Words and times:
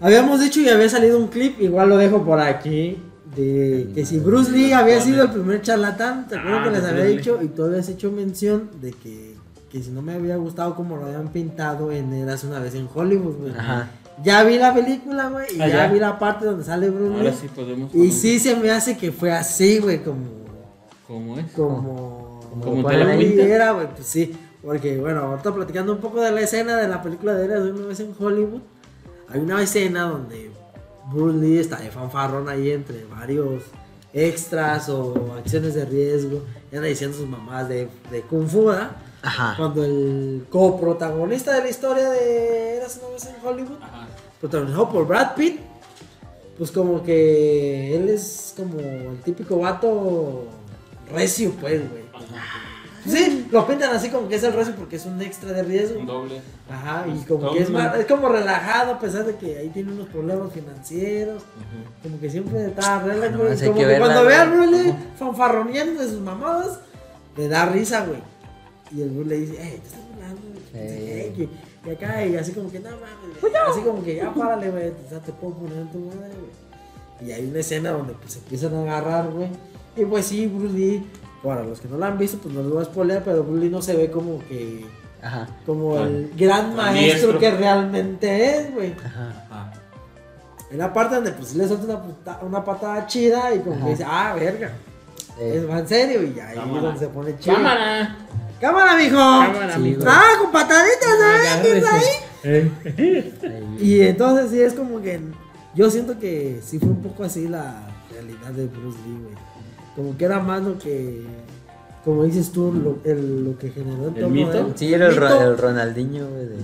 Habíamos 0.00 0.40
dicho 0.40 0.60
y 0.60 0.68
había 0.68 0.88
salido 0.88 1.18
un 1.18 1.28
clip, 1.28 1.60
igual 1.60 1.88
lo 1.88 1.96
dejo 1.96 2.24
por 2.24 2.38
aquí, 2.40 2.96
de 3.34 3.90
que 3.94 4.06
si 4.06 4.18
Bruce 4.18 4.50
Lee 4.52 4.72
había 4.72 5.00
sido 5.00 5.24
el 5.24 5.30
primer 5.30 5.60
charlatán, 5.62 6.28
te 6.28 6.36
acuerdas 6.36 6.60
Ah, 6.60 6.64
que 6.64 6.70
les 6.70 6.84
había 6.84 7.04
dicho 7.04 7.38
y 7.42 7.48
tú 7.48 7.64
habías 7.64 7.88
hecho 7.88 8.10
mención 8.12 8.70
de 8.80 8.92
que, 8.92 9.34
que 9.70 9.82
si 9.82 9.90
no 9.90 10.00
me 10.02 10.14
había 10.14 10.36
gustado 10.36 10.74
como 10.74 10.96
lo 10.96 11.06
habían 11.06 11.28
pintado 11.28 11.90
en 11.92 12.12
Eras 12.12 12.44
una 12.44 12.60
vez 12.60 12.74
en 12.74 12.88
Hollywood, 12.92 13.36
güey. 13.38 13.52
Ajá. 13.52 13.90
Ya 14.24 14.42
vi 14.44 14.58
la 14.58 14.74
película, 14.74 15.28
güey, 15.28 15.46
y 15.56 15.60
Ah, 15.60 15.68
ya, 15.68 15.76
ya. 15.86 15.92
vi 15.92 15.98
la 16.00 16.18
parte 16.18 16.46
donde 16.46 16.64
sale 16.64 16.90
Bruce 16.90 17.14
Ahora 17.16 17.30
Lee. 17.30 17.36
sí 17.40 17.48
podemos. 17.54 17.94
Y 17.94 18.10
sí 18.10 18.38
se 18.38 18.56
me 18.56 18.70
hace 18.70 18.96
que 18.96 19.12
fue 19.12 19.30
así, 19.32 19.78
güey, 19.78 20.02
como 20.02 20.24
¿Cómo 21.06 21.38
es? 21.38 21.46
como 21.52 22.40
Como 22.50 22.64
como 22.64 22.88
te 22.88 22.96
la 22.96 23.14
era, 23.14 23.72
güey, 23.72 23.86
pues 23.94 24.06
sí, 24.06 24.34
porque 24.62 24.98
bueno, 24.98 25.20
ahorita 25.20 25.54
platicando 25.54 25.92
un 25.92 25.98
poco 26.00 26.20
de 26.20 26.32
la 26.32 26.40
escena 26.40 26.76
de 26.76 26.88
la 26.88 27.00
película 27.02 27.34
de 27.34 27.44
Eras 27.44 27.62
una 27.62 27.86
vez 27.86 28.00
en 28.00 28.12
Hollywood, 28.18 28.60
hay 29.30 29.40
una 29.40 29.62
escena 29.62 30.04
donde 30.04 30.50
Bruce 31.12 31.38
Lee 31.38 31.58
está 31.58 31.76
de 31.76 31.90
fanfarrón 31.90 32.48
ahí 32.48 32.70
entre 32.70 33.04
varios 33.04 33.64
extras 34.12 34.88
o 34.88 35.34
acciones 35.36 35.74
de 35.74 35.84
riesgo, 35.84 36.42
y 36.72 36.76
anda 36.76 36.88
diciendo 36.88 37.16
sus 37.16 37.28
mamás 37.28 37.68
de, 37.68 37.88
de 38.10 38.22
Kung 38.22 38.48
Fu, 38.48 38.66
¿verdad? 38.66 38.90
Ajá. 39.22 39.54
Cuando 39.56 39.84
el 39.84 40.46
coprotagonista 40.48 41.54
de 41.54 41.62
la 41.62 41.68
historia 41.68 42.10
de 42.10 42.76
Eras 42.76 42.98
una 43.02 43.12
vez 43.12 43.26
en 43.26 43.46
Hollywood, 43.46 43.82
Ajá. 43.82 44.06
protagonizado 44.40 44.88
por 44.88 45.06
Brad 45.06 45.34
Pitt, 45.34 45.60
pues 46.56 46.70
como 46.70 47.02
que 47.02 47.96
él 47.96 48.08
es 48.08 48.54
como 48.56 48.80
el 48.80 49.20
típico 49.24 49.58
vato 49.58 50.44
recio, 51.12 51.52
pues, 51.60 51.88
güey. 51.90 52.07
Sí, 53.08 53.48
lo 53.50 53.66
pintan 53.66 53.94
así 53.94 54.08
como 54.10 54.28
que 54.28 54.36
es 54.36 54.42
el 54.44 54.52
recio 54.52 54.74
porque 54.76 54.96
es 54.96 55.06
un 55.06 55.20
extra 55.22 55.52
de 55.52 55.62
riesgo. 55.62 56.00
Un 56.00 56.06
doble. 56.06 56.40
Ajá, 56.70 57.04
y 57.06 57.10
Pues, 57.12 57.26
como 57.26 57.52
que 57.52 57.62
es, 57.62 57.70
más- 57.70 57.96
es 57.98 58.06
como 58.06 58.28
relajado 58.28 58.92
a 58.94 58.98
pesar 59.00 59.24
de 59.24 59.36
que 59.36 59.56
ahí 59.58 59.68
tiene 59.70 59.92
unos 59.92 60.08
problemas 60.08 60.52
financieros. 60.52 61.42
Como 62.02 62.20
que 62.20 62.30
siempre 62.30 62.66
está 62.66 63.02
relax, 63.02 63.32
No, 63.32 63.38
pues 63.38 63.62
hay 63.62 63.68
como 63.68 63.80
que 63.80 63.86
verla, 63.86 64.06
cuando 64.06 64.24
ve 64.24 64.34
al 64.34 64.70
Lee 64.70 64.94
fanfarroneando 65.18 66.02
de 66.02 66.08
sus 66.08 66.20
mamadas, 66.20 66.80
le 67.36 67.48
da 67.48 67.66
risa, 67.66 68.04
güey. 68.06 68.20
Y 68.90 69.02
el 69.02 69.10
Bruce 69.10 69.28
le 69.28 69.36
dice, 69.40 69.54
eh, 69.54 69.80
te 69.82 69.86
estás 69.86 70.00
burlando, 70.12 70.40
güey. 70.72 71.48
Y 71.86 71.90
acá, 71.90 72.24
y 72.26 72.36
así 72.36 72.52
como 72.52 72.70
que, 72.70 72.80
no 72.80 72.90
mames, 72.90 73.40
güey. 73.40 73.52
Así 73.70 73.80
como 73.80 74.02
que, 74.02 74.16
ya 74.16 74.32
párale, 74.34 74.70
güey. 74.70 74.88
O 74.88 75.08
sea, 75.08 75.20
te 75.20 75.32
puedo 75.32 75.54
poner 75.54 75.78
en 75.78 75.88
tu 75.92 75.98
madre, 76.00 76.32
güey. 76.34 77.28
Y 77.28 77.32
hay 77.32 77.46
una 77.48 77.58
escena 77.60 77.90
donde 77.90 78.12
pues 78.14 78.32
se 78.34 78.38
empiezan 78.40 78.74
a 78.74 78.82
agarrar, 78.82 79.28
güey. 79.30 79.48
Y 79.96 80.04
pues 80.04 80.26
sí, 80.26 80.46
Bruce 80.46 80.74
Lee, 80.74 81.04
para 81.42 81.62
los 81.64 81.80
que 81.80 81.88
no 81.88 81.96
la 81.98 82.08
han 82.08 82.18
visto, 82.18 82.38
pues 82.38 82.54
no 82.54 82.62
les 82.62 82.70
voy 82.70 82.82
a 82.82 82.84
spoilear, 82.86 83.22
pero 83.24 83.42
Bruce 83.44 83.60
Lee 83.64 83.70
no 83.70 83.80
se 83.82 83.96
ve 83.96 84.10
como 84.10 84.40
que, 84.48 84.84
Ajá. 85.22 85.48
como 85.66 85.98
el 85.98 86.32
gran 86.36 86.74
maestro 86.74 87.38
que 87.38 87.50
realmente 87.50 88.56
es, 88.56 88.74
güey. 88.74 88.92
Ajá. 89.04 89.46
Ajá. 89.50 89.72
En 90.70 90.78
la 90.78 90.92
parte 90.92 91.14
donde 91.14 91.32
pues 91.32 91.54
le 91.54 91.66
suelta 91.66 91.84
una, 91.86 92.02
puta- 92.02 92.40
una 92.42 92.64
patada 92.64 93.06
chida 93.06 93.54
y 93.54 93.60
como 93.60 93.76
Ajá. 93.76 93.84
que 93.84 93.90
dice, 93.92 94.04
ah, 94.06 94.34
verga. 94.38 94.72
Eh, 95.40 95.54
Es 95.56 95.70
va 95.70 95.78
en 95.78 95.88
serio 95.88 96.22
y 96.24 96.34
ya 96.34 96.48
ahí 96.48 96.58
es 96.58 96.82
donde 96.82 96.98
se 96.98 97.06
pone 97.08 97.38
chido. 97.38 97.56
¡Cámara! 97.56 98.16
¡Cámara, 98.60 98.96
mijo! 98.96 99.16
¡Cámara, 99.16 99.74
Sí, 99.74 99.80
mijo! 99.80 100.02
¡Ah, 100.06 100.24
con 100.42 100.50
pataditas, 100.50 101.08
¿eh? 101.22 101.60
¿Qué 101.62 101.78
está 101.78 101.94
ahí? 101.94 102.04
Eh. 102.44 102.70
ahí. 103.44 103.78
Y 103.80 104.00
entonces 104.02 104.50
sí 104.50 104.60
es 104.60 104.74
como 104.74 105.00
que 105.00 105.20
yo 105.76 105.88
siento 105.90 106.18
que 106.18 106.60
sí 106.64 106.78
fue 106.80 106.88
un 106.88 107.02
poco 107.02 107.22
así 107.24 107.46
la 107.46 107.86
realidad 108.12 108.50
de 108.50 108.66
Bruce 108.66 108.98
Lee, 109.06 109.18
güey. 109.22 109.34
Como 109.98 110.16
que 110.16 110.24
era 110.26 110.38
más 110.38 110.62
lo 110.62 110.78
que, 110.78 111.22
como 112.04 112.22
dices 112.22 112.52
tú, 112.52 112.72
lo, 112.72 113.00
el- 113.10 113.44
lo 113.44 113.58
que 113.58 113.70
generó 113.70 114.04
en 114.06 114.14
¿El 114.14 114.20
torno 114.22 114.28
mito? 114.28 114.58
él. 114.58 114.72
Sí, 114.76 114.94
era 114.94 115.08
el, 115.08 115.12
mito. 115.14 115.42
el 115.42 115.58
Ronaldinho, 115.58 116.28
güey. 116.28 116.46
de- 116.46 116.56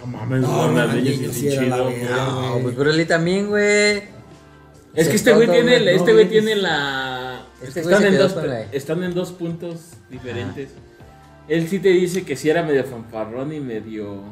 No 0.00 0.06
mames, 0.06 0.40
No, 0.40 0.66
Ronaldinho 0.68 1.30
sí 1.30 1.48
era 1.48 1.62
chido, 1.64 1.84
güey. 1.84 2.02
No, 2.04 2.58
pues 2.74 2.96
Lee 2.96 3.04
también, 3.04 3.48
güey. 3.48 4.04
Es 4.94 5.08
que 5.10 5.16
este 5.16 5.34
güey 5.34 5.50
tiene, 5.50 5.76
este 5.76 5.92
no, 5.96 6.02
güey 6.04 6.14
güey. 6.14 6.28
tiene 6.30 6.54
la. 6.56 7.46
Este 7.62 7.80
están, 7.80 8.06
en 8.06 8.16
dos, 8.16 8.34
están 8.72 9.02
en 9.04 9.12
dos 9.12 9.32
puntos 9.32 9.80
diferentes. 10.08 10.70
Él 11.48 11.68
sí 11.68 11.78
te 11.78 11.90
dice 11.90 12.24
que 12.24 12.36
sí 12.36 12.48
era 12.48 12.62
medio 12.62 12.84
fanfarrón 12.84 13.52
y 13.52 13.60
medio. 13.60 14.22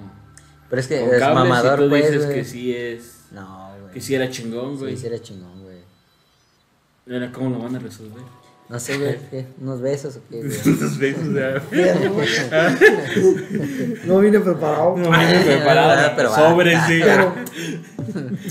Pero 0.70 0.80
es 0.80 0.88
que 0.88 1.04
es 1.04 1.20
mamador, 1.20 1.80
y 1.80 1.82
tú 1.82 1.88
pues, 1.90 2.06
dices 2.06 2.24
güey. 2.24 2.38
que 2.38 2.44
sí 2.46 2.74
es. 2.74 3.20
No, 3.32 3.70
güey. 3.82 3.92
Que 3.92 4.00
sí 4.00 4.14
era 4.14 4.30
chingón, 4.30 4.78
güey. 4.78 4.94
Sí, 4.96 5.02
sí 5.02 5.06
era 5.08 5.18
chingón, 5.20 5.53
güey. 7.06 7.16
Ahora, 7.18 7.32
¿Cómo 7.32 7.50
lo 7.50 7.58
van 7.58 7.76
a 7.76 7.78
resolver? 7.78 8.22
No 8.66 8.80
sé, 8.80 8.96
güey, 8.96 9.18
¿qué? 9.30 9.46
¿Unos 9.60 9.82
besos 9.82 10.16
o 10.16 10.20
qué, 10.30 10.38
güey? 10.42 10.56
Tus 10.62 10.98
besos, 10.98 11.34
sea, 11.34 11.62
No 14.06 14.18
vine 14.20 14.40
preparado. 14.40 14.96
No 14.96 15.14
he 15.20 15.40
preparado. 15.44 16.12
Pero 16.16 16.30
va. 16.30 16.36
Sobre, 16.36 16.72
sí. 16.86 17.00
Pero, 17.04 17.34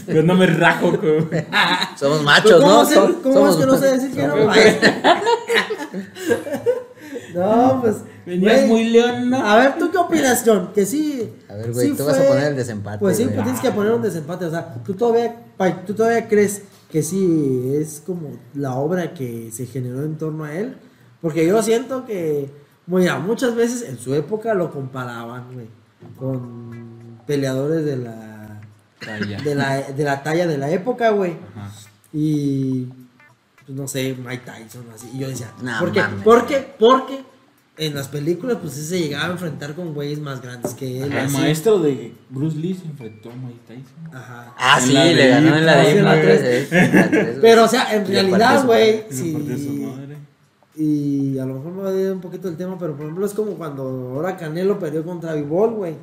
Pero 0.05 0.23
no 0.23 0.35
me 0.35 0.45
rajo, 0.45 0.91
con... 0.99 1.29
Somos 1.97 2.21
machos, 2.23 2.61
¿cómo, 2.61 2.67
¿no? 2.67 2.85
sé- 2.85 2.93
So- 2.95 3.21
cómo 3.23 3.33
somos 3.35 3.49
es 3.55 3.57
que 3.59 3.65
no 3.65 3.77
sé 3.77 3.91
decir 3.91 4.11
que 4.13 4.27
no? 4.27 4.35
no, 7.35 7.81
pues. 7.81 7.95
Venías 8.25 8.55
güey, 8.59 8.67
muy 8.69 8.83
león, 8.89 9.29
¿no? 9.31 9.45
A 9.45 9.57
ver, 9.57 9.77
¿tú 9.77 9.91
qué 9.91 9.97
opinas, 9.97 10.43
John? 10.45 10.71
Que 10.73 10.85
sí. 10.85 11.33
A 11.49 11.55
ver, 11.55 11.71
güey, 11.73 11.89
sí 11.89 11.93
tú 11.97 12.05
vas 12.05 12.17
a 12.19 12.23
poner 12.23 12.43
el 12.51 12.55
desempate, 12.55 12.99
Pues 12.99 13.17
sí, 13.17 13.23
güey. 13.23 13.35
pues 13.35 13.45
tienes 13.45 13.61
que 13.61 13.71
poner 13.71 13.91
un 13.93 14.01
desempate. 14.01 14.45
O 14.45 14.49
sea, 14.51 14.75
¿tú 14.85 14.93
todavía, 14.93 15.35
pa- 15.57 15.81
¿tú 15.85 15.93
todavía 15.93 16.27
crees 16.27 16.61
que 16.93 17.01
sí 17.01 17.71
es 17.73 18.03
como 18.05 18.37
la 18.53 18.75
obra 18.75 19.15
que 19.15 19.49
se 19.51 19.65
generó 19.65 20.03
en 20.03 20.15
torno 20.15 20.43
a 20.43 20.53
él? 20.53 20.77
Porque 21.21 21.43
yo 21.47 21.63
siento 21.63 22.05
que, 22.05 22.51
mira, 22.85 23.17
muchas 23.17 23.55
veces 23.55 23.81
en 23.89 23.97
su 23.97 24.13
época 24.13 24.53
lo 24.53 24.69
comparaban, 24.71 25.51
güey, 25.55 25.65
con 26.19 27.17
peleadores 27.25 27.83
de 27.83 27.97
la, 27.97 28.61
Talla. 29.03 29.41
de 29.41 29.55
la, 29.55 29.81
de 29.91 30.03
la 30.03 30.21
talla 30.21 30.45
de 30.45 30.57
la 30.59 30.69
época, 30.69 31.09
güey. 31.09 31.35
Y, 32.13 32.85
pues 33.65 33.69
no 33.75 33.87
sé, 33.87 34.15
Mike 34.23 34.43
Tyson, 34.45 34.85
así. 34.93 35.09
Y 35.15 35.17
yo 35.17 35.29
decía, 35.29 35.51
No 35.63 35.79
¿por 35.79 35.91
qué? 35.91 36.01
mames. 36.01 36.23
¿Por 36.23 36.45
qué? 36.45 36.75
Porque 36.77 37.23
en 37.77 37.95
las 37.95 38.07
películas, 38.07 38.57
pues 38.61 38.73
sí 38.73 38.85
se 38.85 38.99
llegaba 38.99 39.25
a 39.25 39.31
enfrentar 39.31 39.73
con 39.73 39.93
güeyes 39.93 40.19
más 40.19 40.41
grandes 40.41 40.73
que 40.73 41.01
él. 41.01 41.11
El 41.11 41.29
maestro 41.29 41.79
de 41.79 42.13
Bruce 42.29 42.57
Lee 42.57 42.75
se 42.75 42.85
enfrentó 42.85 43.31
a 43.31 43.35
Mike 43.35 43.59
Tyson. 43.67 44.15
Ajá. 44.15 44.53
Ah, 44.57 44.77
En 44.79 44.85
sí, 44.87 44.93
le 44.93 45.15
de 45.15 45.27
ganó 45.29 45.55
en 45.55 45.65
la 45.65 45.77
de 45.77 46.01
la 46.01 46.15
güey. 46.15 47.39
Pero, 47.41 47.65
o 47.65 47.67
sea, 47.67 47.95
en 47.95 48.05
realidad, 48.05 48.65
güey, 48.65 49.05
sí. 49.09 49.89
Y 50.75 51.37
a 51.37 51.45
lo 51.45 51.55
mejor 51.55 51.71
me 51.73 51.83
va 51.83 51.89
a 51.89 51.93
ir 51.99 52.11
un 52.11 52.21
poquito 52.21 52.47
el 52.47 52.57
tema, 52.57 52.77
pero 52.79 52.95
por 52.95 53.03
ejemplo 53.03 53.25
es 53.25 53.33
como 53.33 53.51
cuando 53.51 53.83
ahora 54.15 54.37
Canelo 54.37 54.79
perdió 54.79 55.03
contra 55.03 55.33
Vivol, 55.35 55.73
güey. 55.73 55.95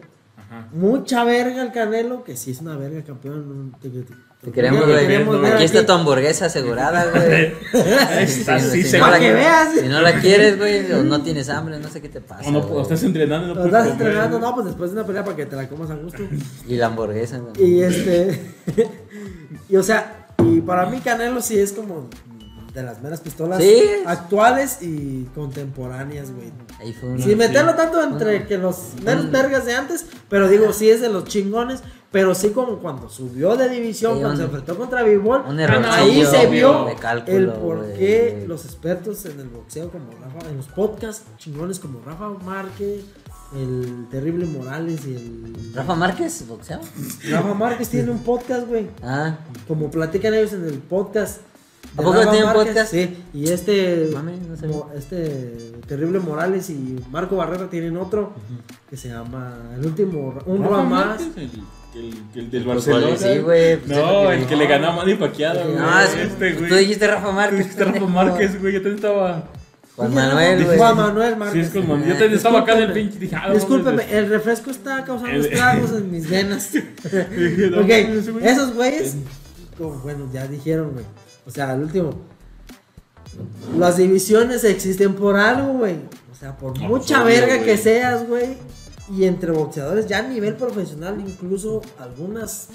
Ajá. 0.51 0.67
Mucha 0.73 1.23
verga 1.25 1.63
el 1.63 1.71
Canelo, 1.73 2.25
que 2.25 2.37
sí 2.37 2.51
es 2.51 2.61
una 2.61 2.77
verga 2.77 3.03
campeón. 3.05 3.73
Te, 3.81 3.89
te- 3.89 4.05
Te 4.43 4.51
queremos, 4.51 4.81
te 4.81 4.87
güey. 4.93 5.07
queremos 5.07 5.41
ver 5.41 5.53
Aquí 5.55 5.65
está 5.65 5.87
tu 5.87 5.93
hamburguesa 5.93 6.47
asegurada, 6.47 7.09
güey. 7.11 7.53
Sí, 8.27 8.45
así, 8.51 8.83
si 8.83 8.99
no 8.99 9.11
la- 9.11 9.19
que 9.21 9.33
veas. 9.33 9.69
Si 9.79 9.87
no 9.87 10.01
la 10.01 10.15
quieres, 10.21 10.59
güey, 10.59 10.91
o 10.93 11.05
no 11.05 11.23
tienes 11.23 11.49
hambre, 11.51 11.79
no 11.79 11.89
sé 11.89 12.01
qué 12.03 12.09
te 12.09 12.21
pasa. 12.21 12.49
O 12.49 12.53
no, 12.53 12.59
o 12.61 12.83
estás 12.83 13.03
entrenando 13.05 13.49
no 13.49 13.55
puedes 13.55 13.67
estás 13.69 13.89
comer. 13.89 14.07
entrenando, 14.07 14.39
no, 14.41 14.55
pues 14.55 14.67
después 14.67 14.91
de 14.91 14.97
una 14.99 15.07
pelea 15.07 15.25
para 15.25 15.37
que 15.37 15.47
te 15.47 15.55
la 15.57 15.69
comas 15.69 15.91
a 15.91 15.95
gusto. 15.95 16.23
Y 16.67 16.75
la 16.77 16.87
hamburguesa, 16.87 17.39
güey. 17.39 17.53
Y 17.63 17.83
este. 17.83 18.41
y 19.69 19.77
o 19.77 19.83
sea, 19.83 20.27
y 20.43 20.61
para 20.63 20.87
mí 20.87 20.99
Canelo 21.01 21.41
sí 21.43 21.59
es 21.59 21.73
como 21.73 22.09
de 22.75 22.83
las 22.83 23.03
meras 23.03 23.21
pistolas 23.21 23.61
Sí. 23.63 23.83
actuales 24.07 24.79
y 24.81 25.25
contemporáneas, 25.35 26.31
güey. 26.33 26.53
Ahí 26.79 26.93
fue 26.93 27.11
uno. 27.11 27.23
Sin 27.25 27.37
meterlo 27.39 27.75
tanto 27.75 28.03
entre 28.03 28.47
que 28.47 28.59
los 28.59 28.95
menos 29.05 29.31
vergas 29.31 29.65
de 29.67 29.75
antes, 29.75 30.07
pero 30.29 30.49
digo, 30.49 30.73
sí 30.73 30.89
es 30.89 31.01
de 31.01 31.09
los 31.09 31.25
chingones, 31.25 31.81
pero 32.13 32.35
sí 32.35 32.51
como 32.51 32.79
cuando 32.79 33.09
subió 33.09 33.57
de 33.57 33.69
división, 33.69 34.15
Sí, 34.15 34.21
cuando 34.21 34.31
un- 34.31 34.37
se 34.39 34.45
enfrentó 34.45 34.77
contra 34.77 35.03
Bivol, 35.03 35.43
ahí 35.91 36.25
se 36.25 36.47
vio 36.47 36.87
cálculo, 37.01 37.37
el 37.37 37.49
por 37.53 37.93
qué 37.95 38.45
los 38.47 38.65
expertos 38.65 39.25
en 39.27 39.41
el 39.41 39.49
boxeo 39.49 39.91
como 39.91 40.07
Rafa, 40.13 40.49
en 40.49 40.57
los 40.57 40.67
podcasts 40.67 41.25
chingones 41.39 41.79
como 41.81 42.01
Rafa 42.05 42.29
Márquez, 42.45 43.05
el 43.55 44.07
terrible 44.11 44.47
Morales 44.47 45.01
y 45.07 45.15
el 45.17 45.73
¿Rafa 45.75 45.95
Márquez, 45.97 46.47
boxeo? 46.47 46.79
Rafa 47.31 47.55
Márquez 47.55 47.89
tiene 47.89 48.11
un 48.13 48.21
podcast, 48.21 48.67
güey. 48.69 48.89
Ah, 49.03 49.39
Como 49.67 49.91
platican 49.91 50.35
ellos 50.35 50.53
en 50.53 50.65
el 50.67 50.79
podcast. 50.79 51.41
¿A 51.97 52.03
poco 52.03 52.21
tienen 52.21 52.45
Márquez, 52.45 52.67
podcast? 52.67 52.91
Sí, 52.93 53.17
y 53.35 53.49
este, 53.51 54.11
Mami, 54.15 54.33
no 54.39 54.69
mo- 54.69 54.91
este 54.97 55.73
Terrible 55.89 56.21
Morales 56.21 56.71
y 56.71 56.97
Marco 57.11 57.37
Barrera 57.37 57.69
tienen 57.69 57.97
otro 57.97 58.33
que 58.89 58.97
se 58.97 59.09
llama 59.09 59.57
El 59.77 59.87
último, 59.87 60.35
un 60.47 60.63
Rafa 60.63 60.83
más. 60.85 61.21
El, 61.37 61.51
el, 61.95 62.15
el 62.37 62.51
del 62.51 62.63
El 62.63 62.69
Barcelona. 62.69 63.17
sí, 63.17 63.39
güey, 63.41 63.77
pues 63.79 63.91
es 63.91 63.97
No, 64.05 64.29
que 64.29 64.35
el 64.37 64.47
que 64.47 64.57
le 64.57 64.67
ganó 64.69 64.89
a 64.89 64.97
Manny 64.97 65.15
Pacquiao, 65.15 65.55
güey. 65.65 65.77
no, 65.77 66.01
es- 66.01 66.15
este, 66.15 66.53
tú 66.53 66.67
güey. 66.69 66.81
dijiste 66.81 67.07
Rafa 67.09 67.33
Márquez. 67.33 67.67
Este 67.67 67.85
Rafa 67.85 68.07
Márquez, 68.07 68.61
güey. 68.61 68.73
Yo 68.75 68.79
también 68.81 68.97
estaba. 68.97 69.45
Juan 69.97 70.15
Manuel, 70.15 70.65
güey. 70.65 70.79
Juan 70.79 70.97
Manuel 70.97 71.33
Sí, 71.33 71.39
Márquez. 71.41 71.67
es 71.67 71.73
como. 71.73 71.97
Yo 71.99 72.13
también 72.13 72.35
estaba 72.35 72.61
acá 72.61 72.73
en 72.79 72.83
el 72.85 72.93
pinche. 72.93 73.19
Dije, 73.19 73.35
ah, 73.37 73.53
Discúlpeme, 73.53 74.05
el 74.17 74.29
refresco 74.29 74.71
está 74.71 75.05
causando 75.05 75.41
estragos 75.45 75.91
en 75.91 76.11
mis 76.13 76.31
venas. 76.31 76.71
Ok, 76.73 77.91
esos 78.43 78.75
güeyes, 78.75 79.17
como, 79.77 79.99
bueno, 79.99 80.29
ya 80.33 80.47
dijeron, 80.47 80.93
güey. 80.93 81.05
O 81.51 81.53
sea, 81.53 81.71
al 81.73 81.83
último. 81.83 82.15
Las 83.77 83.97
divisiones 83.97 84.63
existen 84.65 85.15
por 85.15 85.37
algo, 85.37 85.73
güey. 85.79 85.97
O 86.33 86.35
sea, 86.39 86.57
por 86.57 86.79
No, 86.79 86.89
mucha 86.89 87.17
obvio, 87.25 87.35
verga 87.35 87.63
que 87.65 87.77
seas, 87.77 88.27
güey. 88.29 88.57
Y 89.13 89.25
entre 89.25 89.51
boxeadores, 89.51 90.07
ya 90.07 90.19
a 90.19 90.23
nivel 90.23 90.55
profesional, 90.55 91.21
incluso 91.21 91.83
algunas 91.99 92.69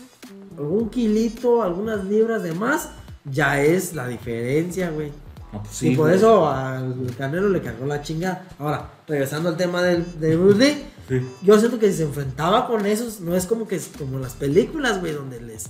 algún 0.57 0.89
kilito, 0.89 1.61
algunas 1.63 2.03
libras 2.05 2.43
de 2.43 2.53
más, 2.53 2.89
ya 3.25 3.61
es 3.61 3.93
la 3.93 4.07
diferencia, 4.07 4.89
güey. 4.89 5.11
No, 5.53 5.63
pues 5.63 5.83
y 5.83 5.89
sí, 5.91 5.95
por 5.95 6.07
güey. 6.07 6.17
eso 6.17 6.47
al 6.49 6.95
Canelo 7.17 7.47
le 7.49 7.61
cargó 7.61 7.85
la 7.85 8.01
chinga. 8.01 8.45
Ahora, 8.59 8.89
regresando 9.07 9.49
al 9.49 9.57
tema 9.57 9.81
del, 9.81 10.19
de 10.19 10.35
Bruce 10.35 10.95
Sí. 11.07 11.21
yo 11.43 11.59
siento 11.59 11.77
que 11.77 11.91
si 11.91 11.97
se 11.99 12.03
enfrentaba 12.03 12.65
con 12.67 12.83
esos, 12.87 13.19
no 13.21 13.35
es 13.35 13.45
como 13.45 13.67
que 13.67 13.75
es 13.75 13.91
como 13.95 14.17
las 14.17 14.33
películas, 14.33 14.99
güey, 14.99 15.13
donde 15.13 15.39
les, 15.39 15.65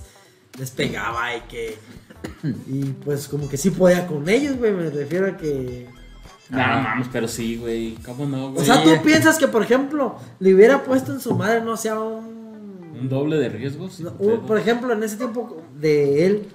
les 0.58 0.70
pegaba 0.70 1.34
y 1.36 1.40
que. 1.42 1.78
Y 2.66 2.84
pues 3.04 3.28
como 3.28 3.48
que 3.48 3.56
sí 3.56 3.70
podía 3.70 4.06
con 4.06 4.28
ellos, 4.28 4.56
güey. 4.56 4.72
Me 4.72 4.90
refiero 4.90 5.26
a 5.28 5.36
que. 5.36 5.86
No 6.48 6.58
mames, 6.58 7.08
pero 7.12 7.26
sí, 7.28 7.56
güey. 7.56 7.94
¿Cómo 8.04 8.24
no, 8.26 8.46
O 8.46 8.50
güey? 8.52 8.64
sea, 8.66 8.82
tú 8.82 8.90
piensas 9.02 9.36
que, 9.38 9.48
por 9.48 9.62
ejemplo, 9.62 10.16
le 10.38 10.54
hubiera 10.54 10.82
puesto 10.84 11.12
en 11.12 11.20
su 11.20 11.34
madre, 11.34 11.60
no 11.62 11.76
sé, 11.76 11.88
a 11.90 11.98
un. 12.00 12.36
Un 13.00 13.08
doble 13.08 13.36
de 13.36 13.48
riesgos. 13.48 14.00
no, 14.00 14.14
un- 14.18 14.46
por 14.46 14.58
ejemplo, 14.58 14.92
en 14.92 15.02
ese 15.02 15.16
tiempo 15.16 15.62
de 15.78 16.24
él 16.26 16.48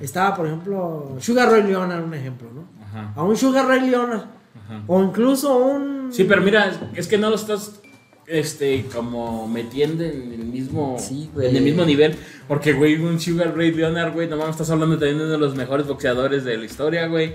estaba, 0.00 0.36
por 0.36 0.46
ejemplo, 0.46 1.16
Sugar 1.18 1.50
Ray 1.50 1.64
Leonard, 1.64 2.04
un 2.04 2.14
ejemplo, 2.14 2.48
¿no? 2.54 2.64
Ajá. 2.84 3.12
A 3.16 3.24
un 3.24 3.36
Sugar 3.36 3.66
Ray 3.66 3.88
Leonard. 3.90 4.26
Ajá. 4.64 4.82
O 4.86 5.02
incluso 5.02 5.56
un. 5.56 6.12
Sí, 6.12 6.24
pero 6.24 6.40
mira, 6.42 6.70
es 6.94 7.08
que 7.08 7.18
no 7.18 7.30
lo 7.30 7.36
estás 7.36 7.80
este 8.28 8.84
como 8.94 9.48
metiendo 9.48 10.04
en 10.04 10.32
el 10.32 10.44
mismo 10.44 10.96
Sí, 10.98 11.30
güey. 11.34 11.48
en 11.48 11.56
el 11.56 11.62
mismo 11.62 11.84
nivel, 11.84 12.14
porque 12.46 12.72
güey, 12.72 12.96
un 12.96 13.18
Sugar 13.20 13.56
Ray 13.56 13.72
Leonard, 13.72 14.12
güey, 14.12 14.28
no 14.28 14.36
mames, 14.36 14.52
estás 14.52 14.70
hablando 14.70 14.96
también 14.98 15.18
de 15.18 15.24
uno 15.24 15.32
de 15.32 15.38
los 15.38 15.54
mejores 15.54 15.86
boxeadores 15.86 16.44
de 16.44 16.56
la 16.56 16.64
historia, 16.64 17.06
güey. 17.06 17.34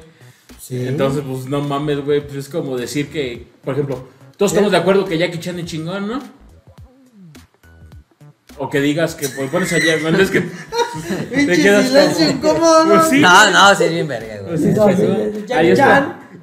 Sí. 0.62 0.86
Entonces, 0.88 1.24
pues 1.28 1.46
no 1.48 1.62
mames, 1.62 2.04
güey, 2.06 2.22
pues 2.22 2.36
es 2.36 2.50
como 2.50 2.78
decir 2.78 3.10
que, 3.10 3.48
por 3.64 3.74
ejemplo, 3.74 4.08
todos 4.38 4.52
estamos 4.52 4.72
de 4.72 4.78
acuerdo 4.78 5.06
que 5.06 5.18
Jackie 5.18 5.40
Chan 5.40 5.60
es 5.60 5.66
chingón, 5.66 6.08
¿no? 6.08 6.22
O 8.58 8.70
que 8.70 8.80
digas 8.80 9.16
que 9.16 9.28
pues, 9.30 9.50
pones 9.50 9.74
allá, 9.74 9.98
güey, 10.00 10.22
es 10.22 10.30
que 10.30 10.42
te 10.42 11.36
Pinche 11.36 11.64
quedas 11.64 11.88
silencio 11.88 12.40
como- 12.40 12.84
¿no? 12.86 12.96
Pues 13.00 13.10
sí. 13.10 13.20
No, 13.20 13.50
no, 13.52 13.76
sí 13.76 13.84
es 13.86 13.92
bien 13.92 14.08
verga, 14.08 14.36
güey. 14.42 14.48
Pues 14.50 14.62
sí, 14.62 14.68
No, 14.68 14.84
pues, 14.84 14.98
sí, 15.00 15.04
¿no? 15.08 15.40
Jackie 15.48 15.54
Ahí 15.54 15.76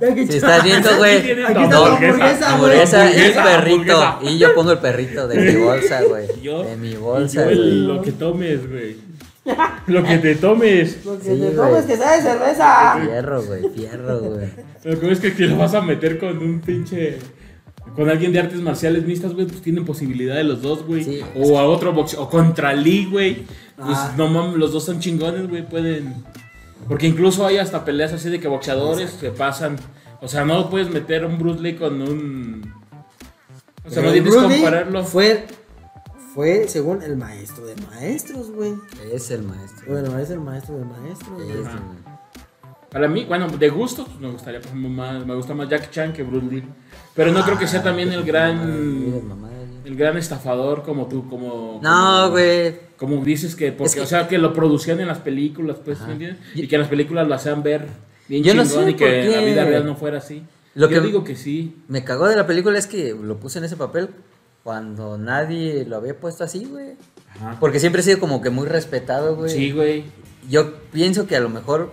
Si 0.00 0.37
estás 0.37 0.64
viendo, 0.64 0.88
güey. 0.99 1.17
Aquí 1.19 1.31
está 1.31 1.52
la 1.52 1.87
hamburguesa, 1.87 2.19
güey. 2.26 2.43
Hamburguesa 2.44 3.05
y 3.05 3.08
Hamburguesa, 3.08 3.44
perrito. 3.44 4.02
hamburguesa. 4.02 4.19
Y 4.35 4.38
yo 4.38 4.55
pongo 4.55 4.73
el 4.73 4.79
perrito 4.79 5.29
de 5.29 5.52
mi 5.52 5.56
bolsa, 5.62 6.02
güey. 6.08 6.26
Yo- 6.43 6.64
De 6.64 6.76
mi 6.76 6.91
Y 6.91 6.97
bolsa, 6.97 7.44
yo 7.44 7.50
el- 7.50 7.58
güey. 7.58 7.70
lo 7.97 8.02
que 8.02 8.12
tomes, 8.12 8.69
güey. 8.70 8.97
Lo 9.87 10.05
que 10.05 10.19
te 10.19 10.35
tomes. 10.37 11.05
Lo 11.05 11.19
que 11.19 11.25
Sí, 11.25 11.31
te 11.31 11.37
güey. 11.37 11.56
tomes 11.56 11.85
que 11.87 11.97
sabe 11.97 12.23
cerveza. 12.23 12.99
Fierro, 13.02 13.43
güey, 13.43 13.62
fierro, 13.75 14.20
güey. 14.20 14.49
Lo 14.85 15.00
que 15.00 15.11
es 15.11 15.19
que 15.19 15.29
aquí 15.29 15.44
lo 15.44 15.56
vas 15.56 15.75
a 15.75 15.81
meter 15.81 16.19
con 16.19 16.38
un 16.38 16.61
pinche. 16.61 17.19
Con 17.96 18.08
alguien 18.08 18.32
de 18.32 18.38
artes 18.38 18.61
marciales 18.61 19.05
mixtas, 19.05 19.32
güey, 19.32 19.46
pues 19.46 19.62
tienen 19.62 19.85
posibilidad 19.85 20.37
de 20.37 20.44
los 20.44 20.62
dos, 20.62 20.87
güey. 20.87 21.03
Sí. 21.03 21.20
o 21.35 21.58
a 21.58 21.64
otro 21.64 21.93
boxeo. 21.93 22.23
O 22.23 22.29
contra 22.31 22.73
Lee, 22.75 23.08
güey. 23.11 23.44
Pues 23.76 23.96
Ah. 23.99 24.14
no 24.17 24.29
mames, 24.29 24.56
los 24.56 24.73
dos 24.73 24.85
son 24.85 25.00
chingones, 25.00 25.49
güey. 25.49 25.67
Pueden. 25.67 26.14
Porque 26.88 27.06
incluso 27.06 27.47
hay 27.47 27.59
hasta 27.59 27.85
peleas 27.85 28.12
así 28.12 28.31
de 28.31 28.41
que 28.41 28.49
boxeadores 28.49 29.11
se 29.11 29.31
pasan. 29.31 29.77
O 30.21 30.29
sea, 30.29 30.44
no 30.44 30.69
puedes 30.71 30.91
meter 30.91 31.25
un 31.25 31.38
Bruce 31.38 31.61
Lee 31.61 31.77
con 31.77 32.03
un. 32.03 32.75
O 33.85 33.91
sea, 33.91 34.03
no 34.03 34.12
tienes 34.12 34.35
que 34.35 34.41
compararlo. 34.41 35.05
Fue, 35.05 35.47
fue 36.35 36.69
según 36.69 37.03
el 37.03 37.17
maestro 37.17 37.65
de 37.67 37.77
maestros, 37.77 38.50
güey. 38.50 38.75
Es 39.12 39.31
el 39.31 39.43
maestro. 39.43 39.87
Bueno, 39.88 40.19
es 40.19 40.31
el 40.31 40.41
maestro 40.41 40.77
de 40.79 40.85
maestros. 40.85 41.43
Es. 41.43 41.67
Para 42.91 43.06
mí, 43.06 43.25
bueno, 43.25 43.47
de 43.47 43.69
gusto, 43.69 44.05
pues, 44.05 44.19
me 44.19 44.31
gustaría, 44.31 44.61
por 44.61 44.69
ejemplo, 44.69 44.91
más, 44.91 45.25
me 45.25 45.35
gusta 45.37 45.55
más 45.55 45.69
Jack 45.69 45.91
Chan 45.91 46.12
que 46.12 46.25
Bruce 46.25 46.47
Lee. 46.47 46.65
Pero 47.15 47.31
no 47.31 47.44
creo 47.44 47.56
que 47.56 47.69
sea 47.69 47.82
también 47.82 48.12
el 48.12 48.25
Mira, 48.25 48.49
gran, 48.49 49.29
mamá, 49.29 49.49
güey. 49.49 49.50
El 49.85 49.97
gran 49.97 50.17
estafador 50.17 50.82
como 50.82 51.06
tú, 51.06 51.29
como... 51.29 51.81
No, 51.82 52.31
güey. 52.31 52.75
Como 52.97 53.25
dices 53.25 53.56
que, 53.56 53.73
porque, 53.73 53.87
Es 53.87 53.94
que- 53.94 54.00
o 54.03 54.06
sea, 54.06 54.29
que 54.29 54.38
lo 54.38 54.53
producían 54.53 55.00
en 55.00 55.06
las 55.09 55.19
películas, 55.19 55.77
pues. 55.85 56.00
¿me 56.03 56.12
entiendes? 56.12 56.38
Y 56.55 56.67
que 56.69 56.77
las 56.79 56.88
películas 56.88 57.27
lo 57.27 57.35
hacían 57.35 57.62
ver 57.62 57.87
bien 58.29 58.43
Yo 58.43 58.55
no 58.55 58.65
sé 58.65 58.91
y 58.91 58.94
que 58.94 59.25
en 59.25 59.32
la 59.32 59.41
vida 59.41 59.65
real 59.65 59.87
no 59.87 59.97
fuera 59.97 60.19
así. 60.19 60.43
Lo 60.75 60.88
Yo 60.88 61.00
que- 61.00 61.06
digo 61.06 61.25
que 61.25 61.35
sí. 61.37 61.77
Me 61.88 62.05
cagó 62.05 62.29
de 62.29 62.37
la 62.37 62.47
película 62.47 62.79
es 62.79 62.87
que 62.87 63.15
lo 63.21 63.38
puse 63.38 63.59
en 63.59 63.65
ese 63.65 63.77
papel 63.77 64.11
cuando 64.62 65.17
nadie 65.19 65.85
lo 65.87 65.97
había 65.97 66.15
puesto 66.19 66.44
así, 66.44 66.65
güey. 66.67 66.93
Ajá. 67.37 67.56
Porque 67.59 67.81
siempre 67.81 68.03
he 68.03 68.05
sido 68.05 68.21
como 68.21 68.43
que 68.43 68.50
muy 68.50 68.67
respetado, 68.69 69.35
güey. 69.37 69.50
Sí, 69.50 69.73
güey. 69.73 70.05
Yo 70.49 70.75
pienso 70.93 71.27
que 71.27 71.37
a 71.37 71.41
lo 71.41 71.49
mejor, 71.49 71.93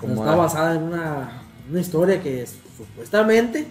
Como 0.00 0.14
está 0.22 0.34
basada 0.34 0.74
en 0.76 0.82
una, 0.84 1.42
una 1.70 1.80
historia 1.80 2.22
que 2.22 2.42
es, 2.42 2.56
supuestamente 2.76 3.66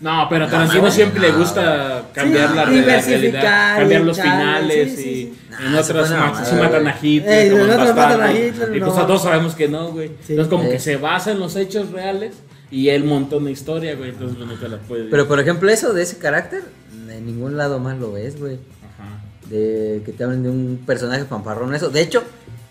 No, 0.00 0.26
pero 0.30 0.44
a 0.44 0.46
No, 0.46 0.52
Tarantino 0.52 0.82
no, 0.82 0.90
siempre 0.90 1.20
le 1.20 1.32
gusta 1.32 2.04
cambiar 2.14 2.50
Sí, 2.50 2.54
la, 2.54 2.64
realidad, 2.64 3.78
cambiar 3.78 4.00
los 4.02 4.20
finales 4.20 4.94
sí, 4.94 5.02
sí, 5.02 5.34
y 5.50 5.66
en 5.66 5.72
se 5.72 5.92
otras 5.92 6.10
mamada, 6.10 6.52
matan 6.62 6.86
a. 6.86 6.96
Hitler, 7.02 7.32
Ey, 7.32 7.50
como 7.50 7.64
en 7.64 7.70
en 7.70 7.80
otras 7.80 7.96
matan 7.96 8.12
a 8.12 8.16
Bastardo. 8.18 8.46
Hitler, 8.46 8.76
y 8.76 8.80
pues 8.80 8.94
no. 8.94 9.00
a 9.00 9.06
todos 9.06 9.22
sabemos 9.22 9.54
que 9.56 9.68
no, 9.68 9.88
güey. 9.88 10.08
Sí. 10.08 10.34
Entonces 10.34 10.48
como 10.48 10.70
que 10.70 10.78
se 10.78 10.96
basa 10.96 11.32
en 11.32 11.40
los 11.40 11.56
hechos 11.56 11.90
reales 11.90 12.34
y 12.70 12.90
él 12.90 13.04
montó 13.04 13.38
una 13.38 13.50
historia, 13.50 13.96
güey, 13.96 14.10
entonces 14.10 14.38
no 14.38 14.54
te 14.54 14.68
la 14.68 14.76
puedes. 14.78 15.08
Pero 15.10 15.26
por 15.26 15.40
ejemplo, 15.40 15.68
eso 15.68 15.92
de 15.92 16.02
ese 16.02 16.18
carácter, 16.18 16.62
en 17.10 17.26
ningún 17.26 17.56
lado 17.56 17.80
más 17.80 17.98
lo 17.98 18.12
ves, 18.12 18.38
güey. 18.38 18.54
Ajá. 18.54 19.20
De 19.50 20.02
que 20.06 20.12
te 20.12 20.22
hablen 20.22 20.44
de 20.44 20.50
un 20.50 20.80
personaje 20.86 21.24
fanfarrón, 21.24 21.74
eso. 21.74 21.90
De 21.90 22.02
hecho, 22.02 22.22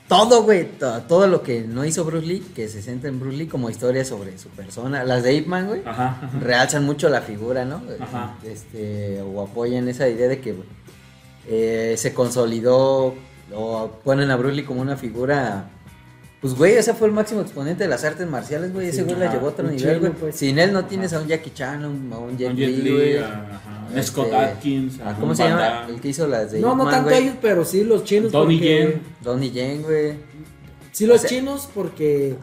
todo, 0.07 0.44
güey, 0.44 0.65
to- 0.77 1.01
todo 1.04 1.27
lo 1.27 1.44
que 1.44 1.62
no 1.62 1.83
hizo 1.86 2.06
Bruce 2.06 2.25
Lee, 2.27 2.39
que 2.56 2.68
se 2.69 2.81
centra 2.81 3.09
en 3.09 3.19
Bruce 3.19 3.38
Lee 3.38 3.48
como 3.48 3.69
historia 3.69 4.06
sobre 4.06 4.38
su 4.38 4.50
persona. 4.50 5.04
Las 5.04 5.24
de 5.24 5.33
Ip 5.33 5.48
Man, 5.48 5.68
güey, 5.68 5.81
Ajá. 5.86 6.19
ajá. 6.21 6.39
realzan 6.39 6.86
mucho 6.86 7.09
la 7.09 7.21
figura, 7.21 7.65
¿no? 7.65 7.81
Ajá. 8.00 8.36
Este, 8.44 9.21
o 9.21 9.42
apoyan 9.42 9.88
esa 9.89 10.07
idea 10.07 10.27
de 10.27 10.39
que 10.39 10.56
eh, 11.48 11.95
se 11.98 12.13
consolidó 12.13 13.15
o 13.56 13.92
ponen 14.04 14.31
a 14.31 14.36
Bruce 14.36 14.56
Lee 14.56 14.63
como 14.63 14.81
una 14.81 14.98
figura. 14.98 15.69
Pues, 16.41 16.53
güey, 16.53 16.73
ese 16.75 16.93
fue 16.93 17.07
el 17.07 17.13
máximo 17.13 17.41
exponente 17.41 17.83
de 17.83 17.89
las 17.89 18.03
artes 18.03 18.27
marciales, 18.27 18.71
güey. 18.71 18.89
Ese 18.89 18.97
Sí, 18.99 19.03
güey 19.03 19.15
la 19.17 19.25
ajá, 19.25 19.33
llevó 19.35 19.47
a 19.47 19.49
otro 19.49 19.67
nivel, 19.67 19.99
güey. 19.99 20.11
pues. 20.11 20.35
Sin 20.35 20.59
él 20.59 20.71
no 20.71 20.85
tienes 20.85 21.11
a 21.13 21.19
un 21.19 21.27
Jackie 21.27 21.51
Chan, 21.51 21.83
a 21.83 21.87
un, 21.89 22.11
a 22.13 22.17
un 22.19 22.37
Jet 22.37 22.51
Un 22.51 22.55
Jet 22.57 22.69
Li, 22.83 22.91
güey. 22.91 23.15
Este, 23.89 24.03
Scott 24.03 24.33
Atkins, 24.33 24.99
ah, 25.03 25.11
a 25.11 25.15
¿Cómo 25.15 25.33
se 25.33 25.43
llama? 25.43 25.87
El 25.89 25.99
que 25.99 26.09
hizo 26.09 26.27
las 26.27 26.51
de 26.51 26.59
No, 26.59 26.71
Ip 26.73 26.77
no 26.77 26.83
Man, 26.83 26.93
tanto 26.93 27.09
güey. 27.09 27.23
ellos, 27.23 27.35
pero 27.41 27.65
sí 27.65 27.83
los 27.83 28.03
chinos. 28.03 28.31
Donnie 28.31 28.57
porque- 28.57 28.79
Yen. 28.79 29.01
Donnie 29.23 29.51
Yen, 29.51 29.81
güey. 29.81 30.13
Sí, 30.91 31.05
los 31.07 31.17
O 31.17 31.19
sea- 31.21 31.29
chinos 31.29 31.67
porque 31.73 32.35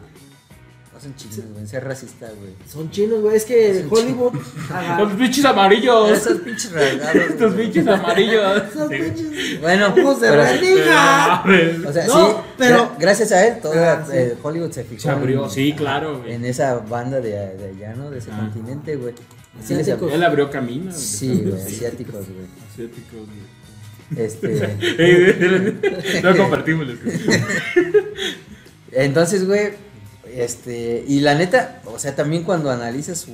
No 0.95 1.01
son 1.01 1.13
chinos, 1.17 1.45
güey. 1.53 1.67
Ser 1.67 1.83
racista, 1.83 2.27
güey. 2.39 2.53
son 2.71 2.89
chinos, 2.89 3.19
güey. 3.21 3.35
Es 3.35 3.43
que 3.43 3.85
Hollywood. 3.89 4.31
ajá, 4.71 4.99
Los 5.03 5.11
pinches 5.13 5.43
amarillos. 5.43 6.09
Esos 6.09 6.37
pinches 6.39 6.71
rasgados. 6.71 7.15
Estos 7.15 7.53
güey. 7.53 7.65
pinches 7.65 7.87
amarillos. 7.87 8.63
esos 8.73 8.89
pinches 8.89 9.59
Bueno, 9.61 9.87
ojos 9.87 10.21
de 10.21 10.29
pero- 10.29 10.43
rendija. 10.43 11.43
O 11.87 11.91
sea, 11.93 12.07
No, 12.07 12.27
sí, 12.29 12.35
pero- 12.57 12.77
gra- 12.77 12.95
gracias 12.97 13.31
a 13.33 13.45
él, 13.45 13.59
toda 13.61 13.93
Ah, 13.93 14.05
sí. 14.05 14.11
eh, 14.15 14.37
Hollywood 14.41 14.71
se 14.71 14.83
fijó 14.85 15.01
Se 15.01 15.09
abrió, 15.09 15.43
en, 15.43 15.49
sí, 15.51 15.73
claro, 15.75 16.19
güey. 16.19 16.33
en 16.33 16.45
esa 16.45 16.75
banda 16.75 17.19
de, 17.19 17.31
de 17.31 17.73
allá, 17.75 17.93
¿no? 17.95 18.09
De 18.09 18.19
ese 18.19 18.31
Ah. 18.31 18.39
continente, 18.39 18.95
güey. 18.95 19.13
Asiáticos. 19.61 20.11
Él 20.13 20.23
abrió 20.23 20.49
camino. 20.49 20.91
sí, 20.93 21.41
güey, 21.45 21.61
asiáticos, 21.61 22.25
güey. 22.25 22.47
Asiáticos, 22.73 23.19
güey. 23.27 24.25
Este, 24.25 24.77
Eh, 24.97 26.21
No 26.23 26.37
compartimos. 26.37 26.87
entonces, 28.91 29.45
güey, 29.47 29.73
este, 30.35 31.03
y 31.07 31.19
la 31.21 31.35
neta, 31.35 31.81
o 31.85 31.97
sea, 31.99 32.15
también 32.15 32.43
cuando 32.43 32.69
analizas 32.69 33.19
su... 33.19 33.31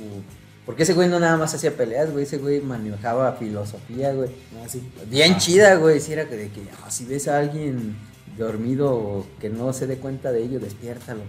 Porque 0.64 0.84
ese 0.84 0.94
güey 0.94 1.08
no 1.08 1.18
nada 1.18 1.36
más 1.36 1.52
hacía 1.54 1.76
peleas, 1.76 2.12
güey, 2.12 2.22
ese 2.24 2.38
güey 2.38 2.60
manejaba 2.60 3.32
filosofía, 3.32 4.12
güey. 4.12 4.30
Ah, 4.62 4.68
sí. 4.68 4.80
Bien 5.10 5.32
Ah. 5.34 5.38
chida, 5.38 5.74
güey. 5.74 6.00
Si 6.00 6.12
era 6.12 6.28
que 6.28 6.36
de 6.36 6.48
que 6.50 6.62
ah, 6.84 6.90
si 6.90 7.04
ves 7.04 7.26
a 7.26 7.38
alguien 7.38 7.96
dormido 8.38 8.94
o 8.94 9.26
que 9.40 9.50
no 9.50 9.72
se 9.72 9.88
dé 9.88 9.96
cuenta 9.96 10.30
de 10.30 10.44
ello, 10.44 10.60
despiértalo. 10.60 11.22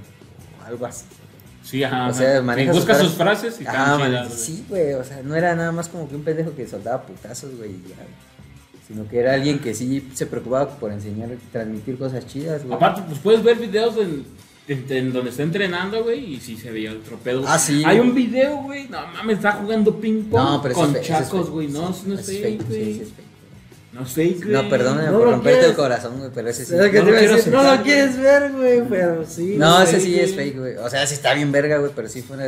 O 0.61 0.65
algo 0.65 0.85
así. 0.85 1.05
Sí, 1.63 1.83
ajá. 1.83 2.09
O 2.09 2.13
sea, 2.13 2.33
ajá. 2.33 2.41
maneja 2.43 2.71
Y 2.71 2.75
busca 2.75 2.93
sus 2.93 3.07
sus 3.07 3.17
frases 3.17 3.55
y 3.59 3.63
están 3.63 3.99
man, 3.99 4.09
chidas, 4.11 4.27
güey. 4.27 4.39
sí, 4.39 4.65
güey. 4.69 4.93
O 4.93 5.03
sea, 5.03 5.23
no 5.23 5.35
era 5.35 5.55
nada 5.55 5.71
más 5.71 5.89
como 5.89 6.07
que 6.07 6.15
un 6.15 6.23
pendejo 6.23 6.53
que 6.55 6.67
soldaba 6.67 7.01
putazos, 7.03 7.57
güey. 7.57 7.71
y 7.71 7.83
ya, 7.89 7.95
güey. 7.95 8.07
Sino 8.87 9.07
que 9.07 9.17
era 9.19 9.33
alguien 9.33 9.57
que 9.57 9.73
sí 9.73 10.11
se 10.13 10.27
preocupaba 10.27 10.69
por 10.77 10.91
enseñar, 10.91 11.29
transmitir 11.51 11.97
cosas 11.97 12.27
chidas, 12.27 12.63
güey. 12.63 12.75
Aparte, 12.75 13.01
pues 13.07 13.17
puedes 13.17 13.41
ver 13.41 13.57
videos 13.57 13.97
en, 13.97 14.25
en- 14.67 14.85
en 14.89 15.13
donde 15.13 15.29
está 15.31 15.43
entrenando, 15.43 16.03
güey, 16.03 16.35
y 16.35 16.39
sí 16.39 16.55
se 16.57 16.71
veía 16.71 16.91
otro 16.93 17.17
pedo. 17.17 17.43
Ah, 17.47 17.59
sí, 17.59 17.83
Hay 17.85 17.97
güey. 17.97 18.09
un 18.09 18.15
video, 18.15 18.57
güey, 18.63 18.87
no 18.87 19.05
mames, 19.07 19.37
está 19.37 19.53
jugando 19.53 19.95
ping 19.99 20.23
pong 20.29 20.41
no, 20.43 20.61
pero 20.61 20.75
con 20.75 20.99
chacos, 21.01 21.49
güey. 21.49 21.67
No, 21.67 21.89
no 22.05 22.15
es 22.15 22.27
ese 22.29 22.41
fake, 22.41 22.61
sí, 22.61 22.67
güey. 22.67 22.91
ese 22.91 23.03
es 23.03 23.09
fake. 23.09 23.23
No 23.93 24.01
es 24.03 24.09
fake, 24.11 24.37
güey. 24.45 24.51
No, 24.63 24.69
perdóname 24.69 25.11
No 25.11 25.19
por 25.19 25.29
romperte 25.29 25.65
el 25.67 25.75
corazón, 25.75 26.17
güey, 26.17 26.31
pero 26.33 26.49
ese 26.49 26.65
sí. 26.65 26.71
Que 26.71 26.99
No 26.99 27.05
lo 27.05 27.11
decir, 27.11 27.53
no 27.53 27.63
lo 27.75 27.83
quieres 27.83 28.17
ver, 28.17 28.51
güey, 28.53 28.81
pero 28.89 29.25
sí. 29.25 29.55
No, 29.57 29.81
es 29.81 29.89
ese 29.89 29.99
fake, 29.99 30.05
sí 30.13 30.19
es 30.19 30.35
fake, 30.35 30.57
güey. 30.59 30.75
O 30.77 30.89
sea, 30.89 31.05
sí 31.05 31.13
está 31.15 31.33
bien 31.33 31.51
verga, 31.51 31.77
güey, 31.77 31.91
pero 31.95 32.07
sí 32.07 32.21
fue 32.21 32.37
una 32.37 32.47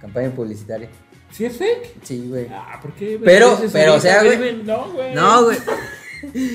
campaña 0.00 0.30
publicitaria. 0.30 0.88
¿Sí 1.30 1.44
es 1.44 1.56
fake? 1.58 1.96
Sí, 2.04 2.24
güey. 2.28 2.46
Ah, 2.50 2.78
¿por 2.80 2.92
qué? 2.94 3.16
güey? 3.16 3.24
Pero- 3.24 3.60
pero, 3.70 3.94
o 3.96 4.00
sea, 4.00 4.22
güey- 4.24 4.62
No, 4.62 4.92
güey. 4.92 5.14
No, 5.14 5.44
güey. 5.44 5.58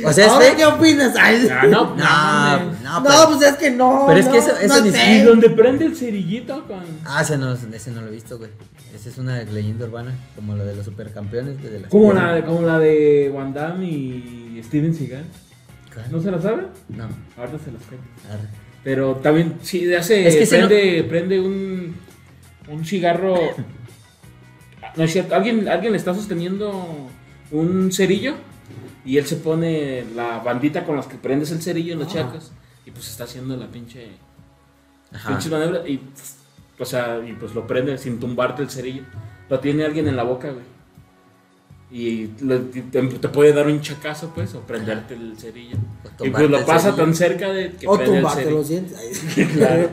O 0.06 0.12
sea, 0.14 0.26
es 0.26 0.32
¿Ahora 0.32 0.46
fake. 0.46 0.58
qué 0.58 0.66
opinas? 0.66 1.14
Ay, 1.18 1.48
Ah, 1.52 1.64
no, 1.68 1.96
no, 1.96 1.96
No, 1.96 2.60
no, 2.84 3.00
no, 3.00 3.04
pero- 3.04 3.38
pues 3.38 3.50
es 3.52 3.56
que 3.58 3.72
no. 3.72 4.04
Pero 4.08 4.20
es 4.20 4.28
que 4.28 4.38
eso- 4.38 4.58
eso 4.60 4.76
no 4.80 4.82
ni 4.86 4.92
sé. 4.92 5.16
Y 5.16 5.22
donde 5.22 5.50
prende 5.50 5.86
el 5.86 5.96
cerillito 5.96 6.66
con. 6.68 6.82
Ah, 7.06 7.22
ese 7.22 7.38
no, 7.38 7.54
ese 7.54 7.92
no 7.92 8.02
lo 8.02 8.08
he 8.08 8.12
visto, 8.12 8.38
güey. 8.38 8.50
Esa 8.94 9.10
es 9.10 9.18
una 9.18 9.42
leyenda 9.44 9.86
urbana, 9.86 10.12
como 10.36 10.56
la 10.56 10.64
de 10.66 10.76
los 10.76 10.86
supercampeones, 10.86 11.62
de 11.64 11.80
la 11.80 11.88
Como 11.90 12.14
la, 12.14 12.34
de- 12.36 12.44
como 12.44 12.62
la 12.62 12.80
de 12.80 13.32
Van 13.34 13.54
Damme 13.54 13.86
y 13.86 14.62
Steven 14.64 14.94
Seagal. 14.94 15.26
¿No 16.12 16.22
se 16.22 16.32
la 16.32 16.42
sabe? 16.42 16.64
No. 16.90 17.04
Ahorita 17.38 17.60
se 17.64 17.72
las 17.72 17.82
cuento. 17.84 18.06
Arre. 18.32 18.48
Pero 18.84 19.16
también, 19.18 19.56
sí, 19.62 19.94
hace. 19.94 20.28
Es 20.28 20.36
que 20.36 20.46
se 20.46 20.58
prende, 20.58 21.04
prende 21.08 21.40
un. 21.40 21.96
Un 22.70 22.86
cigarro. 22.86 23.36
No 24.96 25.04
es 25.06 25.12
cierto. 25.14 25.34
Alguien, 25.34 25.68
alguien 25.68 25.92
le 25.94 25.98
está 25.98 26.14
sosteniendo 26.14 27.10
un 27.52 27.92
cerillo. 27.92 28.36
Y 29.06 29.18
él 29.18 29.26
se 29.26 29.36
pone 29.38 30.06
la 30.16 30.40
bandita 30.40 30.86
con 30.86 30.96
las 30.96 31.08
que 31.08 31.16
prendes 31.18 31.52
el 31.52 31.62
cerillo 31.62 31.94
en 31.94 32.00
los 32.00 32.08
Ah. 32.10 32.14
chacas. 32.14 32.52
Y 32.86 32.92
pues 32.92 33.10
está 33.10 33.26
haciendo 33.26 33.56
la 33.58 33.68
pinche. 33.68 34.08
Ajá. 35.14 35.30
Pinche 35.30 35.50
maniobra. 35.50 35.88
Y. 35.88 36.02
O 36.80 36.86
sea, 36.86 37.20
y 37.26 37.34
pues 37.34 37.54
lo 37.54 37.68
prende 37.68 37.98
sin 37.98 38.20
tumbarte 38.20 38.62
el 38.64 38.70
cerillo. 38.70 39.04
Lo 39.50 39.60
tiene 39.60 39.86
alguien 39.86 40.08
en 40.08 40.16
la 40.16 40.24
boca, 40.24 40.50
güey. 40.52 40.64
Y 41.92 42.32
le- 42.44 42.60
te, 42.60 43.02
te 43.04 43.30
puede 43.30 43.54
dar 43.54 43.68
un 43.68 43.80
chacazo, 43.82 44.32
pues, 44.34 44.56
o 44.56 44.62
prenderte 44.62 45.14
el 45.14 45.38
cerillo. 45.38 45.78
Y 46.24 46.30
pues 46.32 46.50
lo 46.50 46.66
pasa 46.66 46.86
cerillo. 46.92 47.04
tan 47.04 47.14
cerca 47.16 47.50
de 47.54 47.72
que 47.74 47.88
O 47.88 47.96
prende 47.98 48.18
el 48.20 48.30
cerillo. 48.30 48.52
los 48.58 48.68
dientes. 48.70 48.98
Claro. 49.54 49.90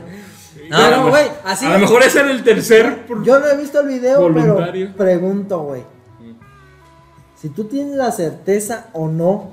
No, 0.69 0.77
A 0.77 0.79
lo 0.81 0.85
pero, 0.87 0.97
mejor- 0.97 1.09
güey, 1.11 1.25
así. 1.45 1.65
A 1.65 1.73
lo 1.73 1.79
mejor 1.79 2.03
ese 2.03 2.19
era 2.19 2.31
el 2.31 2.43
tercer. 2.43 3.05
Yo 3.23 3.39
no 3.39 3.45
he 3.47 3.57
visto 3.57 3.79
el 3.81 3.87
video, 3.87 4.21
Voluntario. 4.21 4.91
pero 4.97 5.09
pregunto, 5.11 5.59
güey. 5.59 5.83
Si 7.41 7.49
tú 7.49 7.63
tienes 7.65 7.95
la 7.95 8.11
certeza 8.11 8.87
o 8.93 9.07
no 9.07 9.51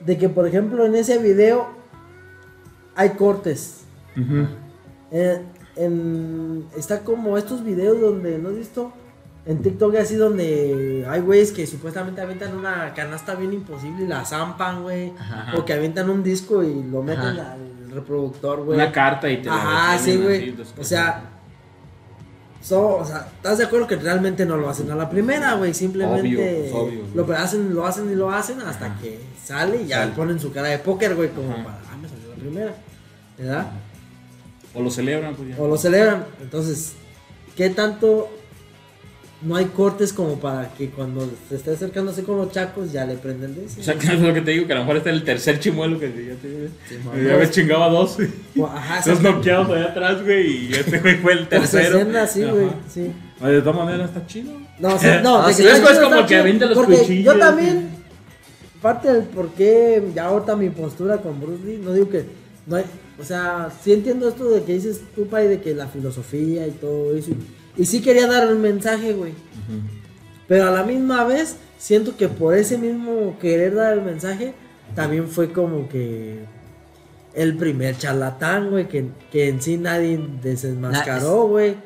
de 0.00 0.16
que, 0.18 0.28
por 0.28 0.46
ejemplo, 0.46 0.86
en 0.86 0.94
ese 0.94 1.18
video 1.18 1.66
hay 2.94 3.10
cortes. 3.10 3.80
Eh, 5.10 5.42
en- 5.76 6.66
está 6.76 7.00
como 7.00 7.36
estos 7.38 7.64
videos 7.64 8.00
donde, 8.00 8.38
¿no 8.38 8.50
has 8.50 8.56
visto? 8.56 8.92
En 9.44 9.60
TikTok 9.60 9.96
así 9.96 10.14
donde 10.14 11.04
hay 11.08 11.20
güeyes 11.20 11.50
que 11.50 11.66
supuestamente 11.66 12.20
avientan 12.20 12.56
una 12.56 12.94
canasta 12.94 13.34
bien 13.34 13.52
imposible 13.52 14.04
y 14.04 14.06
la 14.06 14.24
zampan, 14.24 14.82
güey. 14.84 15.12
O 15.56 15.64
que 15.64 15.72
avientan 15.72 16.08
un 16.08 16.22
disco 16.22 16.62
y 16.62 16.84
lo 16.84 17.02
meten 17.02 17.40
Ajá. 17.40 17.54
al 17.54 17.90
reproductor, 17.90 18.64
güey. 18.64 18.76
Una 18.78 18.92
carta 18.92 19.28
y 19.28 19.38
te 19.42 19.48
la 19.48 19.56
Ajá, 19.56 19.98
sí, 19.98 20.16
güey. 20.18 20.54
O 20.78 20.84
sea, 20.84 21.24
so- 22.62 22.96
o 22.98 23.04
sea, 23.04 23.28
¿estás 23.36 23.58
de 23.58 23.64
acuerdo 23.64 23.86
que 23.86 23.96
realmente 23.96 24.46
no 24.46 24.56
lo 24.56 24.68
hacen 24.70 24.90
a 24.90 24.94
la 24.94 25.10
primera, 25.10 25.54
güey? 25.54 25.74
Simplemente 25.74 26.20
Obvio, 26.20 26.38
pues, 26.38 26.72
obvio, 26.72 27.04
lo 27.14 27.26
que 27.26 27.32
hacen, 27.34 27.74
lo 27.74 27.86
hacen 27.86 28.10
y 28.10 28.14
lo 28.14 28.30
hacen 28.30 28.60
hasta 28.60 28.86
Ajá. 28.86 28.98
que 29.00 29.18
sale 29.44 29.82
y 29.82 29.86
ya 29.88 29.98
Sale. 30.00 30.12
ponen 30.12 30.40
su 30.40 30.52
cara 30.52 30.68
de 30.68 30.78
póker, 30.78 31.14
güey, 31.14 31.28
como 31.30 31.52
Ajá. 31.52 31.64
para, 31.64 31.76
ah, 31.92 31.96
me 32.00 32.08
salió 32.08 32.28
la 32.30 32.34
primera, 32.36 32.74
¿verdad? 33.38 33.66
O 34.74 34.80
lo 34.82 34.90
celebran, 34.90 35.34
pues 35.34 35.48
ya. 35.50 35.56
O 35.58 35.68
lo 35.68 35.76
celebran. 35.76 36.24
Entonces, 36.40 36.92
¿qué 37.56 37.68
tanto 37.70 38.30
no 39.44 39.56
hay 39.56 39.64
cortes 39.66 40.12
como 40.12 40.38
para 40.38 40.72
que 40.74 40.90
cuando 40.90 41.28
se 41.48 41.56
esté 41.56 41.72
acercándose 41.72 42.22
con 42.22 42.36
los 42.36 42.52
chacos 42.52 42.92
ya 42.92 43.04
le 43.04 43.14
prenden 43.16 43.54
de 43.54 43.64
ese? 43.64 43.80
O 43.80 43.84
sea, 43.84 43.94
que 43.98 44.06
es 44.06 44.20
lo 44.20 44.32
que 44.32 44.40
te 44.40 44.52
digo, 44.52 44.66
que 44.66 44.72
a 44.72 44.76
lo 44.76 44.82
mejor 44.82 44.96
este 44.98 45.10
es 45.10 45.16
el 45.16 45.24
tercer 45.24 45.58
chimuelo 45.60 45.98
que 45.98 46.06
ya 46.08 46.34
te 46.34 46.68
Sí, 46.88 46.96
Ya 47.26 47.36
me 47.36 47.50
chingaba 47.50 47.88
dos. 47.88 48.16
O- 48.58 48.66
Ajá, 48.66 49.02
Dos 49.04 49.20
noqueados 49.20 49.68
allá 49.70 49.86
atrás, 49.86 50.22
güey. 50.22 50.66
Y 50.68 50.72
este 50.74 50.98
güey 51.00 51.16
fue 51.16 51.32
el 51.32 51.48
tercero. 51.48 51.92
60, 51.98 52.26
sí, 52.26 52.42
güey, 52.44 52.66
Ajá. 52.66 52.76
sí. 52.92 53.12
Oye, 53.40 53.52
De 53.52 53.60
todas 53.62 53.76
maneras, 53.84 54.10
está 54.10 54.26
chido. 54.26 54.52
No, 54.78 54.98
sí, 54.98 55.06
no, 55.22 55.42
Ah, 55.42 55.48
de 55.48 55.54
que 55.56 55.62
es 55.62 55.68
está 55.74 55.86
pues 55.86 55.98
como 55.98 56.14
está 56.14 56.26
que 56.26 56.36
avienta 56.36 56.66
los 56.66 56.78
cuchillos, 56.86 57.24
Yo 57.34 57.38
también, 57.38 57.88
parte 58.80 59.12
del 59.12 59.24
por 59.24 59.50
qué 59.54 60.02
ya 60.14 60.26
ahorita 60.26 60.56
mi 60.56 60.70
postura 60.70 61.18
con 61.18 61.40
Bruce 61.40 61.64
Lee, 61.64 61.80
no 61.82 61.92
digo 61.92 62.08
que 62.08 62.24
no 62.66 62.76
hay, 62.76 62.84
o 63.20 63.24
sea, 63.24 63.70
sí 63.82 63.92
entiendo 63.92 64.28
esto 64.28 64.48
de 64.50 64.62
que 64.62 64.74
dices 64.74 65.00
tú, 65.14 65.26
Pai, 65.26 65.48
de 65.48 65.60
que 65.60 65.74
la 65.74 65.88
filosofía 65.88 66.66
y 66.66 66.70
todo 66.72 67.16
eso, 67.16 67.32
y, 67.76 67.84
sí 67.86 68.00
quería 68.02 68.26
dar 68.26 68.48
el 68.48 68.56
mensaje, 68.56 69.12
güey, 69.12 69.32
pero 70.48 70.68
a 70.68 70.70
la 70.70 70.82
misma 70.84 71.24
vez 71.24 71.56
siento 71.78 72.16
que 72.16 72.28
por 72.28 72.54
ese 72.54 72.78
mismo 72.78 73.36
querer 73.40 73.74
dar 73.74 73.92
el 73.94 74.02
mensaje, 74.02 74.54
también 74.94 75.28
fue 75.28 75.52
como 75.52 75.88
que 75.88 76.44
el 77.34 77.56
primer 77.56 77.96
charlatán, 77.96 78.70
güey, 78.70 78.88
que, 78.88 79.06
que 79.30 79.48
en 79.48 79.62
sí 79.62 79.78
nadie 79.78 80.20
desenmascaró, 80.42 81.46
güey. 81.48 81.76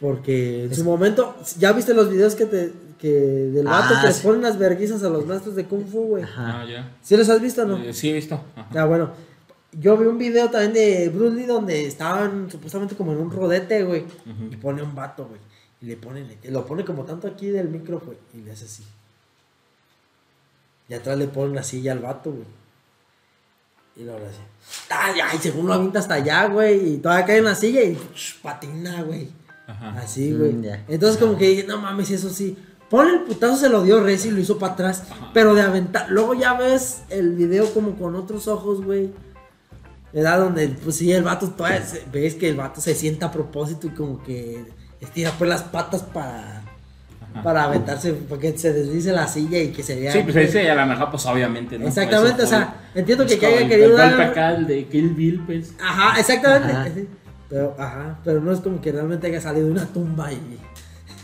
Porque 0.00 0.64
en 0.64 0.72
Es- 0.72 0.78
su 0.78 0.84
momento, 0.84 1.34
ya 1.58 1.72
viste 1.72 1.94
los 1.94 2.10
videos 2.10 2.34
que 2.34 2.46
te 2.46 2.72
que 2.98 3.10
del 3.10 3.66
vato 3.66 3.94
Ah, 3.94 4.00
que 4.00 4.06
les 4.08 4.16
sí. 4.16 4.22
ponen 4.26 4.40
las 4.40 4.58
verguizas 4.58 5.02
a 5.02 5.10
los 5.10 5.26
maestros 5.26 5.54
de 5.54 5.64
Kung 5.66 5.86
Fu, 5.86 6.06
güey. 6.06 6.22
Ajá. 6.22 6.60
Ah, 6.62 6.64
ya. 6.66 6.92
¿Sí 7.02 7.14
los 7.14 7.28
has 7.28 7.42
visto 7.42 7.62
o 7.62 7.66
no? 7.66 7.76
Eh, 7.82 7.92
sí, 7.92 8.08
he 8.08 8.14
visto. 8.14 8.40
Ajá. 8.56 8.68
Ah, 8.74 8.84
bueno. 8.86 9.10
Yo 9.78 9.96
vi 9.96 10.06
un 10.06 10.16
video 10.16 10.48
también 10.50 10.72
de 10.72 11.08
Bruce 11.10 11.36
Lee 11.36 11.44
donde 11.44 11.86
estaban 11.86 12.50
supuestamente 12.50 12.96
como 12.96 13.12
en 13.12 13.18
un 13.18 13.30
rodete, 13.30 13.84
güey. 13.84 14.04
Y 14.50 14.56
pone 14.56 14.82
un 14.82 14.94
vato, 14.94 15.26
güey. 15.26 15.40
Y 15.82 15.86
le 15.86 15.96
pone, 15.96 16.38
lo 16.44 16.64
pone 16.64 16.84
como 16.84 17.04
tanto 17.04 17.28
aquí 17.28 17.48
del 17.48 17.68
micro, 17.68 18.00
güey. 18.00 18.16
Y 18.32 18.38
le 18.38 18.52
hace 18.52 18.64
así. 18.64 18.82
Y 20.88 20.94
atrás 20.94 21.18
le 21.18 21.26
pone 21.28 21.50
una 21.50 21.62
silla 21.62 21.92
al 21.92 21.98
vato, 21.98 22.30
güey. 22.30 22.46
Y 23.96 24.04
luego 24.04 24.20
le 24.20 24.26
hace. 24.26 24.40
¡Ay, 24.90 25.20
ay! 25.20 25.38
Según 25.40 25.66
lo 25.66 25.74
avienta 25.74 25.98
hasta 25.98 26.14
allá, 26.14 26.46
güey. 26.46 26.94
Y 26.94 26.98
todavía 26.98 27.26
cae 27.26 27.38
en 27.38 27.44
la 27.44 27.54
silla 27.54 27.82
y 27.82 27.98
sh, 28.14 28.40
patina, 28.40 29.02
güey. 29.02 29.28
Ajá. 29.66 29.98
Así, 29.98 30.32
güey. 30.32 30.52
Mm, 30.52 30.62
ya. 30.62 30.84
Entonces, 30.88 31.18
como 31.18 31.36
que 31.36 31.48
dije, 31.48 31.64
no 31.64 31.78
mames, 31.78 32.10
eso 32.10 32.30
sí. 32.30 32.56
Pon 32.88 33.08
el 33.08 33.22
putazo, 33.22 33.56
se 33.56 33.68
lo 33.68 33.82
dio 33.82 34.02
Reci 34.02 34.28
y 34.28 34.30
lo 34.30 34.40
hizo 34.40 34.58
para 34.58 34.72
atrás. 34.72 35.02
Pero 35.34 35.54
de 35.54 35.60
aventar. 35.60 36.08
Luego 36.10 36.32
ya 36.34 36.54
ves 36.54 37.02
el 37.10 37.34
video 37.34 37.72
como 37.74 37.96
con 37.96 38.14
otros 38.14 38.48
ojos, 38.48 38.82
güey. 38.82 39.10
¿Verdad? 40.16 40.38
Donde, 40.38 40.68
pues 40.68 40.96
sí, 40.96 41.12
el 41.12 41.22
vato 41.22 41.50
todavía 41.50 41.84
se- 41.84 42.02
ves 42.10 42.36
que 42.36 42.48
el 42.48 42.56
vato 42.56 42.80
se 42.80 42.94
sienta 42.94 43.26
a 43.26 43.30
propósito 43.30 43.86
y 43.86 43.90
como 43.90 44.22
que 44.22 44.64
estira 44.98 45.30
pues 45.36 45.50
las 45.50 45.62
patas 45.62 46.02
para. 46.02 46.62
Para 47.44 47.64
aventarse, 47.64 48.14
para 48.14 48.40
que 48.40 48.56
se 48.56 48.72
deslice 48.72 49.12
la 49.12 49.28
silla 49.28 49.58
y 49.58 49.68
que 49.68 49.82
se 49.82 49.94
vea. 50.00 50.10
Sí, 50.10 50.20
pues 50.24 50.36
ese 50.36 50.70
a 50.70 50.74
lo 50.74 50.86
mejor, 50.86 51.10
pues 51.10 51.26
obviamente, 51.26 51.78
¿no? 51.78 51.86
Exactamente, 51.86 52.42
o 52.44 52.46
sea, 52.46 52.76
entiendo 52.94 53.26
que, 53.26 53.34
es 53.34 53.38
que 53.40 53.44
haya 53.44 53.68
querido 53.68 53.90
el 53.90 53.96
dar. 53.98 54.22
acá, 54.22 54.54
el 54.54 54.66
de 54.66 54.86
Kill 54.86 55.10
Bill, 55.10 55.42
pues. 55.44 55.74
Ajá, 55.78 56.18
exactamente. 56.18 56.72
Ajá. 56.72 56.88
Pero, 57.50 57.76
ajá, 57.78 58.18
pero 58.24 58.40
no 58.40 58.52
es 58.52 58.60
como 58.60 58.80
que 58.80 58.90
realmente 58.90 59.26
haya 59.26 59.42
salido 59.42 59.66
de 59.66 59.72
una 59.72 59.84
tumba 59.84 60.32
y. 60.32 60.36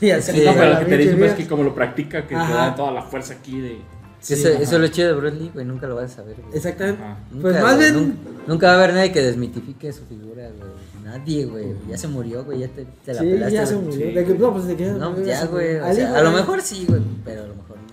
Sí, 0.02 0.10
No, 0.44 0.52
pero 0.52 0.70
lo 0.74 0.78
que 0.80 0.84
te 0.84 0.96
dicen 0.98 1.18
pues, 1.18 1.30
es 1.32 1.38
que 1.38 1.46
como 1.46 1.62
lo 1.62 1.74
practica, 1.74 2.22
que 2.26 2.34
te 2.34 2.34
da 2.34 2.74
toda 2.74 2.90
la 2.92 3.02
fuerza 3.02 3.32
aquí 3.34 3.58
de... 3.58 3.78
Sí, 4.22 4.34
eso, 4.34 4.48
es 4.50 4.72
lo 4.72 4.86
chido 4.88 5.08
de 5.08 5.14
Bruce 5.14 5.36
Lee, 5.36 5.50
güey. 5.52 5.66
Nunca 5.66 5.86
lo 5.88 5.96
vas 5.96 6.12
a 6.12 6.16
saber, 6.16 6.36
güey. 6.40 6.56
Exactamente. 6.56 7.02
Ajá. 7.02 7.18
Nunca, 7.32 7.42
Pues 7.50 7.62
más 7.62 7.78
bien. 7.78 7.94
nun- 7.96 8.14
Nunca 8.46 8.66
va 8.68 8.72
a 8.72 8.76
haber 8.76 8.94
nadie 8.94 9.12
que 9.12 9.20
desmitifique 9.22 9.92
su 9.92 10.04
figura, 10.06 10.48
güey. 10.48 10.70
Nadie, 11.04 11.44
güey. 11.46 11.74
Ya 11.88 11.98
se 11.98 12.06
murió, 12.08 12.44
güey. 12.44 12.60
Ya 12.60 12.68
te, 12.68 12.84
te 13.04 13.14
la 13.14 13.20
Sí, 13.20 13.26
pelaste. 13.30 13.54
ya 13.54 13.66
se 13.66 13.74
murió. 13.76 13.92
Sí. 14.08 14.12
De 14.14 14.24
que, 14.24 14.34
no, 14.34 14.52
pues 14.52 14.66
de 14.66 14.76
que. 14.76 14.86
No, 14.86 15.22
ya, 15.24 15.44
güey. 15.46 15.76
o 15.76 15.92
sea, 15.94 16.16
a 16.18 16.22
lo 16.22 16.30
mejor 16.32 16.60
sí, 16.62 16.86
güey. 16.88 17.00
Pero 17.24 17.42
a 17.42 17.46
lo 17.48 17.54
mejor 17.56 17.76
no. 17.90 17.91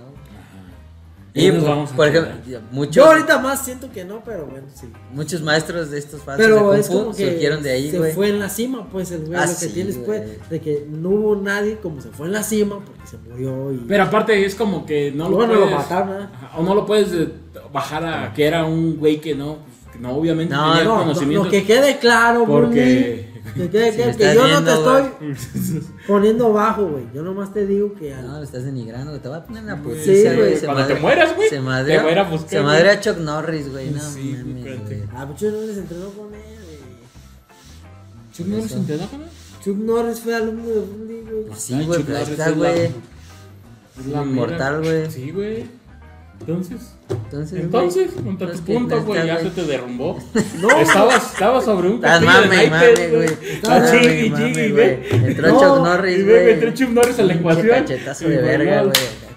Y 1.33 1.51
nos 1.51 1.63
vamos 1.63 1.91
por 1.91 2.07
ejemplo, 2.07 2.31
muchos, 2.71 2.95
Yo 2.95 3.05
ahorita 3.05 3.38
más 3.39 3.63
siento 3.63 3.91
que 3.91 4.03
no, 4.03 4.21
pero 4.25 4.48
bueno, 4.48 4.65
sí. 4.74 4.88
muchos 5.13 5.41
maestros 5.43 5.91
de 5.91 6.00
estos 6.00 6.21
falsos 6.24 6.45
de 6.48 6.51
Pero 6.53 6.65
Kung 6.69 6.79
es 6.79 6.88
Fu 6.88 6.93
como 6.93 7.15
que 7.15 7.29
surgieron 7.29 7.62
de 7.63 7.71
ahí, 7.71 7.91
se 7.91 8.00
güey. 8.00 8.12
fue 8.13 8.29
en 8.29 8.39
la 8.39 8.50
cima, 8.50 8.89
pues 8.91 9.12
el 9.12 9.25
güey. 9.25 9.36
Ah, 9.39 9.45
lo 9.45 9.51
que 9.51 9.55
sí, 9.67 9.69
tienes, 9.69 9.98
pues, 9.98 10.24
güey. 10.25 10.38
de 10.50 10.59
que 10.59 10.88
no 10.89 11.09
hubo 11.09 11.36
nadie 11.36 11.77
como 11.77 12.01
se 12.01 12.09
fue 12.09 12.25
en 12.27 12.33
la 12.33 12.41
cima 12.43 12.79
porque 12.83 13.05
se 13.07 13.17
murió 13.17 13.71
y. 13.71 13.77
Pero 13.88 14.03
aparte 14.03 14.43
es 14.43 14.55
como 14.55 14.86
que 14.86 15.12
no 15.12 15.29
lo 15.29 15.38
puedes... 15.38 15.59
lo 15.59 15.65
mataron, 15.67 16.24
¿eh? 16.24 16.27
O 16.57 16.63
no 16.63 16.74
lo 16.74 16.86
puedes 16.86 17.13
eh, 17.13 17.29
bajar 17.71 18.05
a 18.05 18.33
que 18.33 18.45
era 18.48 18.65
un 18.65 18.98
güey 18.98 19.21
que 19.21 19.36
no, 19.36 19.57
pues, 19.57 19.93
que 19.93 20.00
no 20.00 20.15
obviamente 20.15 20.53
No, 20.55 20.69
tenía 20.71 20.83
no, 20.83 20.95
no, 20.95 21.01
conocimiento. 21.03 21.45
lo 21.45 21.51
que 21.51 21.63
quede 21.63 22.00
claro, 22.00 22.45
Porque- 22.45 23.28
Que 23.56 23.70
quede 23.70 23.91
Si 23.91 23.98
me 23.98 24.03
que 24.03 24.10
estás 24.12 24.36
yo 24.36 24.48
no 24.48 24.63
te 24.63 24.72
viendo, 24.72 24.98
estoy 25.00 25.82
poniendo 26.08 26.53
bajo, 26.53 26.88
güey. 26.88 27.03
Yo 27.13 27.22
nomás 27.24 27.53
te 27.53 27.65
digo 27.65 27.94
que. 27.94 28.13
al- 28.13 28.25
No, 28.27 28.38
lo 28.38 28.44
estás 28.44 28.63
denigrando, 28.63 29.12
güey. 29.12 29.22
Te 29.22 29.27
voy 29.29 29.38
a 29.38 29.44
poner 29.46 29.63
una 29.63 29.75
Sí, 29.75 29.82
putiza, 29.84 30.34
güey. 30.36 30.56
Se 30.58 30.65
Cuando 30.65 30.84
te 30.86 30.94
madre- 30.94 31.01
mueras, 31.01 31.36
güey, 31.36 31.50
Se 31.50 31.56
te 31.56 31.62
madrea, 31.62 32.03
voy 32.03 32.13
a 32.13 32.24
buscar, 32.24 32.50
se 32.50 32.56
güey. 32.62 32.65
madrea 32.68 32.91
a 32.94 33.00
Chuck 33.00 33.18
Norris, 33.18 33.72
güey. 33.72 33.89
No 33.91 34.01
Sí, 34.01 34.36
mames, 34.38 34.63
güey. 34.86 35.03
Ah, 35.13 35.27
Chuck 35.38 35.51
Norris 35.53 35.77
entrenó 35.77 36.10
con 36.10 36.34
él, 36.34 36.41
güey. 36.65 36.79
¿Chuck 38.34 38.48
Norris 38.48 38.72
entrenó 38.72 39.08
con 39.10 39.22
él? 39.24 39.27
Chuck 39.63 39.77
Norris 39.77 40.20
fue 40.22 40.36
alumno 40.36 40.68
de 40.70 41.22
güey. 41.22 41.46
Pues 41.48 41.60
sí, 41.62 41.74
Ay, 41.74 41.86
güey, 41.86 42.03
pero 42.03 42.18
está, 42.20 42.51
güey. 42.51 42.86
Es 44.00 44.06
la 44.08 44.24
Inmortal, 44.24 44.82
güey. 44.82 45.12
Sí, 45.12 45.32
güey. 45.32 45.78
Entonces, 46.39 46.96
Entonces, 47.10 47.60
entonces, 47.60 48.24
güey, 48.24 48.38
tu 48.38 48.46
pues 48.46 48.62
que 48.62 48.74
punto, 48.74 48.96
neta, 48.96 49.08
güey, 49.08 49.27
ya 49.27 49.39
se 49.39 49.50
te 49.50 49.63
derrumbó. 49.65 50.17
No, 50.62 50.69
estabas, 50.79 51.34
estabas 51.34 51.65
sobre 51.65 51.89
un 51.89 52.00
castillo 52.00 52.31
de 52.31 52.48
mame 52.48 52.65
y 52.65 52.69
naipes, 52.69 53.12
güey. 53.13 53.29
Estaba 53.53 53.91
chingui, 53.91 54.34
chingui, 54.34 54.72
güey. 54.72 55.00
Entró 55.12 55.48
No, 55.50 55.60
Chuck 55.60 55.86
Norris, 55.86 56.25
güey. 56.25 56.50
entró 56.51 56.72
Chuck 56.74 56.89
Norris 56.89 57.19
a 57.19 57.24
la 57.24 57.34
ecuación. 57.34 57.67
cachetazo 57.67 58.29
de 58.29 58.38
verga, 58.38 58.81
güey. 58.84 58.93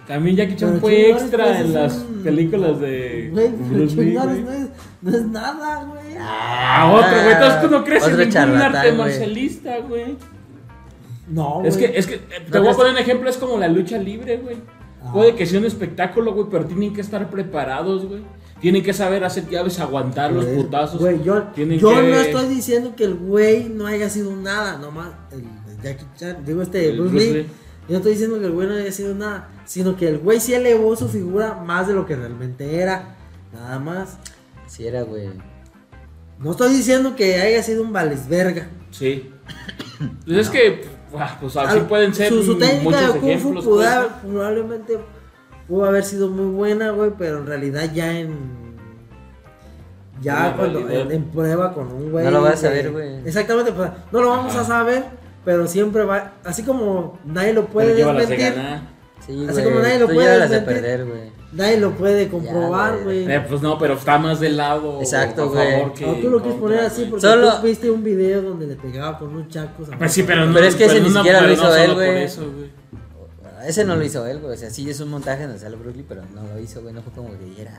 También 0.07 0.37
Jackie 0.37 0.57
Chan 0.57 0.81
fue 0.81 1.11
extra 1.11 1.45
pues, 1.45 1.61
en 1.61 1.75
las 1.75 1.95
películas 2.25 2.81
de 2.81 3.31
Bruce 3.71 3.97
Lee, 3.97 4.15
no 4.15 4.33
es, 4.53 4.69
no 5.01 5.17
es 5.17 5.25
nada, 5.27 5.85
güey. 5.85 6.17
Ah, 6.21 6.93
otro, 6.93 7.23
güey. 7.23 7.33
Entonces 7.35 7.63
tú 7.63 7.71
no 7.71 7.85
crees 7.85 8.07
en 8.07 8.17
ningún 8.19 8.37
arte 8.63 8.89
güey. 8.89 8.99
marcialista, 8.99 9.79
güey. 9.79 10.17
No, 11.29 11.61
güey. 11.61 11.69
Es 11.69 11.77
que, 11.77 11.93
es 11.97 12.07
que, 12.07 12.15
eh, 12.17 12.21
te 12.51 12.59
¿No 12.59 12.65
voy 12.65 12.73
a 12.73 12.77
poner 12.77 12.93
un 12.93 12.99
ejemplo, 12.99 13.31
es 13.31 13.37
como 13.37 13.59
la 13.59 13.69
lucha 13.69 13.97
libre, 13.97 14.39
güey. 14.39 14.57
Ah. 15.05 15.13
Puede 15.13 15.35
que 15.35 15.47
sea 15.47 15.59
un 15.59 15.67
espectáculo, 15.67 16.33
güey, 16.33 16.47
pero 16.51 16.65
tienen 16.67 16.93
que 16.95 17.01
estar 17.01 17.29
preparados, 17.31 18.07
güey. 18.07 18.23
Tienen 18.61 18.83
que 18.85 18.93
saber 18.93 19.25
hacer 19.25 19.49
llaves, 19.49 19.81
aguantar 19.81 20.33
los 20.33 20.45
putazos. 20.45 21.01
Güey, 21.01 21.23
yo, 21.25 21.43
Tienen 21.55 21.81
yo 21.81 21.91
que- 21.91 22.03
no 22.03 22.15
estoy 22.17 22.47
diciendo 22.55 22.95
que 22.95 23.05
el 23.05 23.15
güey 23.15 23.69
no 23.69 23.87
haya 23.87 24.09
sido 24.09 24.35
nada, 24.37 24.79
nomás. 24.79 25.11
El, 25.33 25.43
Jackie 25.83 26.07
Chan, 26.17 26.45
digo 26.47 26.63
este 26.63 26.91
El 26.91 26.99
Bruce, 27.01 27.11
Bruce 27.11 27.27
Lee. 27.27 27.33
Lee. 27.43 27.47
Yo 27.89 27.91
no 27.91 27.97
estoy 27.97 28.13
diciendo 28.13 28.39
que 28.39 28.47
el 28.47 28.53
güey 28.53 28.69
no 28.69 28.75
haya 28.75 28.93
sido 28.93 29.15
nada, 29.17 29.49
sino 29.65 29.97
que 29.97 30.07
el 30.09 30.19
güey 30.19 30.39
sí 30.39 30.55
elevó 30.55 30.95
su 30.95 31.09
figura 31.09 31.55
más 31.55 31.89
de 31.89 31.95
lo 31.95 32.07
que 32.07 32.15
realmente 32.15 32.77
era. 32.81 33.17
Nada 33.53 33.81
más. 33.81 34.19
Sí 34.69 34.87
era, 34.87 35.03
güey. 35.03 35.29
No 36.39 36.53
estoy 36.53 36.73
diciendo 36.73 37.17
que 37.17 37.41
haya 37.41 37.61
sido 37.65 37.83
un 37.83 37.93
valesverga. 37.93 38.69
Sí. 38.93 39.29
Pues 40.25 40.39
es 40.39 40.51
que, 40.51 40.85
pues 41.41 41.57
así 41.57 41.79
Al- 41.79 41.87
pueden 41.87 42.15
ser 42.15 42.29
Su, 42.29 42.43
su 42.43 42.59
técnica 42.59 42.83
muchos 42.85 43.15
de 43.15 43.21
Kung 43.21 43.21
Fu 43.21 43.29
ejemplos. 43.29 43.65
pudo 43.65 43.77
pues, 43.77 44.33
probablemente 44.33 44.99
pudo 45.69 45.85
haber 45.87 46.05
sido 46.05 46.29
muy 46.29 46.55
buena, 46.55 46.91
güey, 46.91 47.13
pero 47.19 47.39
en 47.39 47.47
realidad 47.47 47.91
ya 47.95 48.19
en. 48.19 48.63
Ya 50.21 50.55
cuando 50.57 50.89
en, 50.89 51.11
en 51.11 51.25
prueba 51.25 51.75
con 51.75 51.91
un 51.93 52.13
güey. 52.13 52.25
No 52.25 52.31
lo 52.31 52.43
vas 52.43 52.63
a 52.65 52.69
ver, 52.71 52.93
güey. 52.93 53.27
Exactamente, 53.27 53.73
pues, 53.73 53.91
no 54.13 54.21
lo 54.23 54.29
vamos 54.31 54.53
Ajá. 54.53 54.61
a 54.63 54.65
saber, 54.65 55.05
pero 55.45 55.67
siempre 55.67 56.05
va. 56.05 56.35
Así 56.45 56.63
como 56.63 57.19
nadie 57.25 57.53
lo 57.53 57.67
puede 57.67 57.95
desmentir. 57.95 58.55
Sí, 59.27 59.47
Así 59.49 59.63
como 59.63 59.81
nadie 59.81 59.99
lo 59.99 60.07
puede 60.09 60.41
desmentir. 60.49 61.32
Güey. 61.53 61.59
nadie 61.59 61.81
lo 61.81 61.93
puede 61.93 62.29
comprobar, 62.29 63.03
güey. 63.05 63.25
güey. 63.25 63.37
Eh, 63.37 63.45
pues 63.49 63.63
no, 63.63 63.79
pero 63.79 63.95
está 63.95 64.19
más 64.19 64.41
del 64.41 64.57
lado. 64.57 65.01
Exacto, 65.01 65.51
güey. 65.51 65.85
No, 65.85 65.93
tú 65.93 66.31
lo 66.31 66.41
quieres 66.43 66.61
poner 66.61 66.81
así 66.81 67.01
güey. 67.03 67.11
porque 67.11 67.27
Solo- 67.27 67.61
tú 67.61 67.67
viste 67.67 67.91
un 67.91 68.03
video 68.03 68.43
donde 68.43 68.67
le 68.67 68.77
pegaba 68.77 69.19
con 69.19 69.35
un 69.35 69.49
chaco. 69.49 69.85
Pues 69.99 70.13
sí, 70.13 70.23
pero 70.23 70.47
no. 70.47 70.55
Pero 70.55 70.67
es 70.67 70.75
que 70.77 70.87
ese 70.87 71.01
ni 71.01 71.11
siquiera 71.11 71.41
lo 71.41 71.53
hizo 71.53 71.77
él, 71.77 71.95
güey. 71.95 72.23
eso, 72.25 72.43
güey. 72.43 72.71
Ese 73.67 73.85
no 73.85 73.95
lo 73.97 74.05
hizo 74.05 74.27
él, 74.27 74.41
güey. 74.41 74.55
O 74.55 74.57
sea, 74.57 74.71
sí 74.71 74.89
es 74.91 74.99
un 75.01 75.11
montaje 75.11 75.45
donde 75.45 75.59
sale 75.59 75.77
Lee, 75.77 76.05
pero 76.09 76.23
no 76.35 76.43
lo 76.53 76.59
hizo, 76.59 76.83
güey. 76.83 76.93
No 76.93 77.03
fue 77.03 77.13
como 77.13 77.31
que 77.39 77.45
dijera. 77.45 77.79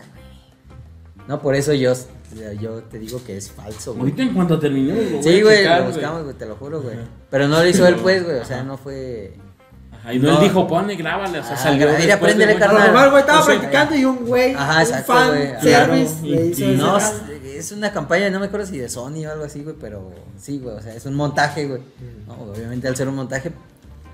No, 1.27 1.41
por 1.41 1.55
eso 1.55 1.73
yo, 1.73 1.93
yo 2.59 2.83
te 2.83 2.99
digo 2.99 3.21
que 3.23 3.37
es 3.37 3.49
falso, 3.49 3.91
güey. 3.93 4.01
Ahorita 4.01 4.23
en 4.23 4.33
cuanto 4.33 4.59
terminemos, 4.59 5.11
voy 5.11 5.23
Sí, 5.23 5.41
güey, 5.41 5.65
lo 5.65 5.85
buscamos, 5.85 6.23
güey, 6.23 6.35
te 6.35 6.45
lo 6.45 6.55
juro, 6.55 6.81
güey. 6.81 6.97
Pero 7.29 7.47
no 7.47 7.61
lo 7.61 7.67
hizo 7.67 7.87
él, 7.87 7.95
pues, 7.95 8.23
güey. 8.25 8.37
O 8.39 8.45
sea, 8.45 8.63
no 8.63 8.77
fue. 8.77 9.33
Y 10.11 10.19
no, 10.19 10.29
No. 10.31 10.37
él 10.37 10.43
dijo, 10.43 10.67
pone, 10.67 10.95
grábale. 10.95 11.39
O 11.39 11.43
sea, 11.43 11.53
Ah, 11.53 11.57
salió. 11.57 11.87
mira, 11.87 11.97
después 11.97 12.19
préndele, 12.33 12.53
de 12.53 12.53
mucho- 12.59 12.65
A 12.69 12.73
lo 12.73 12.77
carnal. 12.79 12.93
mejor, 12.93 13.09
güey, 13.11 13.21
estaba 13.21 13.39
No 13.39 13.45
sé. 13.45 13.51
practicando 13.53 13.95
y 13.95 14.05
un 14.05 14.25
güey, 14.25 14.53
Ajá, 14.53 14.73
un 14.75 14.81
exacto, 14.81 15.13
fan 15.13 15.27
güey. 15.29 15.61
service 15.61 16.15
le 16.23 16.27
y- 16.45 16.49
hizo 16.49 16.61
y 16.61 16.63
ese 16.73 16.77
No, 16.77 16.97
es 16.97 17.71
una 17.71 17.91
campaña, 17.93 18.29
no 18.29 18.39
me 18.39 18.47
acuerdo 18.47 18.65
si 18.65 18.77
de 18.77 18.89
Sony 18.89 19.25
o 19.27 19.31
algo 19.31 19.45
así, 19.45 19.63
güey, 19.63 19.75
pero 19.79 20.11
sí, 20.37 20.59
güey. 20.59 20.75
O 20.75 20.81
sea, 20.81 20.93
es 20.93 21.05
un 21.05 21.15
montaje, 21.15 21.65
güey. 21.67 21.79
Mm. 21.81 22.27
No, 22.27 22.33
obviamente 22.51 22.87
al 22.87 22.95
ser 22.97 23.07
un 23.07 23.15
montaje 23.15 23.53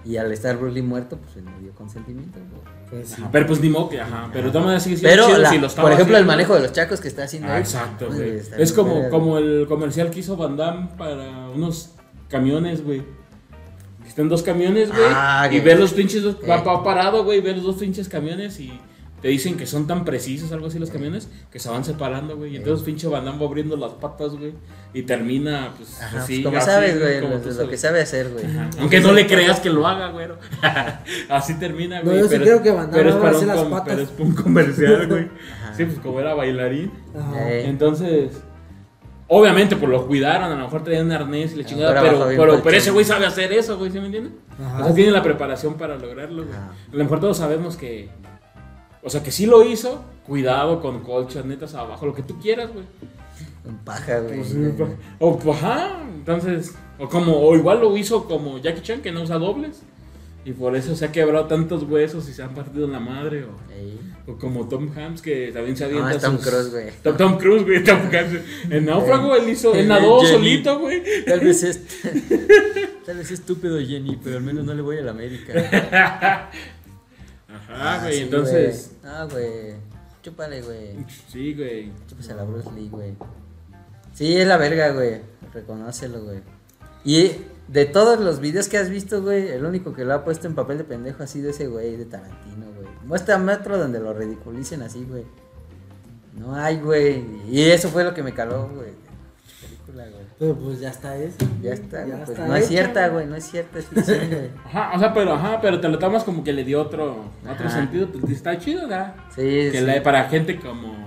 y 0.05 0.17
al 0.17 0.31
estar 0.31 0.57
Bruce 0.57 0.75
Lee 0.75 0.81
muerto, 0.83 1.17
pues 1.17 1.35
él 1.37 1.45
no 1.45 1.57
dio 1.59 1.73
consentimiento, 1.73 2.37
güey. 2.37 2.61
Pues 2.89 3.09
sí. 3.09 3.23
Pero 3.31 3.45
pues 3.47 3.59
ni 3.59 3.69
modo 3.69 3.89
que, 3.89 3.99
ajá. 4.01 4.29
Pero 4.33 4.45
de 4.45 4.51
todas 4.51 4.65
maneras 4.65 4.83
sigue 4.83 4.97
siendo 4.97 5.13
Pero, 5.15 5.25
chido 5.27 5.37
la- 5.39 5.49
si 5.49 5.57
lo 5.59 5.67
estaba 5.67 5.87
por 5.87 5.93
ejemplo, 5.93 6.17
el 6.17 6.25
manejo 6.25 6.55
de 6.55 6.61
los 6.61 6.71
chacos 6.71 6.99
que 7.01 7.07
está 7.07 7.23
haciendo 7.23 7.47
Ah, 7.49 7.55
él, 7.57 7.61
exacto, 7.63 8.07
pues, 8.07 8.17
güey. 8.17 8.61
Es 8.61 8.73
como, 8.73 9.09
como 9.09 9.37
el 9.37 9.65
comercial 9.67 10.09
que 10.11 10.19
hizo 10.21 10.35
Van 10.37 10.55
Damme 10.57 10.89
para 10.97 11.49
unos 11.49 11.91
camiones, 12.29 12.83
güey. 12.83 13.03
Están 14.09 14.27
dos 14.27 14.41
camiones, 14.41 14.89
güey. 14.89 15.01
Ah, 15.05 15.47
y 15.51 15.59
ver 15.59 15.79
los 15.79 15.93
pinches 15.93 16.23
dos. 16.23 16.37
Va, 16.47 16.63
va 16.63 16.83
parado, 16.83 17.23
güey. 17.23 17.41
Ver 17.41 17.57
los 17.57 17.65
dos 17.65 17.75
pinches 17.75 18.09
camiones 18.09 18.59
y 18.59 18.73
te 19.21 19.27
dicen 19.27 19.55
que 19.55 19.67
son 19.67 19.85
tan 19.85 20.03
precisos, 20.03 20.51
algo 20.51 20.65
así, 20.67 20.79
los 20.79 20.89
camiones, 20.89 21.29
que 21.51 21.59
se 21.59 21.69
van 21.69 21.85
separando, 21.85 22.35
güey. 22.35 22.53
Y 22.53 22.55
entonces 22.57 22.83
pinche 22.83 23.07
va 23.07 23.19
abriendo 23.19 23.77
las 23.77 23.91
patas, 23.93 24.31
güey. 24.31 24.53
Y 24.93 25.03
termina, 25.03 25.73
pues, 25.77 26.01
Ajá, 26.01 26.23
así. 26.23 26.39
pues, 26.39 26.45
como 26.45 26.57
así, 26.57 26.65
sabes, 26.65 26.99
güey, 26.99 27.21
como 27.21 27.35
lo, 27.35 27.51
sabes. 27.51 27.69
que 27.69 27.77
sabe 27.77 28.01
hacer, 28.01 28.29
güey. 28.31 28.45
Aunque 28.79 28.99
no 28.99 29.11
le 29.11 29.27
creas 29.27 29.59
que 29.59 29.69
lo 29.69 29.85
haga, 29.85 30.09
güey. 30.09 30.27
Así 31.29 31.53
termina, 31.59 31.99
No, 31.99 32.05
güey. 32.05 32.17
yo 32.19 32.23
sí 32.23 32.29
pero, 32.31 32.43
creo 32.45 32.63
que 32.63 32.71
Van 32.71 32.89
Damme 32.89 32.97
pero 32.97 33.09
es 33.09 33.15
para 33.15 33.37
un 33.37 33.47
las 33.47 33.63
patas. 33.65 33.83
pero 33.85 34.01
es 34.01 34.09
para 34.09 34.23
un 34.23 34.35
comercial, 34.35 35.07
güey. 35.07 35.27
Sí, 35.77 35.85
pues 35.85 35.99
como 35.99 36.19
era 36.19 36.33
bailarín. 36.33 36.91
Ajá. 37.17 37.51
Entonces, 37.51 38.31
obviamente, 39.29 39.75
pues 39.77 39.89
lo 39.89 40.05
cuidaron, 40.05 40.51
a 40.51 40.55
lo 40.55 40.63
mejor 40.63 40.83
traían 40.83 41.05
un 41.05 41.11
arnés 41.13 41.53
y 41.53 41.57
la 41.57 41.65
chingada, 41.65 41.97
Ahora 41.97 42.27
pero, 42.27 42.61
pero, 42.61 42.77
ese 42.77 42.91
güey 42.91 43.05
sabe 43.05 43.25
hacer 43.25 43.53
eso, 43.53 43.77
güey, 43.77 43.91
¿sí 43.91 43.99
me 43.99 44.07
entiendes? 44.07 44.33
Ajá. 44.59 44.81
O 44.81 44.85
sea, 44.85 44.93
tiene 44.93 45.11
la 45.11 45.23
preparación 45.23 45.75
para 45.75 45.95
lograrlo, 45.95 46.43
güey. 46.43 46.55
A 46.55 46.71
lo 46.91 47.03
mejor 47.03 47.19
todos 47.19 47.37
sabemos 47.37 47.77
que, 47.77 48.09
o 49.03 49.09
sea, 49.09 49.23
que 49.23 49.31
sí 49.31 49.45
lo 49.45 49.63
hizo, 49.63 50.03
cuidado 50.25 50.81
con 50.81 50.99
colchas 51.01 51.45
netas 51.45 51.75
abajo, 51.75 52.05
lo 52.05 52.13
que 52.13 52.23
tú 52.23 52.39
quieras, 52.39 52.71
güey. 52.73 52.85
Un 53.65 53.77
paja, 53.77 54.19
güey. 54.19 54.39
Pues, 54.39 54.55
o, 55.19 55.37
pues, 55.37 55.57
ajá, 55.63 56.01
entonces, 56.03 56.75
o 56.97 57.07
como, 57.07 57.39
o 57.39 57.55
igual 57.55 57.79
lo 57.79 57.95
hizo 57.95 58.25
como 58.25 58.57
Jackie 58.57 58.81
Chan, 58.81 59.01
que 59.01 59.11
no 59.11 59.21
usa 59.21 59.37
dobles. 59.37 59.83
Y 60.49 60.53
por 60.53 60.75
eso 60.75 60.95
se 60.95 61.05
ha 61.05 61.11
quebrado 61.11 61.45
tantos 61.45 61.83
huesos 61.83 62.27
y 62.27 62.33
se 62.33 62.41
han 62.41 62.55
partido 62.55 62.85
en 62.85 62.91
la 62.93 62.99
madre. 62.99 63.45
O, 64.25 64.35
como 64.39 64.67
Tom 64.67 64.89
Hanks, 64.97 65.21
que 65.21 65.51
también 65.53 65.77
se 65.77 65.85
avienta 65.85 66.09
No, 66.09 66.15
es 66.15 66.21
Tom 66.23 66.37
sus- 66.39 66.47
Cruise, 66.47 66.71
güey. 66.71 66.85
Tom, 67.03 67.17
Tom 67.17 67.37
Cruise, 67.37 67.63
güey, 67.63 67.83
Tom 67.83 67.99
Hanks. 67.99 68.41
En 68.71 68.85
Náufrago 68.85 69.35
él 69.35 69.47
hizo, 69.49 69.75
él 69.75 69.87
nadó 69.87 70.21
Jenny. 70.21 70.31
solito, 70.33 70.79
güey. 70.79 71.03
Tal 71.25 71.39
vez 71.41 71.61
es. 71.63 71.81
Tal 73.05 73.17
vez 73.17 73.25
es 73.27 73.39
estúpido 73.39 73.79
Jenny, 73.79 74.19
pero 74.23 74.37
al 74.37 74.43
menos 74.43 74.65
no 74.65 74.73
le 74.73 74.81
voy 74.81 74.97
a 74.97 75.01
la 75.01 75.11
América. 75.11 76.49
Ajá, 77.47 78.01
güey, 78.03 78.13
sí, 78.17 78.21
entonces. 78.23 78.91
güey. 79.01 79.13
Ah, 79.13 79.27
güey. 79.31 79.73
Chúpale, 80.23 80.61
güey. 80.61 81.05
Sí, 81.31 81.53
güey. 81.53 81.91
Chúpase 82.07 82.31
a 82.33 82.35
la 82.37 82.43
Bruce 82.43 82.69
Lee, 82.75 82.89
güey. 82.89 83.13
Sí, 84.13 84.35
es 84.35 84.47
la 84.47 84.57
verga, 84.57 84.89
güey. 84.93 85.21
Reconócelo, 85.53 86.21
güey. 86.23 86.39
Y 87.05 87.31
de 87.71 87.85
todos 87.85 88.19
los 88.19 88.39
videos 88.39 88.67
que 88.67 88.77
has 88.77 88.89
visto, 88.89 89.21
güey, 89.21 89.47
el 89.49 89.63
único 89.63 89.93
que 89.93 90.03
lo 90.03 90.13
ha 90.15 90.23
puesto 90.25 90.47
en 90.47 90.55
papel 90.55 90.79
de 90.79 90.83
pendejo 90.83 91.23
ha 91.23 91.27
sido 91.27 91.51
ese 91.51 91.67
güey 91.67 91.95
de 91.97 92.05
Tarantino, 92.05 92.65
güey. 92.75 92.87
Muéstrame 93.05 93.53
otro 93.53 93.77
donde 93.77 93.99
lo 93.99 94.13
ridiculicen 94.13 94.81
así, 94.81 95.05
güey. 95.07 95.23
No 96.33 96.55
hay, 96.55 96.77
güey. 96.79 97.23
Y 97.49 97.61
eso 97.63 97.89
fue 97.89 98.03
lo 98.03 98.13
que 98.13 98.23
me 98.23 98.33
caló, 98.33 98.69
güey. 98.73 98.91
Película, 99.61 100.03
güey. 100.09 100.25
Pero 100.39 100.55
pues 100.55 100.79
ya 100.79 100.89
está 100.89 101.15
eso. 101.17 101.35
Ya 101.61 101.73
está, 101.73 101.99
Ya 101.99 102.05
güey, 102.05 102.17
pues 102.19 102.29
está 102.29 102.47
no 102.47 102.55
es 102.55 102.67
cierta, 102.67 103.07
güey, 103.09 103.25
no 103.27 103.35
es 103.35 103.43
cierta, 103.43 103.79
es 103.79 103.85
ficción, 103.87 104.27
güey. 104.29 104.49
Ajá, 104.65 104.91
o 104.95 104.99
sea, 104.99 105.13
pero, 105.13 105.33
ajá, 105.33 105.59
pero 105.61 105.79
te 105.81 105.89
lo 105.89 105.99
tomas 105.99 106.23
como 106.23 106.43
que 106.43 106.53
le 106.53 106.63
dio 106.63 106.81
otro, 106.81 107.25
otro 107.51 107.69
sentido. 107.69 108.07
Pues 108.09 108.31
está 108.33 108.57
chido, 108.57 108.83
¿verdad? 108.83 109.15
Sí, 109.35 109.41
Que 109.41 109.71
sí. 109.79 109.81
la- 109.85 110.01
para 110.01 110.23
gente 110.29 110.59
como. 110.59 110.98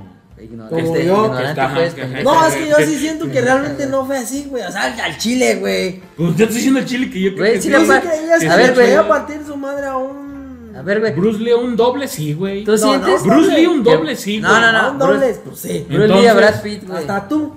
Ignorante, 0.44 0.82
Como 0.82 0.96
yo. 0.96 1.00
ignorante, 1.02 1.42
Que 1.42 1.48
está- 1.50 1.74
pues, 1.74 1.94
que-. 1.94 2.22
No, 2.24 2.46
es 2.46 2.54
que 2.54 2.68
yo 2.68 2.76
sí 2.78 2.98
siento 2.98 3.30
que 3.30 3.40
realmente 3.40 3.86
no 3.86 4.04
fue 4.06 4.18
así, 4.18 4.46
güey. 4.48 4.62
O 4.64 4.70
sea, 4.72 4.84
al- 4.84 5.00
al 5.00 5.18
chile, 5.18 5.56
güey. 5.56 6.00
Pues 6.16 6.36
yo 6.36 6.44
estoy 6.44 6.56
diciendo 6.56 6.80
el 6.80 6.86
chile 6.86 7.10
que 7.10 7.20
yo 7.20 7.34
creo 7.34 7.52
que 7.54 7.60
sí 7.62 7.70
Yo 7.70 7.78
creía 7.78 8.00
que 8.40 8.48
a 8.48 8.56
ver, 8.56 8.76
le 8.76 8.82
güey. 8.84 8.94
a 8.94 9.08
partir 9.08 9.40
su 9.46 9.56
madre 9.56 9.86
a 9.86 9.96
un. 9.96 10.72
A 10.76 10.82
ver, 10.82 11.00
güey. 11.00 11.12
Bruce 11.12 11.38
Lee 11.38 11.52
un 11.52 11.76
doble, 11.76 12.08
sí, 12.08 12.32
güey. 12.32 12.64
¿Tú 12.64 12.72
No, 12.72 12.78
sientes? 12.78 13.24
no, 13.24 13.34
Bruce 13.34 13.52
Lee 13.54 13.66
un 13.66 13.82
doble, 13.84 14.16
sí, 14.16 14.40
No, 14.40 14.48
güey. 14.48 14.60
no, 14.60 14.72
no. 14.72 14.78
a 14.78 14.90
un 14.90 14.98
doble, 14.98 15.34
pues 15.44 15.58
sí. 15.58 15.86
Bruce 15.88 16.08
Lee 16.08 16.26
a 16.26 16.34
Brad 16.34 16.62
Pitt, 16.62 16.86
güey. 16.86 16.98
Hasta 16.98 17.28
tú. 17.28 17.52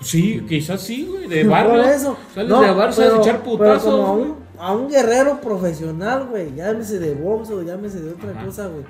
Sí, 0.00 0.44
quizás 0.48 0.80
sí, 0.82 1.08
güey. 1.10 1.26
De 1.28 1.44
barrio. 1.44 1.82
Por 1.82 1.90
eso. 1.90 2.16
Sales 2.34 2.48
No, 2.50 2.60
de 2.62 2.70
barrio, 2.72 2.92
sabes 2.92 3.10
pero- 3.10 3.22
echar 3.22 3.38
pero 3.42 3.50
putazos. 3.56 3.82
como 3.84 4.06
a 4.06 4.10
güey. 4.16 4.22
un, 4.30 4.36
a 4.58 4.72
un 4.72 4.88
guerrero 4.88 5.40
profesional, 5.40 6.26
güey. 6.30 6.54
Llámese 6.54 6.98
de 6.98 7.14
box 7.14 7.50
o 7.50 7.62
llámese 7.62 8.00
de 8.00 8.10
otra 8.12 8.30
Ajá. 8.30 8.44
cosa, 8.44 8.66
güey. 8.68 8.84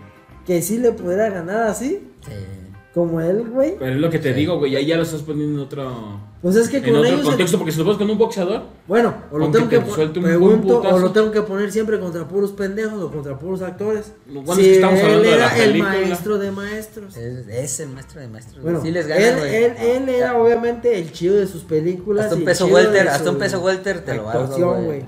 Que 0.47 0.61
sí 0.61 0.77
le 0.79 0.93
pudiera 0.93 1.31
ganar 1.31 1.63
así. 1.69 2.03
Sí. 2.27 2.33
Como 2.95 3.21
él, 3.21 3.45
güey. 3.51 3.75
Pero 3.77 3.93
es 3.93 4.01
lo 4.01 4.09
que 4.09 4.21
te 4.21 4.33
Sí. 4.33 4.39
digo, 4.39 4.57
güey. 4.59 4.77
Ahí 4.77 4.87
ya 4.87 4.97
lo 4.97 5.03
estás 5.03 5.23
poniendo 5.23 5.59
en 5.59 5.67
otro. 5.67 6.21
Pues 6.41 6.55
es 6.55 6.69
que 6.69 6.77
En 6.77 6.85
con 6.85 6.97
otro 6.97 7.09
ellos. 7.09 7.23
contexto, 7.23 7.59
porque 7.59 7.73
si 7.73 7.79
lo 7.79 7.85
pones 7.85 7.99
con 7.99 8.09
un 8.09 8.19
boxeador. 8.19 8.63
Bueno, 8.87 9.13
o 9.33 9.39
lo 9.39 9.51
tengo 9.51 9.69
te 9.69 9.79
que 9.81 9.85
buen 9.85 10.13
pregunto, 10.13 10.81
o 10.81 10.99
lo 11.01 11.11
tengo 11.11 11.33
que 11.33 11.43
poner 11.43 11.73
siempre 11.73 11.99
contra 11.99 12.29
puros 12.29 12.53
pendejos 12.53 13.03
o 13.03 13.11
contra 13.11 13.37
puros 13.37 13.63
actores. 13.63 14.13
Lo 14.29 14.43
bueno 14.43 14.61
es 14.61 14.69
que 14.69 14.75
estamos 14.77 15.01
él 15.01 15.05
hablando 15.07 15.29
de 15.29 15.35
era 15.35 15.47
la 15.47 15.65
el 15.65 15.79
maestro 15.79 16.39
de 16.39 16.51
maestros. 16.53 17.17
Es, 17.17 17.49
es 17.49 17.81
el 17.81 17.89
maestro 17.89 18.21
de 18.21 18.29
maestros. 18.29 18.63
Bueno, 18.63 18.81
sí 18.81 18.93
les 18.93 19.07
él, 19.07 19.11
gana, 19.11 19.49
él, 19.49 19.73
él 19.81 20.09
era 20.09 20.39
obviamente 20.39 20.97
el 20.97 21.11
chido 21.11 21.35
de 21.35 21.49
sus 21.49 21.63
películas. 21.65 22.27
Hasta 22.27 22.37
un 22.37 22.45
peso 22.45 22.67
welter, 22.67 23.09
hasta 23.09 23.29
un 23.29 23.39
peso 23.39 23.61
welter 23.61 24.05
te 24.05 24.15
lo 24.15 24.25
güey. 24.85 24.99
Ey. 25.01 25.07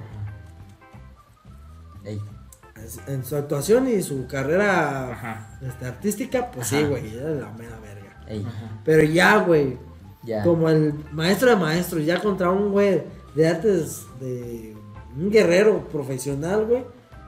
En 3.06 3.24
su 3.24 3.36
actuación 3.36 3.88
y 3.88 4.02
su 4.02 4.26
carrera 4.26 5.48
este, 5.62 5.86
artística, 5.86 6.50
pues 6.50 6.72
Ajá. 6.72 6.80
sí, 6.82 6.86
güey, 6.88 7.16
era 7.16 7.30
la 7.30 7.50
mera 7.52 7.78
verga. 7.80 8.42
Pero 8.84 9.02
ya, 9.04 9.38
güey, 9.38 9.78
Ya. 10.24 10.42
como 10.42 10.68
el 10.68 10.94
maestro 11.12 11.50
de 11.50 11.56
maestros, 11.56 12.04
ya 12.04 12.20
contra 12.20 12.50
un 12.50 12.72
güey 12.72 13.02
de 13.34 13.48
artes 13.48 14.02
de 14.20 14.76
un 15.16 15.30
guerrero 15.30 15.86
profesional, 15.88 16.66
güey. 16.66 16.84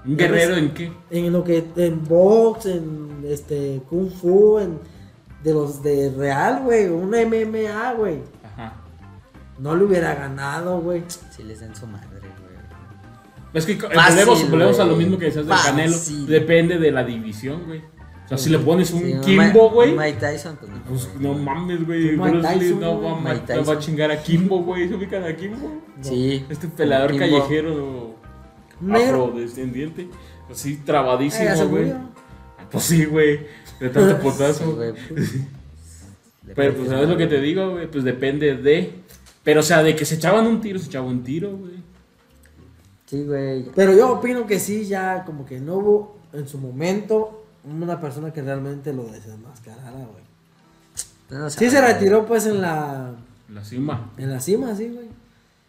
¿Un 0.06 0.16
guerrero 0.16 0.56
en 0.56 0.72
qué? 0.74 0.92
En 1.10 1.32
lo 1.32 1.44
que, 1.44 1.64
en 1.76 2.04
box, 2.04 2.66
en 2.66 3.22
este, 3.26 3.82
kung 3.88 4.10
fu, 4.10 4.58
en 4.58 4.78
de 5.42 5.52
los 5.54 5.82
de 5.82 6.10
real, 6.16 6.62
güey, 6.64 6.88
una 6.88 7.20
MMA, 7.24 7.92
güey. 7.94 8.22
Ajá. 8.44 8.74
No 9.58 9.76
le 9.76 9.84
hubiera 9.84 10.14
ganado, 10.14 10.80
güey. 10.80 11.04
Sí 11.30 11.42
les 11.42 11.60
dan 11.60 11.74
su 11.76 11.86
madre. 11.86 12.07
Es 13.54 13.64
que 13.66 13.76
Fácil, 13.76 14.26
volvemos, 14.26 14.50
volvemos 14.50 14.78
a 14.80 14.84
lo 14.84 14.94
güey. 14.94 15.04
mismo 15.06 15.18
que 15.18 15.26
decías 15.26 15.46
del 15.46 15.54
Fácil. 15.56 15.70
Canelo. 15.72 16.26
Depende 16.26 16.78
de 16.78 16.90
la 16.92 17.04
división, 17.04 17.64
güey. 17.66 17.80
O 17.80 18.28
sea, 18.28 18.36
si 18.36 18.50
le 18.50 18.58
pones 18.58 18.90
un 18.92 19.00
Sí, 19.02 19.14
Kimbo, 19.24 19.70
güey. 19.70 19.92
Mike 19.96 20.18
Tyson, 20.20 20.56
pues 20.60 20.70
no. 20.70 20.82
Pues 20.84 21.08
güey. 21.14 21.22
no 21.26 21.34
mames, 21.34 21.86
güey. 21.86 22.14
Bruce 22.16 22.46
Tyson, 22.46 22.80
no 22.80 22.96
güey. 22.98 23.10
va, 23.10 23.16
a 23.16 23.20
ma- 23.20 23.32
Mike 23.34 23.54
no 23.54 23.64
va 23.64 23.72
a 23.72 23.78
chingar 23.78 24.10
a 24.10 24.22
Kimbo, 24.22 24.62
güey. 24.62 24.86
¿Se 24.88 24.94
ubican 24.94 25.24
a 25.24 25.34
Kimbo? 25.34 25.80
Sí. 26.02 26.44
Este 26.50 26.68
pelador 26.68 27.10
Kimbo. 27.12 27.24
callejero 27.26 28.14
afrodescendiente. 28.92 30.08
Así 30.50 30.72
Eh, 30.72 30.76
se 30.76 30.82
trabadísimo, 30.84 31.48
güey. 31.68 31.84
murió. 31.84 32.00
Pues 32.70 32.84
sí, 32.84 33.04
güey. 33.06 33.40
De 33.80 33.88
tanto 33.88 34.16
Sí, 34.16 34.22
potazo. 34.22 34.74
güey. 34.74 34.92
Pero 36.54 36.74
pues, 36.74 36.88
¿sabes 36.88 37.08
lo 37.08 37.16
que 37.16 37.26
te 37.26 37.40
digo, 37.40 37.70
güey? 37.72 37.90
Pues 37.90 38.04
depende 38.04 38.54
de. 38.56 38.92
Pero, 39.44 39.60
o 39.60 39.62
sea, 39.62 39.82
de 39.82 39.94
que 39.96 40.04
se 40.04 40.16
echaban 40.16 40.46
un 40.46 40.60
tiro, 40.60 40.78
se 40.78 40.86
echaba 40.86 41.06
un 41.06 41.22
tiro, 41.22 41.56
güey. 41.56 41.72
Sí, 43.08 43.24
güey. 43.24 43.64
Pero 43.74 43.94
yo 43.96 44.12
opino 44.12 44.46
que 44.46 44.58
sí, 44.58 44.84
ya 44.84 45.24
como 45.24 45.46
que 45.46 45.58
no 45.60 45.76
hubo 45.76 46.16
en 46.32 46.46
su 46.46 46.58
momento 46.58 47.44
una 47.64 47.98
persona 48.00 48.32
que 48.32 48.42
realmente 48.42 48.92
lo 48.92 49.04
desenmascarara, 49.04 49.90
güey. 49.92 50.24
No 51.30 51.48
Sí 51.50 51.70
se 51.70 51.80
retiró 51.80 52.26
pues 52.26 52.46
en 52.46 52.60
la 52.60 53.14
La 53.52 53.64
cima. 53.64 54.10
en 54.18 54.30
la 54.30 54.40
cima, 54.40 54.74
sí, 54.74 54.88
güey. 54.88 55.08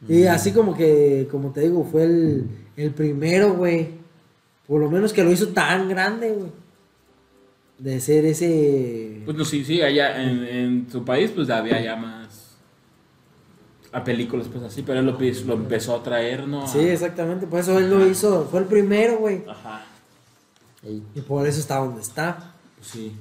Y 0.08 0.25
así 0.28 0.52
como 0.54 0.75
que, 0.75 1.28
como 1.30 1.52
te 1.52 1.62
digo, 1.62 1.84
fue 1.84 2.04
el, 2.04 2.45
el 2.78 2.91
primero, 2.91 3.54
güey. 3.54 3.89
Por 4.67 4.80
lo 4.82 4.89
menos 4.89 5.12
que 5.13 5.23
lo 5.23 5.32
hizo 5.32 5.49
tan 5.49 5.89
grande, 5.89 6.32
güey. 6.32 6.52
De 7.78 7.99
ser 8.02 8.25
ese... 8.25 9.21
Pues 9.23 9.38
no, 9.38 9.45
sí, 9.45 9.63
sí, 9.63 9.82
allá 9.82 10.21
en, 10.21 10.43
en 10.43 10.88
su 10.91 11.06
país 11.06 11.32
pues 11.34 11.49
había 11.49 11.82
ya 11.82 11.95
más 11.95 12.18
a 13.91 14.04
películas 14.04 14.47
pues 14.52 14.63
así, 14.63 14.84
pero 14.84 14.99
él 14.99 15.06
lo, 15.06 15.54
empezó 15.54 15.95
a 15.95 16.04
traer, 16.04 16.47
¿no? 16.47 16.67
Sí, 16.67 16.80
exactamente. 16.80 17.47
Por 17.47 17.60
eso 17.60 17.78
él 17.78 17.89
lo 17.89 18.06
hizo. 18.08 18.47
Fue 18.49 18.60
el 18.60 18.65
primero, 18.65 19.17
güey. 19.17 19.43
Ajá, 19.47 19.86
Y 20.84 21.21
por 21.21 21.47
eso 21.47 21.60
está 21.60 21.78
donde 21.78 22.02
está. 22.02 22.54
sí. 22.82 23.15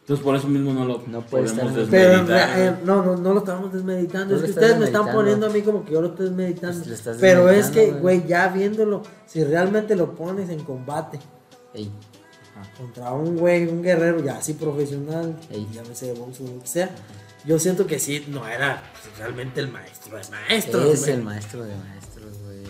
Entonces 0.00 0.24
por 0.24 0.34
eso 0.34 0.48
mismo 0.48 0.72
no 0.72 0.84
lo 0.84 1.04
No 1.06 1.20
podemos 1.24 1.52
estar 1.52 1.72
Pero 1.88 2.10
desmeditar, 2.10 2.48
¿no? 2.48 2.64
eh, 2.64 2.76
no, 2.84 3.04
no, 3.04 3.16
no 3.16 3.32
lo 3.32 3.38
estamos 3.38 3.72
desmeditando. 3.72 4.34
No 4.34 4.40
es 4.40 4.44
que 4.44 4.50
ustedes 4.50 4.76
me 4.76 4.86
están 4.86 5.12
poniendo 5.12 5.46
a 5.46 5.50
mí 5.50 5.62
como 5.62 5.84
que 5.84 5.92
yo 5.92 6.00
lo 6.00 6.08
estoy 6.08 6.26
desmeditando. 6.26 6.82
Pues 6.84 7.18
Pero 7.20 7.48
es 7.48 7.70
que, 7.70 7.92
güey. 7.92 8.26
ya 8.26 8.48
viéndolo, 8.48 9.02
si 9.26 9.44
realmente 9.44 9.94
lo 9.94 10.16
pones 10.16 10.50
en 10.50 10.64
combate 10.64 11.20
ey, 11.74 11.92
contra 12.76 13.12
un 13.12 13.36
güey, 13.36 13.68
un 13.68 13.82
guerrero 13.82 14.18
ya 14.24 14.38
así 14.38 14.54
profesional, 14.54 15.36
Ey. 15.48 15.68
ya 15.72 15.82
me 15.84 15.94
sé 15.94 16.06
de 16.06 16.14
box 16.14 16.40
o 16.40 16.44
lo 16.44 16.60
que 16.60 16.66
sea, 16.66 16.90
yo 17.46 17.58
siento 17.58 17.86
que 17.86 17.98
sí, 17.98 18.24
no 18.28 18.46
era 18.46 18.82
pues, 18.92 19.18
realmente 19.18 19.60
el 19.60 19.68
maestro 19.68 20.16
de 20.18 20.28
maestros. 20.30 20.94
es 20.94 21.00
güey. 21.00 21.12
el 21.12 21.22
maestro 21.22 21.64
de 21.64 21.74
maestros, 21.74 22.38
güey. 22.44 22.60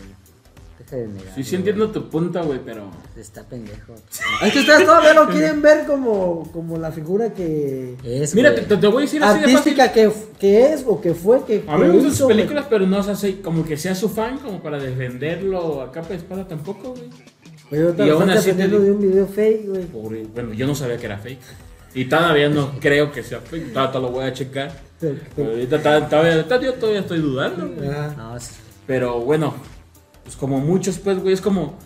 Deja 0.78 0.96
de 0.96 1.08
negar. 1.08 1.34
Sí, 1.34 1.44
sí 1.44 1.56
entiendo 1.56 1.90
tu 1.90 2.08
punto, 2.08 2.42
güey, 2.44 2.60
pero... 2.64 2.90
Está 3.16 3.44
pendejo. 3.44 3.94
Es 4.42 4.52
que 4.52 4.60
ustedes 4.60 4.86
todavía 4.86 5.14
lo 5.14 5.28
quieren 5.30 5.60
ver 5.60 5.86
como, 5.86 6.50
como 6.52 6.78
la 6.78 6.92
figura 6.92 7.34
que... 7.34 7.96
Es, 8.04 8.34
Mira, 8.34 8.54
te, 8.54 8.62
te 8.62 8.86
voy 8.86 9.02
a 9.02 9.06
decir 9.06 9.22
así 9.22 9.40
de 9.40 9.40
fácil. 9.42 9.56
Artística 9.56 9.92
que, 9.92 10.10
que 10.38 10.72
es 10.72 10.84
o 10.86 11.00
que 11.00 11.14
fue, 11.14 11.44
que, 11.44 11.64
A 11.66 11.76
mí 11.76 11.86
me 11.86 11.90
gustan 11.90 12.10
sus 12.12 12.22
güey. 12.22 12.36
películas, 12.36 12.66
pero 12.70 12.86
no 12.86 13.00
es 13.00 13.08
así 13.08 13.34
como 13.34 13.64
que 13.64 13.76
sea 13.76 13.94
su 13.94 14.08
fan 14.08 14.38
como 14.38 14.62
para 14.62 14.78
defenderlo 14.78 15.82
a 15.82 15.92
capa 15.92 16.08
de 16.08 16.16
espada 16.16 16.46
tampoco, 16.46 16.94
güey. 16.94 17.10
Ahorita 17.72 18.06
Y 18.06 18.10
aún 18.10 18.28
así 18.30 18.52
te 18.52 18.66
de 18.66 18.90
un 18.90 19.00
video 19.00 19.26
fake, 19.26 19.68
güey. 19.68 19.84
Pobre, 19.84 20.26
bueno, 20.34 20.52
yo 20.54 20.66
no 20.66 20.74
sabía 20.74 20.96
que 20.96 21.06
era 21.06 21.18
fake. 21.18 21.40
Y 21.94 22.04
todavía 22.04 22.48
no 22.48 22.72
creo 22.80 23.10
que 23.12 23.22
sea 23.22 23.40
fake. 23.40 23.72
Todavía 23.72 24.00
lo 24.00 24.08
voy 24.10 24.24
a 24.24 24.32
checar. 24.32 24.72
Pero 25.00 25.50
ahorita 25.50 25.82
ta- 25.82 26.08
todavía, 26.08 26.44
todavía- 26.44 26.68
yo 26.70 26.74
todavía 26.74 27.00
estoy 27.00 27.18
dudando, 27.20 27.68
güey. 27.68 27.88
Pero 28.86 29.20
bueno, 29.20 29.54
pues 30.24 30.36
como 30.36 30.58
muchos, 30.58 30.98
pues, 30.98 31.18
güey, 31.18 31.32
es 31.34 31.40
como, 31.40 31.78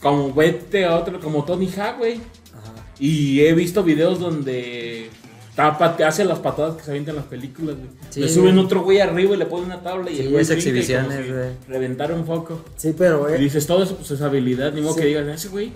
como 0.00 0.32
vete 0.32 0.84
a 0.84 0.96
otro, 0.96 1.20
como 1.20 1.44
Tony 1.44 1.68
Hawk, 1.76 1.98
güey. 1.98 2.14
ajá. 2.14 2.72
Y 2.98 3.40
he 3.40 3.52
visto 3.52 3.82
videos 3.82 4.18
donde 4.20 5.10
tapa, 5.54 5.96
hace 6.06 6.24
las 6.24 6.38
patadas 6.38 6.76
que 6.76 6.82
se 6.84 6.90
avientan 6.90 7.14
en 7.14 7.20
las 7.20 7.26
películas, 7.28 7.76
güey. 7.76 7.88
Sí. 8.10 8.20
Le 8.20 8.28
suben 8.28 8.58
otro 8.58 8.82
güey 8.82 9.00
arriba 9.00 9.34
y 9.34 9.38
le 9.38 9.46
ponen 9.46 9.66
una 9.66 9.82
tabla 9.82 10.10
y 10.10 10.16
Sí, 10.16 10.22
el 10.22 10.30
güey 10.30 10.42
exhibiciones, 10.50 11.26
si 11.26 11.32
güey. 11.32 11.48
Reventar 11.68 12.12
un 12.12 12.24
foco. 12.26 12.62
Sí, 12.76 12.94
pero, 12.96 13.28
Y 13.30 13.34
eh, 13.34 13.38
dices, 13.38 13.66
todo 13.66 13.82
eso 13.82 13.96
pues 13.96 14.10
es 14.10 14.20
habilidad, 14.22 14.72
ni 14.72 14.80
modo 14.80 14.94
Sí. 14.94 15.00
que 15.00 15.06
digas, 15.06 15.26
ese 15.28 15.48
güey. 15.48 15.72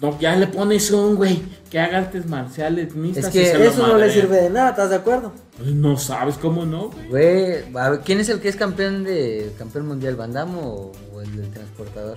No, 0.00 0.16
ya 0.20 0.36
le 0.36 0.46
pones 0.46 0.90
un 0.92 1.16
güey 1.16 1.42
que 1.70 1.80
haga 1.80 1.98
artes 1.98 2.26
marciales, 2.26 2.94
mixtas 2.94 3.24
Es 3.26 3.30
que 3.32 3.66
eso 3.66 3.86
no 3.86 3.98
le 3.98 4.12
sirve 4.12 4.42
de 4.42 4.50
nada, 4.50 4.70
¿estás 4.70 4.90
de 4.90 4.96
acuerdo? 4.96 5.32
Pues 5.56 5.70
no 5.72 5.96
sabes 5.96 6.36
cómo 6.36 6.64
no, 6.64 6.90
güey. 6.90 7.08
Güey, 7.08 7.76
a 7.76 7.90
ver, 7.90 8.00
¿quién 8.04 8.20
es 8.20 8.28
el 8.28 8.38
que 8.40 8.48
es 8.48 8.54
campeón 8.54 9.02
de 9.02 9.52
campeón 9.58 9.88
mundial? 9.88 10.14
¿Van 10.14 10.32
Damme 10.32 10.56
o, 10.62 10.92
o 11.12 11.20
el 11.20 11.36
del 11.36 11.50
transportador? 11.50 12.16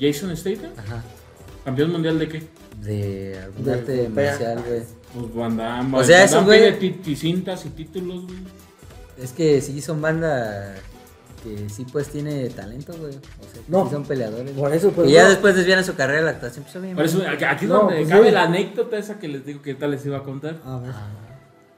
Jason 0.00 0.34
Statham, 0.34 0.70
Ajá. 0.78 1.02
campeón 1.66 1.92
mundial 1.92 2.18
de 2.18 2.28
qué? 2.28 2.42
De 2.80 3.38
algún 3.44 3.64
De 3.64 3.72
arte 3.74 4.08
marcial, 4.08 4.62
güey. 4.66 4.82
Pues 5.12 5.34
Van 5.34 5.56
Damme. 5.58 5.98
O 5.98 6.04
sea, 6.04 6.26
Damme 6.26 6.46
güey- 6.46 6.60
tiene 6.60 6.76
ti- 6.78 7.00
ti- 7.02 7.16
cintas 7.16 7.66
y 7.66 7.68
títulos, 7.70 8.24
güey. 8.24 8.38
Es 9.22 9.32
que 9.32 9.60
sí 9.60 9.82
son 9.82 10.00
banda 10.00 10.74
que 11.42 11.68
sí 11.68 11.84
pues 11.90 12.08
tiene 12.08 12.48
talento, 12.50 12.92
güey. 12.98 13.12
O 13.16 13.52
sea, 13.52 13.62
No. 13.68 13.84
sí 13.86 13.90
son 13.92 14.04
peleadores. 14.04 14.52
Por 14.52 14.72
eso, 14.72 14.90
pues. 14.92 15.10
y 15.10 15.12
ya 15.14 15.24
no. 15.24 15.30
después 15.30 15.56
desvían 15.56 15.84
su 15.84 15.94
carrera 15.94 16.18
de 16.20 16.24
la 16.26 16.30
actuación. 16.32 16.64
Pues, 16.70 16.94
Por 16.94 17.04
eso, 17.04 17.22
aquí 17.48 17.64
es 17.64 17.68
No, 17.70 17.78
donde 17.80 17.96
pues, 17.96 18.08
cabe 18.08 18.28
sí. 18.28 18.34
la 18.34 18.42
anécdota 18.44 18.96
esa 18.98 19.18
que 19.18 19.28
les 19.28 19.44
digo 19.44 19.60
que 19.62 19.74
tal 19.74 19.90
les 19.90 20.04
iba 20.06 20.18
a 20.18 20.22
contar. 20.22 20.58
A 20.64 20.78
ver. 20.78 20.92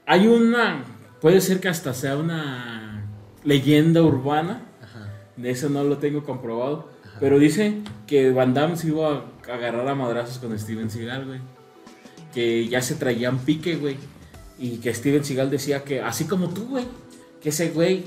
Hay 0.07 0.27
una, 0.27 0.85
puede 1.21 1.41
ser 1.41 1.61
que 1.61 1.69
hasta 1.69 1.95
sea 1.95 2.17
una 2.17 3.07
leyenda 3.43 4.03
urbana, 4.03 4.63
Ajá. 4.83 5.09
de 5.37 5.51
eso 5.51 5.69
no 5.71 5.83
lo 5.85 5.99
tengo 5.99 6.25
comprobado, 6.25 6.89
pero 7.21 7.39
dice 7.39 7.79
que 8.07 8.31
Van 8.33 8.53
Damme 8.55 8.77
se 8.77 8.89
iba 8.89 9.13
a 9.49 9.53
agarrar 9.53 9.89
a 9.89 9.95
madrazos 9.95 10.39
con 10.39 10.59
Steven 10.59 10.91
Seagal, 10.91 11.27
güey. 11.27 11.41
Que 12.35 12.69
ya 12.69 12.83
se 12.83 12.97
traían 12.97 13.39
pique, 13.39 13.77
güey. 13.77 13.97
Y 14.59 14.79
que 14.79 14.93
Steven 14.93 15.25
Seagal 15.25 15.51
decía 15.51 15.85
que, 15.85 16.01
así 16.01 16.25
como 16.25 16.49
tú, 16.51 16.67
güey, 16.69 16.85
que 17.41 17.49
ese 17.51 17.71
güey 17.71 18.05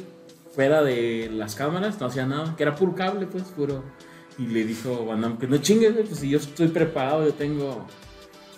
fuera 0.57 0.81
de 0.81 1.29
las 1.31 1.53
cámaras 1.53 2.01
no 2.01 2.07
hacía 2.07 2.25
nada, 2.25 2.55
que 2.55 2.63
era 2.63 2.73
puro 2.75 2.95
cable, 2.95 3.27
pues, 3.27 3.43
puro. 3.43 3.83
Y 4.39 4.47
le 4.47 4.65
dijo 4.65 5.05
Van 5.05 5.21
Damme 5.21 5.37
que 5.37 5.45
no 5.45 5.57
chingues, 5.57 5.93
güey, 5.93 6.03
pues 6.03 6.19
si 6.19 6.29
yo 6.29 6.39
estoy 6.39 6.69
preparado, 6.69 7.23
yo 7.23 7.33
tengo 7.35 7.85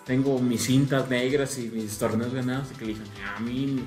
tengo 0.05 0.39
mis 0.39 0.63
cintas 0.63 1.09
negras 1.09 1.57
y 1.57 1.63
mis 1.63 1.97
torneos 1.97 2.33
ganados. 2.33 2.69
Y 2.71 2.75
que 2.75 2.85
le 2.85 2.91
dije, 2.93 3.03
a 3.35 3.41
mí 3.41 3.83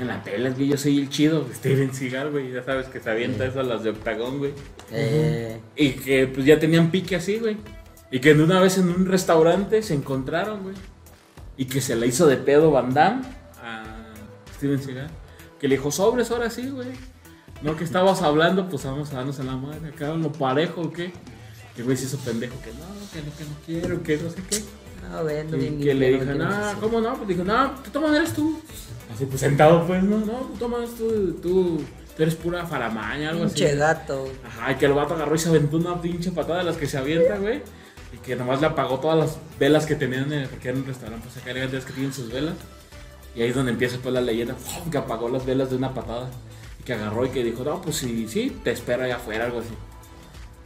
en 0.00 0.06
la 0.08 0.16
es 0.26 0.54
que 0.56 0.66
yo 0.66 0.76
soy 0.76 0.98
el 0.98 1.10
chido, 1.10 1.46
Steven 1.54 1.94
Seagal, 1.94 2.32
güey. 2.32 2.50
Ya 2.50 2.64
sabes 2.64 2.88
que 2.88 2.98
se 2.98 3.08
avienta 3.08 3.46
eso 3.46 3.60
a 3.60 3.62
las 3.62 3.84
de 3.84 3.90
Octagón, 3.90 4.38
güey. 4.38 4.52
Eh, 4.90 5.60
Y 5.76 5.90
que 5.90 6.26
pues 6.26 6.44
ya 6.44 6.58
tenían 6.58 6.90
pique 6.90 7.14
así, 7.14 7.38
güey. 7.38 7.56
Y 8.10 8.18
que 8.18 8.32
una 8.32 8.60
vez 8.60 8.78
en 8.78 8.88
un 8.88 9.06
restaurante 9.06 9.80
se 9.82 9.94
encontraron, 9.94 10.64
güey. 10.64 10.74
Y 11.56 11.66
que 11.66 11.80
se 11.80 11.94
le 11.94 12.08
hizo 12.08 12.26
de 12.26 12.36
pedo 12.36 12.72
Van 12.72 12.92
Damme 12.92 13.22
a 13.62 14.12
Steven 14.56 14.82
Seagal. 14.82 15.08
Que 15.60 15.68
le 15.68 15.76
dijo, 15.76 15.92
sobres 15.92 16.32
ahora 16.32 16.50
sí, 16.50 16.68
güey. 16.68 16.88
No 17.62 17.76
que 17.76 17.84
estabas 17.84 18.22
hablando, 18.22 18.68
pues 18.68 18.84
vamos 18.84 19.12
a 19.12 19.16
darnos 19.16 19.38
en 19.38 19.46
la 19.46 19.56
madre. 19.56 19.88
Acá 19.90 20.08
lo 20.14 20.32
parejo, 20.32 20.80
¿o 20.82 20.92
qué? 20.92 21.12
Que 21.76 21.82
güey 21.82 21.96
se 21.96 22.04
hizo 22.06 22.18
pendejo, 22.18 22.54
que 22.62 22.70
no, 22.72 22.84
que 23.12 23.22
no, 23.22 23.36
que 23.36 23.44
no 23.44 23.56
quiero, 23.64 24.02
que 24.02 24.16
no 24.18 24.30
sé 24.30 24.42
qué. 24.50 24.62
no, 25.10 25.24
vendo 25.24 25.56
Y 25.56 25.60
bien 25.60 25.80
que 25.80 25.94
le 25.94 26.10
dijo, 26.12 26.24
no 26.34 26.80
¿cómo 26.80 27.00
no? 27.00 27.14
Pues 27.14 27.28
dijo, 27.28 27.44
no, 27.44 27.70
tú 27.82 27.90
tomas 27.90 28.12
eres 28.14 28.32
tú. 28.34 28.60
Así 29.14 29.26
pues 29.26 29.40
sentado, 29.40 29.86
pues, 29.86 30.02
no, 30.02 30.18
no, 30.18 30.32
tú 30.38 30.54
tomas 30.58 30.90
tú, 30.96 31.34
tú, 31.42 31.82
tú 32.16 32.22
eres 32.22 32.34
pura 32.34 32.66
faramaña, 32.66 33.30
algo 33.30 33.44
así. 33.44 33.54
Pinche 33.54 33.76
gato. 33.76 34.26
Ajá, 34.46 34.72
y 34.72 34.74
que 34.76 34.86
el 34.86 34.92
vato 34.94 35.14
agarró 35.14 35.34
y 35.34 35.38
se 35.38 35.48
aventó 35.48 35.76
una 35.76 36.00
pinche 36.00 36.30
patada 36.32 36.58
de 36.58 36.64
las 36.64 36.76
que 36.76 36.86
se 36.86 36.98
avienta, 36.98 37.36
güey. 37.38 37.62
Y 38.12 38.18
que 38.18 38.36
nomás 38.36 38.60
le 38.60 38.66
apagó 38.66 38.98
todas 39.00 39.18
las 39.18 39.38
velas 39.58 39.86
que 39.86 39.94
tenían, 39.94 40.32
en 40.32 40.40
el- 40.40 40.48
porque 40.48 40.68
era 40.68 40.78
un 40.78 40.84
restaurante, 40.84 41.26
pues 41.26 41.36
acá 41.42 41.50
hay 41.58 41.66
velas 41.66 41.84
que 41.84 41.92
tienen 41.92 42.12
sus 42.12 42.30
velas. 42.30 42.54
Y 43.34 43.40
ahí 43.42 43.48
es 43.48 43.54
donde 43.54 43.72
empieza 43.72 43.96
pues 44.02 44.12
la 44.12 44.20
leyenda, 44.20 44.54
que 44.90 44.98
apagó 44.98 45.28
las 45.30 45.46
velas 45.46 45.70
de 45.70 45.76
una 45.76 45.94
patada. 45.94 46.28
Que 46.84 46.94
agarró 46.94 47.24
y 47.26 47.28
que 47.28 47.44
dijo, 47.44 47.62
no, 47.64 47.80
pues 47.80 47.96
sí, 47.96 48.26
sí, 48.28 48.58
te 48.64 48.72
espero 48.72 49.04
allá 49.04 49.16
afuera, 49.16 49.44
algo 49.44 49.60
así. 49.60 49.74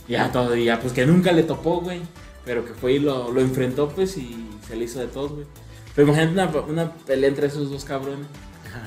Ya 0.08 0.30
ya, 0.56 0.80
pues 0.80 0.92
que 0.92 1.04
nunca 1.04 1.32
le 1.32 1.42
topó, 1.42 1.80
güey. 1.80 2.00
Pero 2.44 2.64
que 2.64 2.74
fue 2.74 2.92
y 2.94 2.98
lo, 3.00 3.32
lo 3.32 3.40
enfrentó, 3.40 3.88
pues, 3.88 4.16
y 4.16 4.48
se 4.66 4.76
le 4.76 4.84
hizo 4.84 5.00
de 5.00 5.08
todo, 5.08 5.30
güey. 5.30 5.46
Pero 5.94 6.08
imagínate 6.08 6.58
una, 6.58 6.66
una 6.66 6.92
pelea 6.92 7.28
entre 7.28 7.48
esos 7.48 7.70
dos 7.70 7.84
cabrones. 7.84 8.26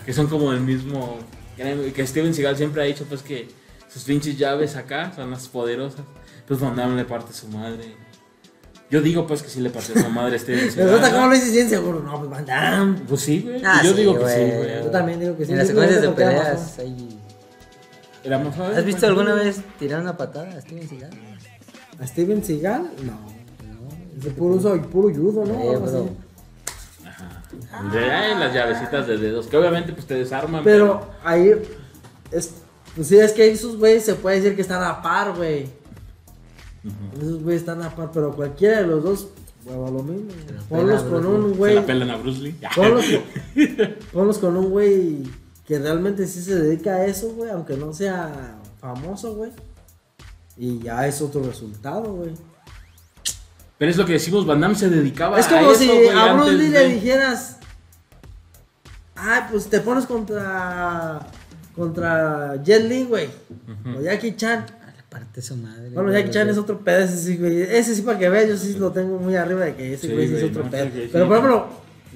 Que 0.06 0.14
son 0.14 0.28
como 0.28 0.54
el 0.54 0.62
mismo. 0.62 1.18
Que 1.58 2.08
Steven 2.08 2.34
Seagal 2.34 2.56
siempre 2.56 2.82
ha 2.82 2.86
dicho, 2.86 3.04
pues, 3.04 3.22
que 3.22 3.50
sus 3.92 4.04
pinches 4.04 4.38
llaves 4.38 4.78
acá 4.78 5.12
son 5.14 5.32
las 5.32 5.48
poderosas. 5.50 6.06
Pues 6.48 6.62
Van 6.62 6.76
Damme 6.76 6.96
le 6.96 7.06
parte 7.06 7.34
su 7.34 7.48
madre. 7.50 7.96
Yo 8.90 9.02
digo, 9.02 9.28
pues, 9.28 9.44
que 9.44 9.50
sí 9.50 9.60
le 9.60 9.70
partió 9.70 9.94
su 10.02 10.10
madre 10.10 10.38
a 10.38 10.40
Steven 10.40 10.70
Pero 10.76 10.90
Seagal. 10.94 11.12
¿cómo 11.12 11.24
¿no? 11.24 11.28
lo 11.28 11.36
dices 11.36 11.52
bien 11.52 11.70
seguro? 11.70 12.00
No, 12.00 12.18
pues 12.18 12.30
Van 12.30 12.46
Damme. 12.46 13.00
Pues 13.10 13.22
sí, 13.22 13.42
güey. 13.42 13.62
Ah, 13.66 13.82
yo 13.84 13.92
sí, 13.92 13.98
digo 13.98 14.18
que 14.18 14.30
sí, 14.30 14.42
güey. 14.58 14.84
Yo 14.86 14.90
también 14.90 15.20
digo 15.20 15.36
que 15.36 15.46
sí. 15.46 15.52
En 15.52 15.58
las 15.58 15.68
secuencias 15.68 16.02
de 16.02 16.10
peleas, 16.10 16.80
ahí. 16.80 17.19
¿Has 18.36 18.86
visto 18.86 19.08
alguna 19.08 19.34
vez 19.34 19.62
tirar 19.80 20.02
una 20.02 20.16
patada 20.18 20.58
a 20.58 20.62
Steven 20.62 20.88
Seagal? 20.88 21.12
¿A 22.00 22.08
Steven 22.08 22.44
Seagal? 22.44 22.90
No. 23.04 23.14
No. 23.14 23.90
Es 24.18 24.24
de 24.24 24.32
puro, 24.32 24.60
soy 24.62 24.80
puro 24.80 25.14
judo, 25.14 25.46
¿no? 25.46 25.60
Eh, 25.62 25.78
bro. 25.78 26.10
Ajá. 27.06 27.90
De 27.92 28.12
ahí 28.12 28.40
las 28.40 28.54
llavecitas 28.54 29.08
de 29.08 29.18
dedos, 29.18 29.48
que 29.48 29.58
obviamente 29.58 29.94
pues 29.94 30.06
te 30.06 30.16
desarman. 30.16 30.64
Pero 30.64 31.10
ahí 31.24 31.52
es, 32.32 32.54
pues 32.96 33.08
sí, 33.08 33.18
es 33.18 33.32
que 33.34 33.50
esos 33.50 33.78
güeyes 33.78 34.06
se 34.06 34.16
puede 34.16 34.38
decir 34.38 34.56
que 34.56 34.62
están 34.62 34.84
a 34.84 35.02
par, 35.02 35.36
güey. 35.36 35.68
Esos 37.18 37.42
güeyes 37.44 37.62
están 37.62 37.82
a 37.82 37.96
par, 37.96 38.12
pero 38.14 38.34
cualquiera 38.36 38.82
de 38.82 38.88
los 38.88 39.04
dos, 39.04 39.28
huevo, 39.66 39.88
a 39.88 39.92
lo 39.92 40.04
mismo. 40.04 40.30
Ponlos 40.70 41.04
con 41.04 41.26
un 41.26 41.52
Se 41.52 41.58
güey, 41.58 41.76
la 41.76 41.86
pelan 41.86 42.12
a 42.12 42.18
Bruce 42.18 42.40
Lee. 42.42 42.56
ponlos, 42.76 43.06
ponlos 44.14 44.38
con 44.38 44.58
un 44.58 44.70
güey 44.70 45.24
que 45.70 45.78
realmente 45.80 46.26
sí 46.28 46.42
se 46.42 46.56
dedica 46.56 46.96
a 46.96 47.06
eso, 47.06 47.30
güey, 47.36 47.52
aunque 47.52 47.78
no 47.78 47.94
sea 47.94 48.56
famoso, 48.82 49.36
güey. 49.36 49.52
Y 50.58 50.80
ya 50.80 51.06
es 51.08 51.22
otro 51.22 51.44
resultado, 51.44 52.12
güey. 52.12 52.32
Pero 53.78 53.92
es 53.92 53.96
lo 53.98 54.06
que 54.06 54.14
decimos, 54.14 54.46
Van 54.46 54.60
Damme 54.60 54.74
se 54.76 54.90
dedicaba 54.90 55.40
Es 55.40 55.46
a 55.48 55.52
como 55.60 55.72
eso, 55.72 55.80
si 55.82 55.88
güey, 55.88 56.10
a 56.10 56.34
Bruce 56.34 56.52
Lee 56.54 56.70
de- 56.70 56.88
le 56.88 56.94
dijeras, 56.96 57.58
ay, 59.16 59.44
pues 59.52 59.68
te 59.68 59.80
pones 59.80 60.06
contra 60.06 61.20
contra 61.76 62.62
Jet 62.64 62.84
Li, 62.90 63.04
güey, 63.06 63.30
o 63.96 64.02
Jackie 64.02 64.36
Chan. 64.36 64.66
Ah, 64.82 64.92
parte 65.08 65.42
su 65.42 65.56
madre. 65.56 65.90
Bueno, 65.92 66.12
Jackie 66.12 66.32
Chan 66.32 66.50
es 66.50 66.58
otro 66.58 66.80
pedo, 66.80 67.00
ese 67.06 67.18
sí, 67.18 67.38
güey. 67.38 67.62
Ese 67.62 67.96
sí, 67.96 68.02
para 68.02 68.20
que 68.20 68.28
veas, 68.28 68.50
yo 68.50 68.58
sí 68.58 68.74
lo 68.78 68.92
tengo 68.92 69.18
muy 69.20 69.36
arriba 69.36 69.62
de 69.66 69.76
que 69.76 69.94
ese 69.94 70.08
Sí, 70.08 70.14
güey 70.14 70.34
es 70.36 70.44
otro 70.44 70.66
no, 70.66 70.70
pedo. 70.72 70.90
Pero 71.12 71.28
por 71.28 71.38
ejemplo, 71.38 71.68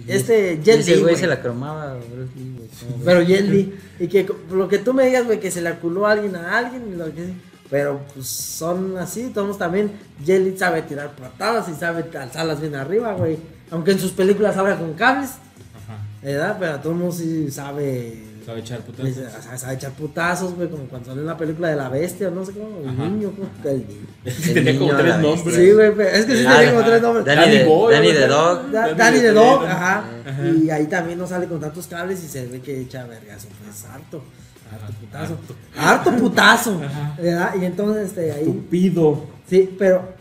este 0.07 0.59
Jet 0.63 0.79
ese 0.79 0.95
Li, 0.95 1.01
güey 1.01 1.15
se 1.15 1.27
la 1.27 1.41
cromaba, 1.41 1.95
Bruce 1.95 2.31
Lee, 2.35 2.55
güey. 2.57 2.69
¿cómo 2.79 2.95
ves? 2.97 3.05
Pero 3.05 3.21
Jet 3.21 3.45
Li. 3.47 3.75
Y 3.99 4.07
que 4.07 4.27
lo 4.51 4.67
que 4.67 4.79
tú 4.79 4.93
me 4.93 5.05
digas, 5.05 5.25
güey, 5.25 5.39
que 5.39 5.51
se 5.51 5.61
le 5.61 5.73
culó 5.75 6.07
a 6.07 6.11
alguien 6.13 6.35
a 6.35 6.57
alguien. 6.57 6.83
y 6.91 6.95
lo 6.95 7.05
que 7.13 7.33
Pero 7.69 8.01
pues 8.13 8.27
son 8.27 8.97
así, 8.97 9.31
todos 9.33 9.57
también. 9.57 9.91
Jet 10.25 10.41
Li 10.41 10.57
sabe 10.57 10.81
tirar 10.81 11.15
patadas 11.15 11.69
y 11.69 11.73
sabe 11.75 12.05
alzarlas 12.17 12.59
bien 12.59 12.75
arriba, 12.75 13.13
güey. 13.13 13.37
Aunque 13.71 13.91
en 13.91 13.99
sus 13.99 14.11
películas 14.11 14.57
habla 14.57 14.77
con 14.77 14.93
cables, 14.93 15.29
Ajá. 15.29 15.97
¿verdad? 16.21 16.57
Pero 16.59 16.79
todo 16.79 16.93
el 16.93 16.99
mundo 16.99 17.15
sí 17.15 17.49
sabe. 17.51 18.32
Sabe 18.45 18.59
echar. 18.59 18.81
Dice, 19.03 19.29
Sabe, 19.41 19.57
sabe 19.57 19.73
echar 19.75 19.91
putazos, 19.93 20.53
güey, 20.55 20.69
como 20.69 20.83
cuando 20.85 21.07
salió 21.07 21.21
en 21.21 21.27
la 21.27 21.37
película 21.37 21.69
de 21.69 21.75
la 21.75 21.89
bestia, 21.89 22.27
o 22.27 22.31
no 22.31 22.45
sé 22.45 22.51
cómo, 22.53 22.79
el 22.81 22.89
Ajá. 22.89 23.05
niño, 23.07 23.31
que 23.61 23.69
el 23.69 23.87
niño. 23.87 24.07
El 24.25 24.53
Tenía 24.53 24.79
como 24.79 24.95
tres 24.97 25.17
nombres. 25.19 25.55
Sí, 25.55 25.71
güey, 25.71 25.89
es 26.13 26.25
que 26.25 26.35
sí 26.37 26.45
Ah, 26.47 26.55
tenía 26.57 26.73
como 26.73 26.85
tres 26.85 27.01
nombres. 27.01 27.25
Danny, 27.25 27.41
Danny 27.41 27.57
de, 27.57 27.63
Boy, 27.65 27.93
Danny 27.93 28.07
the 28.13 28.27
Dog. 28.27 28.71
Da- 28.71 28.81
Danny 28.81 28.97
Danny 28.97 29.17
the 29.19 29.23
the 29.27 29.31
Dog, 29.33 29.59
Dog. 29.61 29.65
ajá. 29.69 30.03
Ajá. 30.27 30.47
Y 30.47 30.69
ahí 30.69 30.85
también 30.87 31.17
no 31.19 31.27
sale 31.27 31.47
con 31.47 31.59
tantos 31.59 31.87
cables 31.87 32.23
y 32.23 32.27
se 32.27 32.45
ve 32.47 32.61
que 32.61 32.81
echa 32.81 33.05
vergas. 33.05 33.45
Pues 33.63 33.85
harto. 33.85 34.23
Harto 34.71 34.93
putazo. 34.99 35.37
Harto 35.77 36.11
putazo. 36.17 36.81
¿verdad? 37.21 37.53
Y 37.61 37.65
entonces, 37.65 38.07
este, 38.07 38.31
ahí. 38.31 38.45
Tupido. 38.45 39.25
Sí, 39.49 39.75
pero 39.77 40.13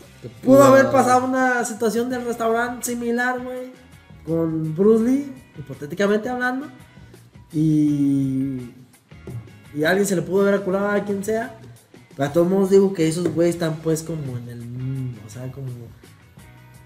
pudo 0.43 0.63
haber 0.63 0.91
pasado 0.91 1.25
una 1.25 1.63
situación 1.65 2.09
del 2.09 2.25
restaurante 2.25 2.85
similar, 2.85 3.39
güey. 3.39 3.71
Con 4.25 4.75
Bruce 4.75 5.03
Lee, 5.03 5.31
hipotéticamente 5.57 6.29
hablando. 6.29 6.67
Y. 7.53 8.59
Y 9.75 9.83
a 9.83 9.89
alguien 9.89 10.05
se 10.07 10.15
le 10.15 10.21
pudo 10.21 10.43
haber 10.43 10.55
aculado 10.55 10.89
a 10.89 11.03
quien 11.03 11.23
sea. 11.23 11.55
Pero 12.15 12.29
a 12.29 12.33
todos 12.33 12.47
modos 12.47 12.69
digo 12.69 12.93
que 12.93 13.07
esos 13.07 13.27
güeyes 13.33 13.55
están 13.55 13.75
pues 13.77 14.03
como 14.03 14.37
en 14.37 14.49
el. 14.49 14.61
O 15.25 15.29
sea, 15.29 15.51
como. 15.51 15.67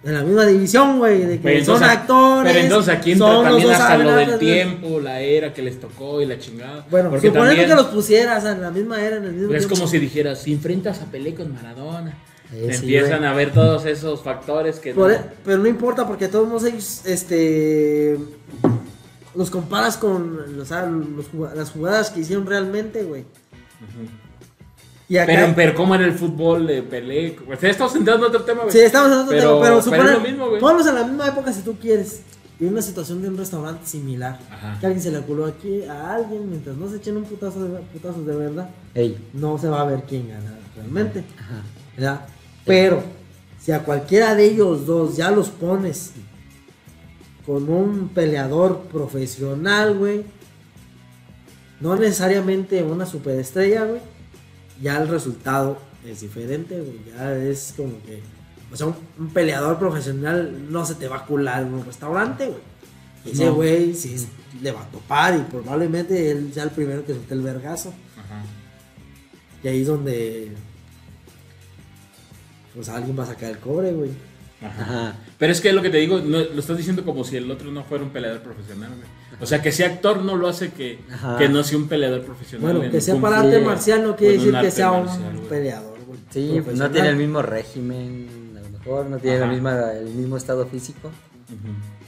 En 0.04 0.14
la 0.14 0.22
misma 0.24 0.46
división, 0.46 1.00
güey. 1.00 1.20
De 1.26 1.38
que 1.38 1.44
Pero 1.44 1.66
son 1.66 1.76
entonces- 1.76 1.98
actores. 1.98 2.54
Pero 2.54 2.64
entonces 2.66 2.94
aquí 2.96 3.12
entra 3.14 3.28
son 3.28 3.44
también 3.46 3.72
hasta 3.72 3.98
lo 3.98 4.12
del 4.16 4.40
tiempo, 4.40 5.00
la 5.02 5.20
era 5.20 5.54
que 5.54 5.62
les 5.62 5.80
tocó 5.80 6.22
y 6.22 6.26
la 6.26 6.38
chingada. 6.40 6.86
Bueno, 6.90 7.10
porque 7.10 7.28
suponiendo 7.28 7.56
también 7.58 7.70
que 7.70 7.76
los 7.84 7.88
pusieras 7.94 8.46
en 8.46 8.62
la 8.62 8.72
misma 8.72 9.02
era, 9.04 9.18
en 9.18 9.26
el 9.26 9.34
mismo 9.34 9.54
es 9.54 9.60
tiempo. 9.60 9.76
como 9.76 9.88
si 9.90 10.00
dijeras, 10.00 10.42
si 10.42 10.54
enfrentas 10.54 11.02
a 11.02 11.06
Pelé 11.06 11.34
con 11.36 11.52
Maradona. 11.54 12.16
Eh, 12.54 12.70
sí, 12.72 12.84
empiezan 12.84 13.18
güey. 13.20 13.30
a 13.30 13.34
ver 13.34 13.52
todos 13.52 13.86
esos 13.86 14.22
factores 14.22 14.80
que 14.80 14.94
Por 14.94 15.10
no- 15.10 15.16
e- 15.18 15.22
pero 15.44 15.58
no 15.58 15.68
importa 15.68 16.08
porque 16.08 16.30
todos 16.30 16.64
ellos, 16.64 17.02
este, 17.06 18.18
los 19.38 19.50
comparas 19.50 19.98
con 19.98 20.60
o 20.60 20.66
sea, 20.66 20.86
los 20.86 21.56
las 21.56 21.72
jugadas 21.72 22.10
que 22.10 22.22
hicieron 22.22 22.46
realmente, 22.46 23.04
güey. 23.04 23.22
Ujú. 23.22 24.10
Y 25.10 25.18
acá, 25.18 25.32
Pero, 25.34 25.54
pero 25.56 25.76
¿cómo 25.76 25.96
era 25.96 26.04
el 26.04 26.14
fútbol 26.14 26.68
de 26.68 26.82
Pelé? 26.84 27.38
Pues 27.46 27.64
estamos 27.64 27.96
entrando 27.96 28.26
en 28.26 28.30
otro 28.34 28.44
tema, 28.44 28.64
güey. 28.64 28.74
sí, 28.74 28.80
estamos 28.80 29.10
en 29.10 29.18
otro 29.20 29.30
pero, 29.30 29.42
tema, 29.42 29.62
pero, 29.62 29.62
pero 29.62 29.82
supone, 29.82 30.04
es 30.04 30.12
lo 30.12 30.20
mismo, 30.20 30.50
güey. 30.50 30.60
ponlos 30.60 30.88
en 30.88 30.96
la 30.96 31.04
misma 31.06 31.28
época 31.28 31.54
si 31.54 31.62
tú 31.62 31.78
quieres. 31.80 32.22
Y 32.60 32.66
una 32.66 32.82
situación 32.82 33.22
de 33.22 33.30
un 33.30 33.38
restaurante 33.38 33.86
similar. 33.86 34.40
Ajá. 34.52 34.78
Que 34.80 34.88
alguien 34.88 35.02
se 35.02 35.12
le 35.12 35.22
culó 35.22 35.46
aquí 35.46 35.84
a 35.84 36.16
alguien 36.16 36.50
mientras 36.50 36.76
no 36.76 36.90
se 36.90 36.98
echen 36.98 37.16
un 37.16 37.24
putazo 37.24 37.64
de, 37.64 37.80
putazos 37.80 38.26
de 38.26 38.36
verdad. 38.36 38.70
Ey. 38.96 39.30
No 39.34 39.58
se 39.60 39.70
va 39.70 39.82
a 39.82 39.86
ver 39.86 40.04
quién 40.10 40.28
gana 40.28 40.58
realmente. 40.76 41.24
Ajá. 41.40 41.62
¿verdad? 41.96 42.22
Pero 42.66 43.04
si 43.60 43.72
a 43.72 43.84
cualquiera 43.84 44.36
de 44.36 44.46
ellos 44.46 44.86
dos 44.86 45.16
ya 45.16 45.32
los 45.32 45.50
pones 45.50 46.12
con 47.48 47.68
un 47.70 48.10
peleador 48.10 48.82
profesional, 48.92 49.98
güey, 49.98 50.24
no 51.80 51.96
necesariamente 51.96 52.84
una 52.84 53.06
superestrella, 53.08 53.86
güey, 53.86 54.02
ya 54.82 55.02
el 55.02 55.08
resultado 55.08 55.80
es 56.06 56.22
diferente, 56.22 56.80
güey. 56.80 57.00
Ya 57.16 57.36
es 57.36 57.74
como 57.76 57.94
que, 58.04 58.22
o 58.72 58.76
sea, 58.76 58.88
un, 58.88 58.96
un 59.18 59.30
peleador 59.30 59.80
profesional 59.80 60.68
no 60.70 60.86
se 60.86 60.96
te 60.96 61.08
va 61.08 61.18
a 61.18 61.26
cular 61.26 61.64
en 61.64 61.74
un 61.74 61.86
restaurante, 61.86 62.48
güey. 62.48 62.60
Ese 63.34 63.46
No. 63.46 63.56
güey 63.56 63.94
sí 63.96 64.28
le 64.62 64.72
va 64.72 64.82
a 64.84 64.88
topar 64.92 65.36
y 65.36 65.42
probablemente 65.52 66.30
él 66.32 66.52
sea 66.54 66.64
el 66.64 66.72
primero 66.72 67.06
que 67.06 67.14
suelte 67.14 67.34
el 67.34 67.42
vergazo. 67.42 67.94
Ajá. 68.18 68.44
Y 69.64 69.68
ahí 69.70 69.82
es 69.82 69.88
donde. 69.88 70.52
Pues 72.76 72.90
alguien 72.90 73.18
va 73.18 73.24
a 73.24 73.28
sacar 73.28 73.52
el 73.52 73.60
cobre, 73.60 73.92
güey. 73.92 74.12
Ajá. 74.62 74.82
Ajá. 74.82 75.16
Pero 75.38 75.52
es 75.52 75.62
que 75.62 75.72
lo 75.74 75.82
que 75.82 75.90
te 75.90 75.98
digo, 75.98 76.20
no- 76.20 76.40
lo 76.40 76.60
estás 76.60 76.78
diciendo 76.78 77.04
como 77.06 77.24
si 77.24 77.38
el 77.38 77.50
otro 77.52 77.72
no 77.72 77.84
fuera 77.84 78.04
un 78.04 78.10
peleador 78.10 78.42
profesional, 78.42 78.90
güey. 78.90 79.08
O 79.40 79.46
sea, 79.46 79.62
que 79.62 79.72
sea 79.72 79.88
actor 79.88 80.24
no 80.24 80.36
lo 80.36 80.48
hace 80.48 80.72
que, 80.72 81.00
que 81.38 81.48
no 81.48 81.64
sea 81.64 81.78
un 81.78 81.88
peleador 81.88 82.22
profesional. 82.24 82.64
Bueno, 82.74 82.84
en 82.86 82.92
que 82.92 83.02
sea 83.02 83.14
Kung 83.14 83.22
para 83.22 83.40
arte 83.42 83.60
marcial 83.60 84.04
no 84.04 84.16
quiere 84.16 84.34
decir 84.40 84.56
que 84.60 84.72
sea 84.72 84.92
un 84.92 85.06
güey. 85.06 85.48
peleador, 85.50 85.98
güey. 86.08 86.20
Sí, 86.32 86.60
pues 86.64 86.78
no 86.78 86.90
tiene 86.90 87.10
el 87.10 87.18
mismo 87.18 87.42
régimen, 87.44 88.56
a 88.58 88.62
lo 88.62 88.70
mejor, 88.80 89.06
no 89.06 89.18
tiene 89.18 89.40
la 89.40 89.46
misma, 89.48 89.92
el 89.94 90.06
mismo 90.10 90.38
estado 90.38 90.66
físico. 90.66 91.12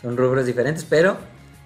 Son 0.01 0.17
rubros 0.17 0.45
diferentes, 0.45 0.85
pero 0.89 1.17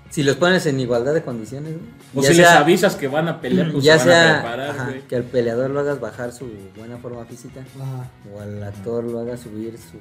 si 0.10 0.22
los 0.24 0.36
pones 0.36 0.66
en 0.66 0.80
igualdad 0.80 1.14
de 1.14 1.24
condiciones, 1.24 1.74
güey, 2.14 2.26
O 2.26 2.28
ya 2.28 2.34
si 2.34 2.42
les 2.42 2.48
avisas 2.50 2.96
que 2.96 3.08
van 3.08 3.28
a 3.30 3.40
pelear, 3.40 3.72
pues 3.72 3.84
ya 3.86 3.98
se 3.98 4.10
van 4.10 4.18
a 4.18 4.22
sea 4.22 4.42
preparar, 4.42 4.70
ajá, 4.72 4.86
güey. 4.90 5.02
que 5.08 5.16
al 5.16 5.24
peleador 5.24 5.70
lo 5.70 5.80
hagas 5.80 6.00
bajar 6.02 6.34
su 6.34 6.48
buena 6.78 6.98
forma 6.98 7.24
física 7.26 7.62
Ajá. 7.82 8.10
o 8.36 8.42
al 8.42 8.62
actor 8.64 9.04
lo 9.06 9.20
hagas 9.20 9.40
subir 9.40 9.78
su 9.78 9.98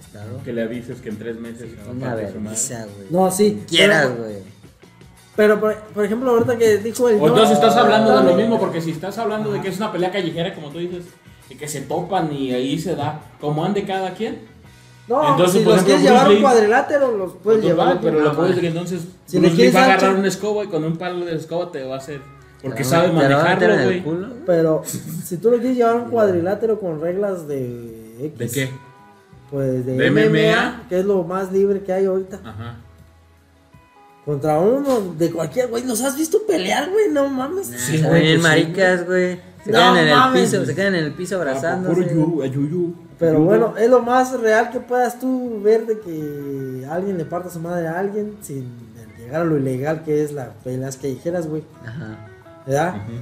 estado. 0.00 0.40
Que 0.44 0.52
le 0.52 0.62
avises 0.62 1.00
que 1.00 1.08
en 1.08 1.18
tres 1.18 1.38
meses 1.38 1.70
se 1.70 1.76
va 1.76 1.88
a 1.88 1.92
Una 1.92 2.14
vergüenza, 2.14 2.84
güey. 2.96 3.08
No, 3.10 3.30
sí, 3.30 3.62
Quieras, 3.68 4.06
pero- 4.06 4.22
güey. 4.24 4.36
Pero, 5.36 5.60
por, 5.60 5.74
por 5.76 6.04
ejemplo, 6.04 6.30
ahorita 6.30 6.56
que 6.56 6.78
dijo 6.78 7.08
el. 7.10 7.16
O 7.20 7.26
entonces 7.28 7.58
no, 7.58 7.66
estás 7.66 7.76
hablando 7.76 8.16
de 8.16 8.24
lo 8.24 8.34
mismo, 8.36 8.58
porque 8.58 8.80
si 8.80 8.90
estás 8.92 9.18
hablando 9.18 9.52
de 9.52 9.60
que 9.60 9.68
es 9.68 9.76
una 9.76 9.92
pelea 9.92 10.10
callejera, 10.10 10.54
como 10.54 10.70
tú 10.70 10.78
dices, 10.78 11.04
y 11.50 11.56
que 11.56 11.68
se 11.68 11.82
topan 11.82 12.32
y 12.32 12.52
ahí 12.54 12.78
se 12.78 12.96
da, 12.96 13.20
como 13.40 13.62
ande 13.64 13.84
cada 13.84 14.14
quien. 14.14 14.38
No, 15.08 15.32
Entonces, 15.32 15.58
si 15.58 15.64
por 15.64 15.74
los 15.74 15.82
ejemplo, 15.82 15.84
quieres 15.84 16.02
llevar 16.02 16.28
un 16.36 16.40
cuadrilátero, 16.42 17.16
los 17.16 17.32
puedes 17.34 17.62
llevar. 17.62 17.96
va, 17.96 18.00
pero 18.00 18.20
lo 18.20 18.34
puedes 18.34 18.56
decir 18.56 18.70
entonces, 18.70 19.02
Si 19.26 19.36
le 19.36 19.40
Bruce 19.48 19.50
Lee 19.52 19.56
quieres 19.56 19.74
va 19.76 19.80
a 19.80 19.84
agarrar 19.84 20.16
una 20.16 20.26
escoba 20.28 20.64
y 20.64 20.66
con 20.68 20.82
un 20.84 20.96
palo 20.96 21.24
de 21.26 21.36
escoba 21.36 21.70
te 21.70 21.84
va 21.84 21.94
a 21.96 21.98
hacer. 21.98 22.20
Porque 22.62 22.82
sabe 22.82 23.12
manejarlo, 23.12 23.74
güey. 23.84 24.02
Pero 24.46 24.82
si 25.22 25.36
tú 25.36 25.50
lo 25.50 25.58
quieres 25.58 25.76
llevar 25.76 25.96
un 25.96 26.10
cuadrilátero 26.10 26.80
con 26.80 27.00
reglas 27.00 27.46
de 27.46 28.16
X, 28.20 28.38
¿De 28.38 28.48
qué? 28.48 28.70
Pues 29.50 29.86
de, 29.86 29.92
¿De 29.96 30.10
MMA, 30.10 30.28
MMA? 30.28 30.88
que 30.88 30.98
es 31.00 31.04
lo 31.04 31.22
más 31.24 31.52
libre 31.52 31.82
que 31.82 31.92
hay 31.92 32.06
ahorita. 32.06 32.40
Ajá. 32.44 32.76
Contra 34.24 34.58
uno 34.58 35.14
de 35.16 35.30
cualquier, 35.30 35.68
güey, 35.68 35.84
¿los 35.84 36.02
has 36.02 36.16
visto 36.16 36.38
pelear, 36.48 36.90
güey? 36.90 37.10
No 37.12 37.28
mames. 37.28 37.68
Sí, 37.68 37.98
se 37.98 38.08
güey, 38.08 38.32
pues 38.34 38.42
maricas, 38.42 39.06
güey. 39.06 39.40
Se 39.64 39.70
No 39.70 39.78
quedan 39.78 39.96
en 39.98 40.08
el 40.08 40.14
mames. 40.16 40.42
piso, 40.50 40.64
se 40.64 40.74
quedan 40.74 40.94
en 40.96 41.04
el 41.04 41.12
piso 41.12 41.36
abrazándose. 41.36 42.02
Puro 42.02 42.12
yu, 42.12 42.42
ayuyu, 42.42 42.94
Pero 43.20 43.34
yudo. 43.34 43.44
bueno, 43.44 43.74
es 43.78 43.88
lo 43.88 44.02
más 44.02 44.32
real 44.40 44.70
que 44.70 44.80
puedas 44.80 45.20
tú 45.20 45.60
ver 45.62 45.86
de 45.86 46.00
que 46.00 46.86
alguien 46.90 47.18
le 47.18 47.24
parta 47.24 47.50
su 47.50 47.60
madre 47.60 47.86
a 47.86 48.00
alguien 48.00 48.36
sin 48.42 48.68
llegar 49.16 49.42
a 49.42 49.44
lo 49.44 49.56
ilegal 49.58 50.02
que 50.02 50.24
es 50.24 50.32
las 50.32 50.48
peleas 50.64 50.96
callejeras, 50.96 51.46
güey. 51.46 51.62
Ajá. 51.84 52.28
¿Verdad? 52.66 52.96
Ujú. 52.96 53.12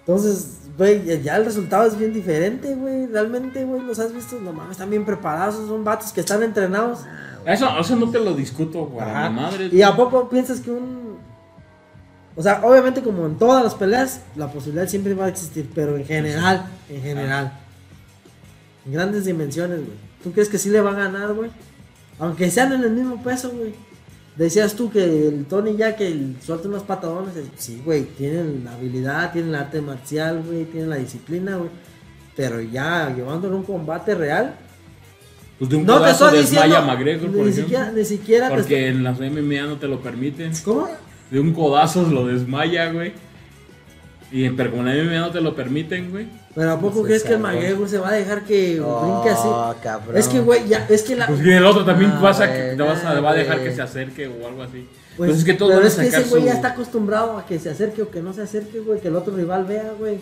Entonces, 0.00 0.58
güey, 0.76 1.22
ya- 1.22 1.36
el 1.36 1.44
resultado 1.44 1.86
es 1.86 1.96
bien 1.98 2.12
diferente, 2.12 2.74
güey. 2.74 3.06
Realmente, 3.06 3.64
güey, 3.64 3.82
los 3.82 3.98
has 3.98 4.12
visto, 4.12 4.38
no 4.40 4.52
mames, 4.52 4.72
están 4.72 4.90
bien 4.90 5.04
preparados, 5.04 5.54
son 5.68 5.84
vatos 5.84 6.12
que 6.12 6.20
están 6.20 6.42
entrenados. 6.42 7.00
Eso, 7.46 7.68
eso 7.78 7.96
no 7.96 8.10
te 8.10 8.18
lo 8.18 8.34
discuto, 8.34 8.86
güey. 8.86 9.06
Madre. 9.06 9.68
¿Y 9.72 9.82
a 9.82 9.94
poco 9.94 10.28
piensas 10.28 10.60
que 10.60 10.70
un... 10.70 11.16
O 12.34 12.42
sea, 12.42 12.60
obviamente 12.64 13.02
como 13.02 13.24
en 13.24 13.36
todas 13.38 13.64
las 13.64 13.74
peleas, 13.74 14.20
la 14.34 14.48
posibilidad 14.50 14.86
siempre 14.88 15.14
va 15.14 15.24
a 15.26 15.28
existir, 15.28 15.70
pero 15.74 15.96
en 15.96 16.04
general, 16.04 16.66
en 16.90 17.00
general. 17.02 17.52
En 18.84 18.92
grandes 18.92 19.24
dimensiones, 19.24 19.78
güey. 19.78 19.96
¿Tú 20.22 20.32
crees 20.32 20.48
que 20.48 20.58
sí 20.58 20.68
le 20.70 20.80
va 20.80 20.90
a 20.90 20.94
ganar, 20.94 21.32
güey? 21.32 21.50
Aunque 22.18 22.50
sean 22.50 22.72
en 22.72 22.82
el 22.82 22.90
mismo 22.90 23.22
peso, 23.22 23.50
güey. 23.50 23.74
Decías 24.36 24.74
tú 24.74 24.90
que 24.90 25.28
el 25.28 25.46
Tony 25.46 25.76
ya 25.76 25.96
que 25.96 26.08
el- 26.08 26.36
suelta 26.44 26.68
unos 26.68 26.82
patadones. 26.82 27.36
eh, 27.36 27.44
Sí, 27.56 27.80
güey, 27.84 28.04
tienen 28.04 28.62
la 28.64 28.72
habilidad, 28.74 29.32
tienen 29.32 29.50
el 29.50 29.56
arte 29.56 29.80
marcial, 29.80 30.42
güey, 30.46 30.64
tienen 30.66 30.90
la 30.90 30.96
disciplina, 30.96 31.56
güey. 31.56 31.70
Pero 32.36 32.60
ya 32.60 33.14
llevándolo 33.16 33.56
un 33.56 33.62
combate 33.62 34.14
real. 34.14 34.54
Pues 35.58 35.70
de 35.70 35.76
un 35.76 35.86
No 35.86 35.94
te 35.94 35.98
codazo 36.00 36.24
estoy 36.26 36.40
desmaya 36.40 36.66
diciendo. 36.66 36.86
McGregor, 36.86 37.30
ni, 37.30 37.38
por 37.38 37.52
siquiera, 37.52 37.82
ejemplo. 37.84 37.98
ni 38.02 38.04
siquiera 38.04 38.48
te 38.50 38.54
Porque 38.56 38.88
en 38.88 39.04
las 39.04 39.18
MMA 39.20 39.62
no 39.66 39.76
te 39.78 39.88
lo 39.88 40.00
permiten. 40.02 40.52
¿Cómo? 40.62 40.86
De 41.30 41.40
un 41.40 41.54
codazo 41.54 42.02
lo 42.10 42.26
desmaya, 42.26 42.92
güey. 42.92 43.12
Y 44.30 44.44
en, 44.44 44.54
pero 44.54 44.70
con 44.72 44.84
la 44.84 44.92
MMA 44.94 45.18
no 45.20 45.30
te 45.30 45.40
lo 45.40 45.54
permiten, 45.56 46.10
güey. 46.10 46.26
Pero 46.56 46.72
¿a 46.72 46.80
poco 46.80 47.02
crees 47.02 47.22
que 47.22 47.34
el 47.34 47.38
McGregor 47.38 47.86
se 47.88 47.98
va 47.98 48.08
a 48.08 48.12
dejar 48.14 48.42
que 48.42 48.80
Oh, 48.80 49.22
brinque 49.22 49.28
así? 49.30 49.82
cabrón. 49.82 50.16
Es 50.16 50.26
que, 50.26 50.40
güey, 50.40 50.66
ya, 50.66 50.86
es 50.88 51.02
que 51.02 51.14
la. 51.14 51.26
Pues 51.26 51.44
y 51.44 51.50
el 51.52 51.64
otro 51.66 51.84
también 51.84 52.10
Ah, 52.14 52.18
pasa 52.22 52.50
que 52.50 52.62
güey, 52.64 52.76
te 52.78 52.82
vas 52.82 53.04
a, 53.04 53.20
va 53.20 53.30
a 53.30 53.34
dejar 53.34 53.60
que 53.62 53.72
se 53.74 53.82
acerque 53.82 54.26
o 54.26 54.46
algo 54.48 54.62
así. 54.62 54.88
Pues, 55.18 55.28
Pues, 55.30 55.38
es 55.40 55.44
que 55.44 55.52
todos 55.54 55.74
pero 55.74 55.86
es 55.86 55.94
que 55.94 56.06
ese 56.08 56.22
güey 56.24 56.42
su- 56.42 56.46
ya 56.48 56.54
está 56.54 56.68
acostumbrado 56.68 57.36
a 57.38 57.44
que 57.46 57.58
se 57.58 57.68
acerque 57.70 58.00
o 58.02 58.10
que 58.10 58.22
no 58.22 58.32
se 58.32 58.40
acerque, 58.42 58.80
güey, 58.80 59.00
que 59.00 59.08
el 59.08 59.16
otro 59.16 59.36
rival 59.36 59.64
vea, 59.66 59.92
güey. 59.98 60.18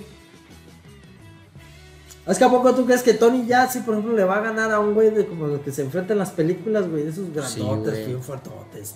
Es 2.26 2.38
que 2.38 2.44
a 2.44 2.48
poco 2.50 2.74
tú 2.74 2.86
crees 2.86 3.02
que 3.02 3.14
Tony 3.14 3.46
ya, 3.46 3.68
sí, 3.68 3.80
por 3.80 3.94
ejemplo, 3.94 4.16
le 4.16 4.24
va 4.24 4.38
a 4.38 4.40
ganar 4.40 4.72
a 4.72 4.80
un 4.80 4.94
güey 4.94 5.10
de 5.10 5.26
como 5.26 5.46
los 5.46 5.60
que 5.60 5.70
se 5.70 5.82
enfrentan 5.82 6.14
en 6.14 6.18
las 6.20 6.30
películas, 6.30 6.88
güey, 6.88 7.04
de 7.04 7.10
esos 7.10 7.32
grandotes, 7.32 7.92
güey. 7.92 8.06
bien 8.06 8.22
fuertotes. 8.22 8.94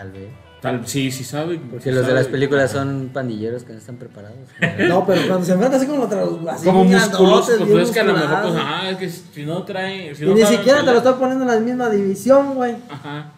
Tal 0.00 0.12
vez. 0.12 0.30
Tal, 0.62 0.86
sí, 0.86 1.10
sí 1.10 1.24
sabe. 1.24 1.58
Porque 1.58 1.84
sí 1.84 1.90
los 1.90 2.06
de 2.06 2.14
las 2.14 2.26
películas 2.26 2.70
son 2.70 3.10
pandilleros 3.12 3.64
que 3.64 3.74
no 3.74 3.78
están 3.78 3.96
preparados. 3.96 4.38
No, 4.88 5.04
pero 5.06 5.28
cuando 5.28 5.44
se 5.44 5.52
enfrentan 5.52 5.78
así 5.78 5.86
como 5.86 6.06
los 6.06 6.48
así 6.48 6.64
Como 6.64 6.84
musculosos, 6.84 7.60
pues, 7.68 7.88
es 7.88 7.90
que 7.90 8.00
a 8.00 8.04
lo 8.04 8.14
mejor, 8.14 8.42
pues, 8.42 8.54
ajá, 8.54 8.90
es 8.90 8.96
que 8.96 9.10
si 9.10 9.44
no 9.44 9.62
trae. 9.64 10.14
Si 10.14 10.24
Y 10.24 10.26
no 10.26 10.34
ni 10.34 10.46
siquiera 10.46 10.80
te 10.80 10.86
lo 10.86 10.96
estoy 10.96 11.14
poniendo 11.14 11.44
en 11.44 11.50
la 11.50 11.60
misma 11.60 11.90
división, 11.90 12.54
güey. 12.54 12.76
Ajá. 12.88 13.32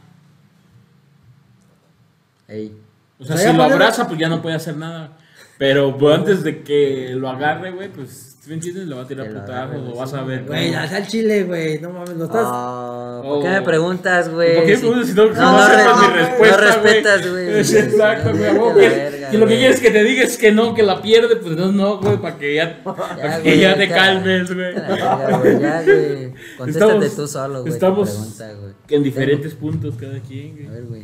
Ey. 2.46 2.76
O 3.18 3.24
sea, 3.24 3.36
si 3.36 3.52
lo 3.52 3.62
abraza, 3.64 4.06
pues 4.06 4.20
ya 4.20 4.28
no 4.28 4.40
puede 4.40 4.54
hacer 4.54 4.76
nada. 4.76 5.10
Pero 5.58 5.98
pues, 5.98 6.16
antes 6.16 6.44
de 6.44 6.62
que 6.62 7.10
lo 7.16 7.28
agarre, 7.28 7.72
güey, 7.72 7.88
pues, 7.88 8.31
¿sí 8.42 8.48
¿me 8.48 8.54
entiendes? 8.54 8.86
Le 8.88 8.94
va 8.94 9.02
a 9.02 9.06
tirar 9.06 9.26
lo 9.28 9.80
güey, 9.82 9.98
vas 9.98 10.14
a 10.14 10.22
ver. 10.24 10.44
Güey, 10.44 10.74
haz 10.74 10.92
al 10.92 11.06
chile, 11.06 11.44
güey. 11.44 11.78
No 11.80 11.90
mames, 11.90 12.10
lo 12.16 12.24
estás. 12.24 12.42
Ah, 12.44 13.20
¿Por 13.22 13.38
Oh. 13.38 13.42
qué 13.42 13.48
me 13.50 13.62
preguntas, 13.62 14.28
güey? 14.28 14.56
¿Por 14.56 14.64
qué 14.66 14.72
me 14.74 14.78
preguntas 14.78 15.06
si 15.08 15.14
no, 15.14 15.26
no, 15.26 15.32
no 15.32 15.42
no 15.52 15.96
mi 16.02 16.08
no 16.08 16.14
respuesta, 16.16 16.56
respetas, 16.56 17.26
güey. 17.30 17.58
Exacto, 17.60 18.30
güey. 18.32 18.44
A 18.46 19.28
a 19.28 19.30
Si 19.30 19.36
lo 19.36 19.46
que 19.46 19.56
quieres 19.56 19.80
que 19.80 19.90
te 19.90 20.02
diga 20.04 20.22
es 20.24 20.36
que 20.36 20.50
no, 20.52 20.74
que 20.74 20.82
la 20.82 21.00
pierde, 21.00 21.36
pues 21.36 21.56
no, 21.56 21.70
no, 21.72 21.98
güey, 21.98 22.16
para 22.18 22.36
que 22.36 22.54
ya, 22.56 22.82
para 22.84 23.40
que 23.42 23.58
ya 23.58 23.76
te 23.76 23.88
ya. 23.88 23.94
calmes, 23.94 24.52
güey. 24.54 24.76
A 24.76 24.88
Ya, 25.60 25.82
güey. 25.82 26.32
Contéstate 26.58 26.68
Estamos- 26.68 27.16
tú 27.16 27.28
solo, 27.28 27.60
güey. 27.62 27.72
estamos. 27.72 28.42
En 28.88 29.02
diferentes 29.04 29.54
puntos 29.54 29.94
cada 29.98 30.18
quien, 30.18 30.50
A 30.50 30.54
güey. 30.54 30.68
ver, 30.68 30.82
güey. 30.84 31.02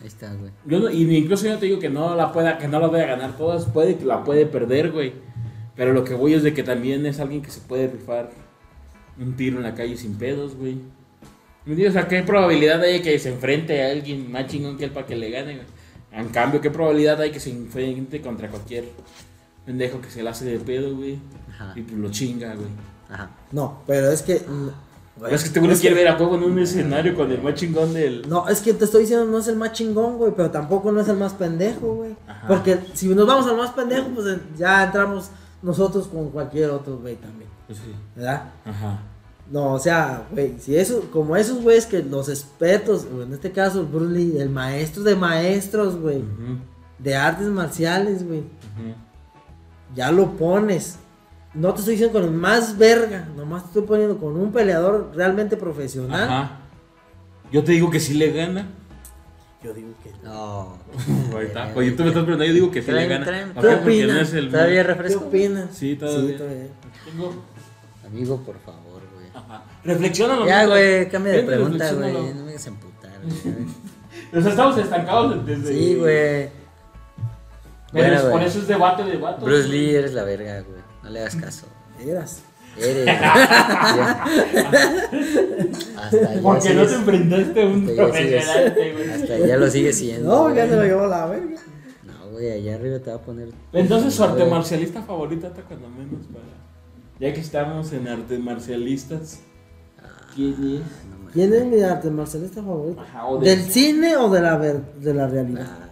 Ahí 0.00 0.08
está, 0.08 0.34
güey. 0.34 0.50
Yo 0.66 0.80
no- 0.80 0.90
y 0.90 1.16
incluso 1.16 1.44
yo 1.46 1.52
no 1.52 1.58
te 1.58 1.66
digo 1.66 1.78
que 1.78 1.88
no 1.88 2.14
la 2.16 2.32
pueda, 2.32 2.58
que 2.58 2.66
no 2.68 2.80
la 2.80 2.88
vaya 2.88 3.04
a 3.04 3.06
ganar 3.06 3.36
todas, 3.38 3.64
puede 3.66 3.96
que 3.96 4.04
la 4.04 4.22
puede 4.24 4.44
perder, 4.44 4.90
güey. 4.90 5.12
Pero 5.76 5.92
lo 5.92 6.04
que 6.04 6.14
voy 6.14 6.34
es 6.34 6.42
de 6.42 6.54
que 6.54 6.62
también 6.62 7.04
es 7.06 7.20
alguien 7.20 7.42
que 7.42 7.50
se 7.50 7.60
puede 7.60 7.88
rifar 7.88 8.30
un 9.18 9.34
tiro 9.36 9.58
en 9.58 9.64
la 9.64 9.74
calle 9.74 9.96
sin 9.96 10.14
pedos, 10.14 10.56
güey. 10.56 10.78
O 11.66 11.92
sea, 11.92 12.06
¿qué 12.08 12.22
probabilidad 12.22 12.80
hay 12.82 12.94
de 12.94 13.02
que 13.02 13.18
se 13.18 13.30
enfrente 13.30 13.82
a 13.82 13.90
alguien 13.90 14.30
más 14.30 14.46
chingón 14.46 14.76
que 14.76 14.84
él 14.84 14.90
para 14.90 15.06
que 15.06 15.16
le 15.16 15.30
gane, 15.30 15.54
güey? 15.54 15.66
En 16.12 16.28
cambio, 16.28 16.60
¿qué 16.60 16.70
probabilidad 16.70 17.20
hay 17.20 17.30
que 17.30 17.40
se 17.40 17.50
enfrente 17.50 18.20
contra 18.20 18.48
cualquier 18.48 18.84
pendejo 19.64 20.00
que 20.00 20.10
se 20.10 20.22
le 20.22 20.28
hace 20.28 20.44
de 20.44 20.58
pedo, 20.58 20.94
güey? 20.94 21.18
Ajá. 21.50 21.72
Y 21.74 21.82
pues 21.82 21.98
lo 21.98 22.10
chinga, 22.10 22.54
güey. 22.54 22.68
Ajá. 23.10 23.30
No, 23.50 23.82
pero 23.86 24.10
es 24.10 24.22
que. 24.22 24.42
güey, 25.16 25.34
Es 25.34 25.40
que 25.40 25.48
este 25.48 25.60
güey 25.60 25.72
no 25.72 25.78
quiere 25.78 25.96
ver 25.96 26.08
a 26.08 26.16
poco 26.16 26.36
en 26.36 26.44
un 26.44 26.58
escenario 26.58 27.14
con 27.14 27.32
el 27.32 27.42
más 27.42 27.54
chingón 27.54 27.94
del. 27.94 28.28
No, 28.28 28.46
es 28.48 28.60
que 28.60 28.74
te 28.74 28.84
estoy 28.84 29.02
diciendo, 29.02 29.24
no 29.24 29.38
es 29.38 29.48
el 29.48 29.56
más 29.56 29.72
chingón, 29.72 30.18
güey, 30.18 30.32
pero 30.36 30.50
tampoco 30.50 30.92
no 30.92 31.00
es 31.00 31.08
el 31.08 31.16
más 31.16 31.32
pendejo, 31.32 31.94
güey. 31.94 32.14
Ajá. 32.28 32.46
Porque 32.46 32.78
si 32.92 33.08
nos 33.08 33.26
vamos 33.26 33.46
al 33.46 33.56
más 33.56 33.70
pendejo, 33.70 34.08
pues 34.14 34.26
eh, 34.26 34.40
ya 34.56 34.84
entramos 34.84 35.30
nosotros 35.64 36.06
con 36.06 36.30
cualquier 36.30 36.70
otro, 36.70 36.98
güey, 36.98 37.16
también, 37.16 37.50
sí. 37.68 37.94
¿verdad? 38.14 38.52
Ajá. 38.64 39.00
No, 39.50 39.72
o 39.72 39.78
sea, 39.78 40.26
güey, 40.30 40.54
si 40.58 40.76
eso, 40.76 41.08
como 41.10 41.36
esos 41.36 41.62
güeyes 41.62 41.86
que 41.86 42.02
los 42.02 42.28
expertos, 42.28 43.06
en 43.10 43.32
este 43.32 43.50
caso 43.50 43.80
el 43.80 43.86
Bruce 43.86 44.12
Lee, 44.12 44.38
el 44.38 44.50
maestro 44.50 45.02
de 45.02 45.16
maestros, 45.16 45.96
güey, 45.96 46.22
de 46.98 47.16
artes 47.16 47.48
marciales, 47.48 48.26
güey, 48.26 48.44
ya 49.94 50.12
lo 50.12 50.32
pones. 50.36 50.98
No 51.52 51.72
te 51.72 51.80
estoy 51.80 51.94
diciendo 51.94 52.18
con 52.18 52.28
el 52.28 52.34
más 52.34 52.76
verga, 52.78 53.28
nomás 53.36 53.62
te 53.62 53.68
estoy 53.68 53.82
poniendo 53.82 54.18
con 54.18 54.36
un 54.36 54.50
peleador 54.50 55.12
realmente 55.14 55.56
profesional. 55.56 56.24
Ajá. 56.24 56.60
Yo 57.52 57.62
te 57.62 57.72
digo 57.72 57.90
que 57.90 58.00
sí 58.00 58.14
le 58.14 58.32
gana. 58.32 58.66
Yo 59.64 59.72
digo 59.72 59.88
que 60.02 60.10
no. 60.22 60.76
No. 61.30 61.38
Ahí 61.38 61.46
está. 61.46 61.72
Oye, 61.74 61.92
tú 61.92 62.02
me 62.02 62.10
estás 62.10 62.24
preguntando, 62.24 62.44
yo 62.44 62.52
digo 62.52 62.70
que 62.70 62.82
sí 62.82 62.92
le 62.92 63.06
gana. 63.08 63.24
traen- 63.24 63.52
¿Por 63.54 63.62
¿Qué 63.62 63.68
qué? 63.70 63.74
Opinas? 63.76 64.14
no 64.16 64.20
es 64.22 64.34
el. 64.34 64.50
¿Todavía 64.50 64.74
¿Qué 64.82 64.82
refresco? 64.88 65.24
opinas? 65.24 65.68
Sí, 65.72 65.96
todavía. 65.96 66.28
Sí, 66.32 66.34
todavía. 66.38 66.66
Tengo- 67.06 67.44
Amigo, 68.06 68.40
por 68.44 68.58
favor, 68.60 69.02
güey. 69.14 69.26
Ajá. 69.34 69.64
Reflexiónalo. 69.84 70.46
Ya, 70.46 70.64
¿no? 70.64 70.68
güey, 70.70 71.08
cambia 71.08 71.32
de 71.32 71.42
pregunta, 71.44 71.92
güey. 71.94 72.12
No 72.12 72.44
me 72.44 72.50
hagas 72.50 72.66
emputar, 72.66 73.12
güey. 73.22 74.42
Sea, 74.42 74.50
estamos 74.50 74.76
estancados 74.78 75.46
desde. 75.46 75.72
Sí, 75.72 75.94
güey. 75.96 76.48
Bueno, 77.92 78.30
por 78.30 78.42
eso 78.42 78.58
es 78.58 78.66
debate 78.66 79.04
de 79.04 79.16
vatos. 79.16 79.44
Bruce 79.44 79.68
Lee, 79.68 79.94
eres 79.94 80.12
la 80.12 80.24
verga, 80.24 80.60
güey. 80.62 80.80
No 81.02 81.10
le 81.10 81.20
hagas 81.20 81.36
caso. 81.36 81.66
Eras. 82.00 82.42
Eres. 82.78 83.04
Ya. 83.94 84.24
Hasta 85.96 86.16
allá 86.30 86.42
Porque 86.42 86.74
no 86.74 86.84
sigues- 86.84 86.88
te 86.88 86.94
enfrentaste 86.96 87.62
a 87.62 87.66
un 87.66 87.86
profesional, 87.96 88.74
güey. 88.94 89.10
Hasta 89.10 89.34
allá 89.34 89.56
lo 89.56 89.70
sigue 89.70 89.92
siendo. 89.92 90.28
No, 90.30 90.42
güey. 90.44 90.56
ya 90.56 90.68
se 90.68 90.76
lo 90.76 90.82
llevó 90.84 91.06
la 91.06 91.26
verga. 91.26 91.56
No, 92.04 92.30
güey, 92.32 92.50
allá 92.52 92.74
arriba 92.74 92.98
te 92.98 93.10
va 93.10 93.16
a 93.16 93.20
poner. 93.20 93.48
Entonces, 93.72 94.14
su 94.14 94.24
arte 94.24 94.44
marcialista 94.44 95.02
favorita 95.02 95.48
hasta 95.48 95.62
cuando 95.62 95.88
menos 95.88 96.26
para. 96.26 96.44
Ya 97.20 97.32
que 97.32 97.40
estamos 97.40 97.92
en 97.92 98.08
artes 98.08 98.40
marcialistas. 98.40 99.40
¿Quién 100.34 100.52
es? 100.52 100.58
No. 100.60 101.30
¿Quién 101.32 101.52
es 101.54 101.64
mi 101.64 101.80
arte 101.82 102.10
marcialista 102.10 102.62
favorito? 102.62 103.00
Ajá, 103.00 103.26
o 103.26 103.38
de- 103.38 103.50
¿Del 103.50 103.62
cine 103.70 104.16
o 104.16 104.28
de 104.30 104.40
la, 104.40 104.56
ver- 104.58 104.82
de 105.00 105.14
la 105.14 105.26
realidad? 105.28 105.66
Ah, 105.68 105.88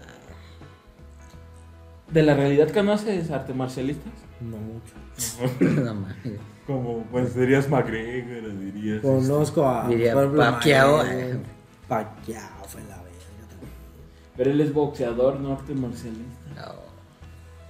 ¿De 2.13 2.23
la 2.23 2.35
realidad 2.35 2.71
conoces 2.73 3.31
arte 3.31 3.55
marcialistas? 3.55 4.13
No 4.41 4.57
mucho. 4.57 4.95
no 5.83 5.95
mames. 5.95 6.41
Como, 6.73 7.05
pues 7.11 7.35
dirías 7.35 7.69
McGregor, 7.69 8.59
dirías. 8.59 9.01
Conozco 9.03 9.69
a. 9.69 9.89
Diría 9.89 10.15
Pacquiao. 10.15 11.03
Pacquiao 11.89 12.65
fue 12.67 12.81
la 12.83 12.97
verga. 12.97 13.47
también. 13.51 13.73
Pero 14.37 14.51
él 14.51 14.61
es 14.61 14.73
boxeador, 14.73 15.39
no 15.41 15.53
arte 15.53 15.75
marcialista. 15.75 16.31
No, 16.57 16.75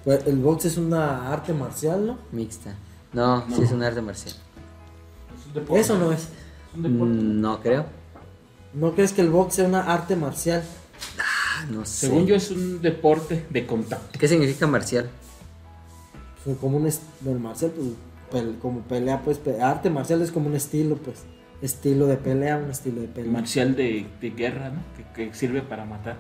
Pues, 0.05 0.27
el 0.27 0.37
box 0.38 0.65
es 0.67 0.77
una 0.79 1.33
arte 1.33 1.53
marcial, 1.53 2.07
¿no? 2.07 2.19
mixta. 2.33 2.75
No, 3.12 3.45
sí 3.49 3.55
No. 3.59 3.62
es 3.65 3.73
un 3.73 3.83
arte 3.83 4.01
marcial. 4.03 4.35
Es 5.38 5.47
un 5.47 5.53
deporte. 5.55 5.81
Eso 5.81 5.99
no 5.99 6.12
es. 6.12 6.21
Es 6.23 6.29
un 6.75 6.83
deporte. 6.83 7.15
Mm, 7.15 7.41
No 7.41 7.61
creo. 7.61 7.85
¿No 8.75 8.93
crees 8.95 9.12
que 9.12 9.21
el 9.21 9.29
box 9.31 9.55
sea 9.57 9.67
una 9.67 9.83
arte 9.93 10.17
marcial? 10.17 10.62
Ah, 11.19 11.67
no 11.71 11.85
sé. 11.85 12.07
Según 12.07 12.27
yo, 12.27 12.35
es 12.35 12.51
un 12.51 12.81
deporte 12.81 13.45
de 13.51 13.67
contacto. 13.67 14.19
¿Qué 14.19 14.27
significa 14.29 14.67
marcial? 14.67 15.11
Pues, 16.45 16.57
como 16.59 16.79
un 16.79 16.87
est- 16.87 17.03
bueno, 17.21 17.38
marcial, 17.41 17.71
pues 17.73 17.88
como 18.61 18.81
pelea, 18.83 19.21
pues 19.23 19.38
pe- 19.38 19.61
arte 19.61 19.90
marcial 19.90 20.23
es 20.23 20.31
como 20.33 20.47
un 20.49 20.57
estilo, 20.57 20.97
pues. 20.97 21.25
Estilo 21.61 22.07
de 22.07 22.16
pelea, 22.16 22.57
un 22.57 22.71
estilo 22.71 23.01
de 23.01 23.09
pelea. 23.09 23.31
Marcial 23.33 23.77
de, 23.77 24.07
de 24.21 24.31
guerra, 24.31 24.71
¿no? 24.71 24.81
Que, 25.14 25.29
que 25.29 25.35
sirve 25.35 25.62
para 25.62 25.85
matar. 25.85 26.16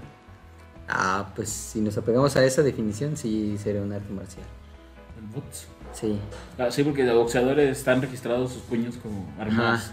Ah, 0.88 1.32
pues 1.34 1.48
si 1.48 1.80
nos 1.80 1.96
apegamos 1.98 2.36
a 2.36 2.44
esa 2.44 2.62
definición, 2.62 3.16
sí 3.16 3.56
sería 3.58 3.82
un 3.82 3.92
arte 3.92 4.12
marcial. 4.12 4.44
El. 5.16 5.42
Sí. 5.92 6.18
Ah, 6.58 6.70
sí, 6.70 6.82
porque 6.84 7.04
de 7.04 7.12
boxeadores 7.12 7.76
están 7.78 8.00
registrados 8.00 8.52
sus 8.52 8.62
puños 8.62 8.96
como 8.96 9.28
armas. 9.38 9.92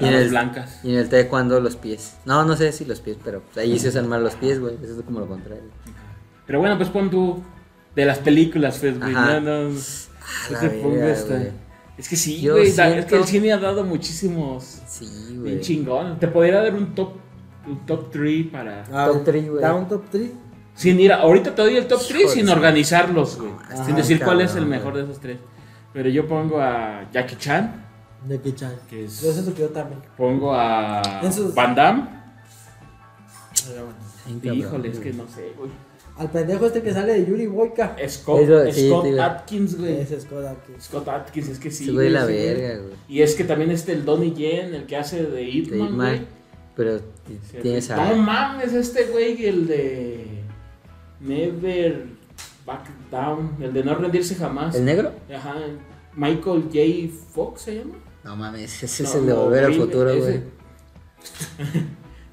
Y 0.00 0.04
en 0.04 0.14
el- 0.14 0.28
blancas. 0.30 0.80
Y 0.84 0.92
en 0.92 0.98
el 1.00 1.08
taekwondo 1.08 1.60
los 1.60 1.76
pies. 1.76 2.16
No, 2.24 2.44
no 2.44 2.56
sé 2.56 2.72
si 2.72 2.84
los 2.84 3.00
pies, 3.00 3.16
pero 3.24 3.42
pues, 3.42 3.56
ahí 3.58 3.78
se 3.78 3.88
usan 3.88 4.08
más 4.08 4.20
los 4.20 4.34
pies, 4.34 4.60
güey. 4.60 4.76
Eso 4.82 4.98
es 4.98 5.02
como 5.04 5.20
lo 5.20 5.26
contrario. 5.26 5.64
Pero 6.46 6.58
bueno, 6.60 6.76
pues 6.76 6.88
pon 6.90 7.10
tú 7.10 7.42
de 7.94 8.04
las 8.04 8.18
películas, 8.18 8.78
pues, 8.80 8.98
güey. 8.98 9.14
Ajá. 9.14 9.40
No, 9.40 9.64
no, 9.68 9.70
no 10.50 10.82
pongas 10.82 11.26
tan- 11.28 11.38
güey. 11.38 11.52
Es 11.98 12.08
que 12.08 12.16
sí, 12.16 12.46
güey. 12.48 12.72
da- 12.72 12.88
Es 12.88 12.92
siento- 12.94 13.06
que 13.08 13.16
el 13.16 13.24
cine 13.24 13.52
ha 13.52 13.58
dado 13.58 13.84
muchísimos. 13.84 14.82
Sí, 14.86 15.06
Bien 15.30 15.40
güey. 15.40 15.60
chingón. 15.60 16.18
Te 16.18 16.28
podría 16.28 16.60
dar 16.62 16.74
un 16.74 16.94
top 16.94 17.14
un 17.66 17.84
top 17.84 18.10
3 18.12 18.46
para. 18.52 18.84
Ah, 18.92 19.06
Top 19.06 19.24
three, 19.24 19.48
güey. 19.48 19.60
Da 19.60 19.74
un 19.74 19.88
top 19.88 20.04
3. 20.10 20.30
Sin 20.74 21.00
ir 21.00 21.12
a- 21.12 21.16
ahorita 21.22 21.52
te 21.54 21.62
doy 21.62 21.76
el 21.76 21.86
top 21.88 21.98
3 22.06 22.20
Híjole, 22.20 22.34
sin 22.34 22.46
sí. 22.46 22.52
organizarlos, 22.52 23.38
güey. 23.40 23.50
Ah, 23.70 23.84
sin 23.84 23.96
decir 23.96 24.22
cuál 24.22 24.40
es 24.40 24.50
el 24.50 24.56
cabrón, 24.58 24.68
mejor 24.70 24.92
güey. 24.92 25.04
de 25.04 25.10
esos 25.10 25.20
tres. 25.22 25.38
Pero 25.92 26.08
yo 26.10 26.28
pongo 26.28 26.60
a 26.60 27.08
Jackie 27.10 27.36
Chan. 27.36 27.84
Que 28.28 28.54
chan. 28.54 28.72
Que 28.88 29.04
es- 29.04 29.20
Yo 29.22 29.32
siento 29.32 29.54
que 29.54 29.62
yo 29.62 29.68
también. 29.70 30.00
Pongo 30.16 30.54
a 30.54 31.00
Esos- 31.24 31.54
Van 31.54 31.74
Damme. 31.74 32.08
Cabrón, 33.66 34.56
Híjole, 34.58 34.88
es 34.90 34.98
que 34.98 35.12
no 35.12 35.26
sé, 35.28 35.52
güey. 35.56 35.70
Al 36.18 36.30
pendejo 36.30 36.66
este 36.66 36.82
que 36.82 36.92
sale 36.94 37.12
de 37.12 37.26
Yuri 37.26 37.46
Boyka. 37.46 37.94
Scott, 38.08 38.40
Eso, 38.40 38.72
sí, 38.72 38.88
Scott. 38.88 39.06
Atkins, 39.18 39.78
güey. 39.78 40.00
Es 40.00 40.08
Scott 40.80 41.08
Atkins, 41.08 41.48
es 41.48 41.58
que 41.58 41.70
sí. 41.70 41.90
Güey 41.92 42.08
la 42.10 42.24
güey. 42.24 42.36
verga, 42.36 42.78
güey. 42.82 42.94
Y 43.08 43.20
es 43.22 43.34
que 43.34 43.44
también 43.44 43.70
este 43.70 43.92
el 43.92 44.04
Donnie 44.04 44.32
Yen, 44.32 44.74
el 44.74 44.86
que 44.86 44.96
hace 44.96 45.22
de 45.24 45.30
De 45.30 45.44
Hitman, 45.44 45.94
güey. 45.96 46.20
Pero 46.74 46.98
Sí, 46.98 47.38
tienes 47.60 47.90
No 47.90 47.96
a. 48.00 48.14
mames, 48.14 48.72
este 48.72 49.04
güey, 49.06 49.44
el 49.46 49.66
de 49.66 50.26
Never 51.20 52.06
Back 52.64 52.88
Down, 53.10 53.56
el 53.60 53.72
de 53.72 53.82
no 53.84 53.94
rendirse 53.96 54.34
jamás. 54.36 54.74
¿El 54.74 54.84
negro? 54.84 55.12
Ajá, 55.34 55.54
Michael 56.14 56.64
J. 56.72 57.14
Fox 57.32 57.62
se 57.62 57.76
llama. 57.76 57.94
No 58.24 58.36
mames, 58.36 58.82
ese 58.82 59.02
No, 59.02 59.08
es 59.08 59.14
el 59.16 59.26
de 59.26 59.32
no, 59.32 59.42
volver 59.42 59.64
al 59.64 59.70
güey, 59.76 59.80
futuro, 59.80 60.16
güey. 60.18 60.40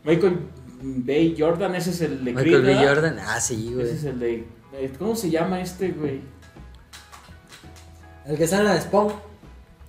Michael 0.05 0.37
B. 0.85 1.35
Jordan, 1.37 1.75
ese 1.75 1.91
es 1.91 2.01
el 2.01 2.23
de 2.25 2.31
Michael 2.33 2.45
Creed, 2.61 2.61
B. 2.61 2.67
¿verdad? 2.67 2.93
Jordan. 2.93 3.19
Ah, 3.25 3.39
sí, 3.39 3.71
güey. 3.73 3.85
Ese 3.85 3.95
es 3.95 4.03
el 4.03 4.19
de. 4.19 4.47
eh, 4.73 4.91
¿Cómo 4.99 5.15
se 5.15 5.29
llama 5.29 5.61
este, 5.61 5.89
güey? 5.91 6.21
El 8.25 8.37
que 8.37 8.47
sale 8.47 8.61
en 8.63 8.67
la 8.67 8.73
de 8.75 8.81
Spawn. 8.81 9.13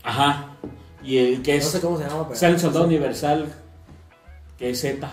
Ajá. 0.03 0.57
Y 1.03 1.19
el 1.19 1.43
que 1.43 1.53
No 1.53 1.59
es. 1.59 1.69
sé 1.69 1.81
cómo 1.81 1.99
se 1.99 2.05
llama, 2.05 2.25
pero. 2.29 2.39
Sale 2.39 2.59
Soldado 2.59 2.87
Universal, 2.87 3.53
que 4.59 4.71
es 4.71 4.81
Z. 4.81 5.11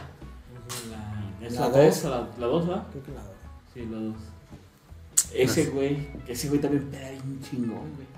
La, 0.90 1.48
¿Es 1.48 1.54
La 1.54 1.60
la 1.62 1.66
dos. 1.68 1.76
3 1.76 2.06
o 2.06 2.10
la, 2.10 2.28
la 2.40 2.48
2, 2.48 2.68
¿verdad? 2.68 2.88
Creo 2.92 3.04
que 3.04 3.12
la 3.12 3.24
dos. 3.24 3.32
Sí, 3.74 3.88
la 3.92 3.98
2. 3.98 4.16
Ese 5.34 5.66
güey, 5.68 6.08
que 6.26 6.34
ese 6.34 6.48
güey 6.50 6.60
también 6.60 6.84
pega 6.90 7.10
bien 7.10 7.40
chingón, 7.42 7.90
güey. 7.96 8.12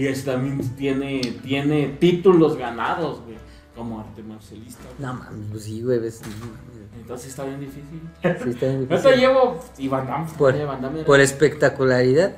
Y 0.00 0.06
ese 0.06 0.22
también 0.30 0.76
tiene, 0.76 1.20
tiene 1.42 1.88
títulos 2.00 2.56
ganados, 2.56 3.20
güey, 3.22 3.36
como 3.74 4.00
arte 4.00 4.22
marcialista. 4.22 4.82
güey. 4.84 4.94
No 5.00 5.14
mames, 5.14 5.46
pues 5.50 5.64
sí, 5.64 5.82
güey. 5.82 5.98
ves, 5.98 6.20
no 6.22 6.28
mames. 6.28 6.90
Entonces 6.96 7.28
está 7.28 7.44
bien 7.44 7.60
difícil. 7.60 8.00
Sí, 8.22 8.50
está 8.50 8.66
bien 8.66 8.88
Yo 8.88 9.00
te 9.00 9.16
llevo 9.16 9.64
y 9.78 9.88
Van 9.88 10.06
Damme, 10.06 10.30
Por, 10.38 10.66
Van 10.66 10.80
Damme 10.80 10.98
era- 11.00 11.06
por 11.06 11.20
espectacularidad. 11.20 12.36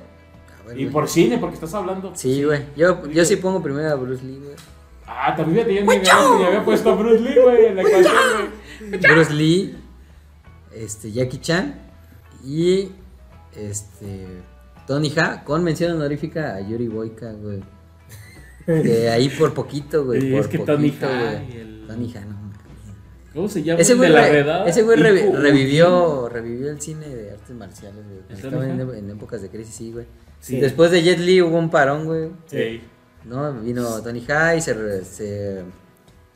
Y 0.70 0.72
güey. 0.72 0.90
por 0.90 1.08
cine, 1.08 1.38
porque 1.38 1.54
estás 1.54 1.72
hablando. 1.74 2.10
Sí, 2.14 2.42
güey. 2.42 2.64
Yo, 2.76 3.06
yo 3.06 3.24
sí 3.24 3.36
pongo 3.36 3.62
primero 3.62 3.88
a 3.88 3.94
Bruce 3.94 4.24
Lee, 4.24 4.38
güey. 4.42 4.56
Ah, 5.06 5.34
también 5.36 5.66
me 5.86 5.94
había, 5.94 6.16
había 6.48 6.64
puesto 6.64 6.90
a 6.90 6.94
Bruce 6.96 7.20
Lee, 7.22 7.36
güey, 7.40 7.66
en 7.66 7.76
la 7.76 7.82
ecuación, 7.82 8.14
güey. 8.90 9.00
Bruce 9.00 9.32
Lee. 9.32 9.76
este, 10.74 11.12
Jackie 11.12 11.38
Chan 11.38 11.78
y 12.44 12.90
este, 13.54 14.26
Tony 14.86 15.12
Ha 15.16 15.44
con 15.44 15.62
mención 15.62 15.92
honorífica 15.92 16.56
a 16.56 16.60
Yuri 16.60 16.88
Boyka, 16.88 17.32
güey. 17.32 17.62
Que 18.66 19.08
ahí 19.10 19.28
por 19.28 19.54
poquito, 19.54 20.04
güey. 20.04 20.20
Sí, 20.20 20.30
por 20.32 20.40
es 20.40 20.48
que 20.48 20.58
Tony 20.58 20.90
güey. 20.90 21.86
Tony 21.86 22.14
no. 22.28 22.36
¿Cómo 23.34 23.48
se 23.48 23.62
llama? 23.62 23.80
Ese 23.80 23.94
güey, 23.94 24.08
de 24.10 24.14
la 24.14 24.22
re- 24.22 24.32
redada. 24.32 24.66
ese 24.66 24.82
güey 24.82 24.98
revi- 24.98 25.26
Iku- 25.30 25.36
revivió, 25.36 26.28
revivió 26.28 26.70
el 26.70 26.80
cine 26.80 27.06
de 27.08 27.30
artes 27.32 27.54
marciales, 27.54 28.02
güey. 28.04 28.18
¿El 28.30 28.34
Estaba 28.36 28.64
en, 28.66 28.80
épocas 29.10 29.42
de 29.42 29.50
crisis, 29.50 29.74
sí, 29.74 29.92
güey. 29.92 30.06
Sí. 30.40 30.58
Después 30.58 30.90
de 30.90 31.02
Jet 31.02 31.18
Li 31.18 31.42
hubo 31.42 31.58
un 31.58 31.70
parón, 31.70 32.06
güey. 32.06 32.30
Sí. 32.46 32.80
No, 33.24 33.52
vino 33.60 34.00
Tony 34.02 34.24
y 34.56 34.60
se, 34.60 34.72
re- 34.74 35.04
se 35.04 35.62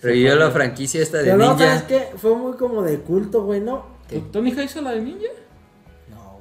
revivió 0.02 0.36
la 0.36 0.50
franquicia 0.50 1.00
esta 1.02 1.18
de 1.18 1.24
Pero 1.24 1.36
no, 1.38 1.58
¿sabes 1.58 1.72
Ninja. 1.72 1.86
qué? 1.86 2.08
Fue 2.18 2.34
muy 2.36 2.52
como 2.56 2.82
de 2.82 2.98
culto, 2.98 3.44
güey, 3.44 3.60
¿no? 3.60 3.86
¿Qué? 4.08 4.20
¿Tony 4.32 4.52
Ha 4.58 4.62
hizo 4.64 4.80
la 4.82 4.92
de 4.92 5.00
ninja? 5.00 5.28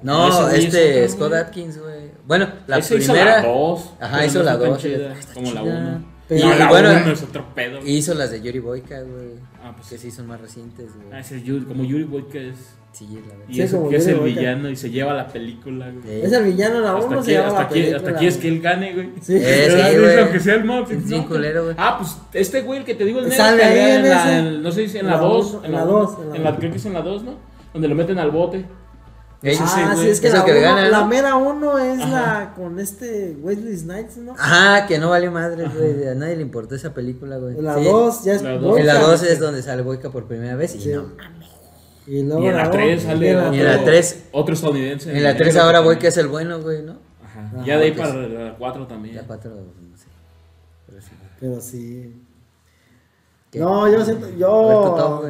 No, 0.01 0.49
es 0.49 0.65
este 0.65 1.03
otro, 1.05 1.15
Scott. 1.15 1.33
Atkins, 1.33 1.77
güey. 1.79 2.11
Bueno, 2.25 2.47
la 2.67 2.77
Ese 2.77 2.97
hizo 2.97 3.13
primera 3.13 3.41
la 3.41 3.47
2. 3.47 3.89
Ajá, 3.99 4.25
hizo 4.25 4.43
la 4.43 4.57
dos, 4.57 4.81
sí. 4.81 4.93
Como 5.33 5.51
la 5.53 5.61
chida. 5.61 5.79
1. 5.79 6.05
Pero- 6.29 6.45
No, 6.47 6.55
Y 6.55 6.59
la 6.59 6.69
bueno, 6.69 6.89
1 6.91 7.11
es 7.11 7.23
otro 7.23 7.45
pedo. 7.55 7.79
hizo 7.83 8.13
las 8.13 8.29
de 8.31 8.41
Yuri 8.41 8.59
Boyka, 8.59 9.01
güey. 9.01 9.31
Ah, 9.63 9.73
pues 9.75 9.89
que 9.89 9.97
sí 9.97 10.11
son 10.11 10.27
más 10.27 10.39
recientes, 10.39 10.87
Ah, 10.93 11.01
güey. 11.09 11.19
ese 11.21 11.37
es 11.37 11.43
Yuri, 11.43 11.65
como 11.65 11.83
Yuri 11.83 12.03
Boy 12.03 12.23
que 12.31 12.49
es. 12.49 12.75
Sí, 12.91 13.07
la 13.13 13.21
verdad. 13.33 13.45
Y 13.49 13.53
Sí, 13.55 13.61
eso 13.61 13.77
como 13.77 13.89
que 13.89 13.97
es 13.97 14.07
el 14.07 14.15
Boyka. 14.15 14.39
villano 14.39 14.69
y 14.69 14.75
se 14.75 14.89
lleva 14.89 15.13
la 15.13 15.27
película, 15.27 15.89
güey. 15.91 16.03
Sí. 16.03 16.25
Es 16.25 16.31
el 16.31 16.43
villano, 16.43 16.79
la 16.81 16.93
Hasta 16.93 17.05
uno 17.07 17.23
se 17.23 17.31
aquí, 17.31 17.31
llama 17.33 17.47
hasta, 17.47 17.59
la 17.61 17.65
aquí, 17.65 17.73
película, 17.73 17.97
hasta 17.97 18.09
aquí 18.11 18.27
es 18.27 18.37
que 18.37 18.47
él 18.47 18.61
gane, 18.61 18.93
güey. 18.93 19.09
Sí. 19.21 19.35
Eh, 19.35 19.39
¿Verdad? 19.39 19.77
sí, 19.77 19.89
Dice, 19.95 19.99
güey. 20.01 20.19
Aunque 20.19 20.39
sea 20.39 20.55
el 20.55 20.65
modo. 20.65 20.85
Sí, 20.87 20.95
no, 21.17 21.27
culero, 21.27 21.63
güey. 21.65 21.75
Ah, 21.77 21.97
pues 21.99 22.17
este 22.33 22.61
güey 22.61 22.79
el 22.79 22.85
que 22.85 22.95
te 22.95 23.05
digo, 23.05 23.19
el 23.19 23.29
negro, 23.29 23.43
Sale 23.43 23.63
ahí 23.63 23.79
en 23.79 24.05
en 24.05 24.09
la, 24.09 24.23
ese. 24.23 24.37
en- 24.39 24.61
no 24.63 24.71
sé 24.71 24.87
si 24.87 24.97
en 24.99 25.05
la 25.07 25.11
la 25.13 25.17
2. 25.19 25.51
uno, 25.53 25.65
En 25.65 25.71
la 25.71 25.77
la 25.79 25.85
2. 25.85 26.11
dos, 26.11 26.19
en 26.23 26.29
la 26.31 26.35
En 26.35 26.43
la, 26.43 26.49
dos. 26.51 26.59
creo 26.59 26.71
que 26.71 26.77
es 26.77 26.85
en 26.85 26.93
la 26.93 27.01
2, 27.01 27.23
¿no? 27.23 27.33
Donde 27.73 27.87
lo 27.87 27.95
meten 27.95 28.17
al 28.19 28.31
bote. 28.31 28.65
Ese 29.41 29.63
Ah, 29.65 29.91
güey. 29.93 30.05
sí, 30.05 30.09
es 30.11 30.19
que 30.19 30.27
Es 30.27 30.33
la, 30.33 30.43
que 30.43 30.51
le 30.53 30.59
uno- 30.59 30.67
gana, 30.75 30.89
la 30.89 30.99
¿no? 30.99 31.07
mera 31.07 31.35
uno 31.37 31.77
es 31.77 32.01
Ajá. 32.01 32.09
la 32.11 32.53
con 32.55 32.77
este 32.79 33.37
Wesley 33.41 33.77
Snipes, 33.77 34.17
¿no? 34.17 34.33
Ajá, 34.33 34.85
que 34.85 34.99
no 34.99 35.09
vale 35.11 35.29
madre, 35.29 35.65
güey. 35.69 36.07
A 36.09 36.13
nadie 36.15 36.35
le 36.35 36.41
importó 36.41 36.75
esa 36.75 36.93
película, 36.93 37.37
güey. 37.37 37.55
La 37.61 37.75
Sí. 37.77 37.85
2 37.85 38.23
ya 38.25 38.33
es 38.33 38.41
La 38.41 38.51
dos. 38.53 38.61
Boyka. 38.63 38.81
En 38.81 38.87
la 38.87 38.99
2 38.99 39.23
es 39.23 39.39
donde 39.39 39.61
sale 39.61 39.81
Boyka 39.81 40.09
por 40.09 40.25
primera 40.25 40.55
vez 40.57 40.75
y 40.75 40.81
Sí. 40.81 40.89
no. 40.89 41.05
Y 42.05 42.23
luego 42.23 42.43
Y 42.43 42.47
en 42.47 42.57
la 42.57 42.63
dos, 42.63 42.71
3 42.73 43.01
y 43.03 43.05
sale 43.05 43.33
la 43.33 43.39
otro, 43.43 43.53
Y 43.55 43.59
en 43.59 43.65
la 43.65 43.83
tres- 43.85 44.23
otro 44.33 44.53
estadounidense. 44.55 45.15
En 45.15 45.23
la 45.23 45.37
3 45.37 45.53
negro 45.53 45.61
ahora 45.67 45.83
también- 45.83 46.05
es 46.07 46.17
el 46.17 46.27
bueno, 46.27 46.59
güey, 46.61 46.81
¿no? 46.81 46.97
Ajá. 47.23 47.51
Ajá, 47.55 47.65
Ya 47.65 47.77
de 47.77 47.83
ahí 47.85 47.91
para 47.91 48.13
la 48.15 48.55
4 48.57 48.87
también. 48.87 49.15
La 49.15 49.23
4, 49.23 49.51
no 49.51 49.97
sé. 49.97 50.05
Pero 50.87 51.01
sí. 51.01 51.09
Pero 51.39 51.61
sí. 51.61 52.23
¿Qué? 53.51 53.59
No, 53.59 53.87
yo 53.91 54.03
siento, 54.03 54.27
yo. 54.37 54.47
top. 54.97 55.25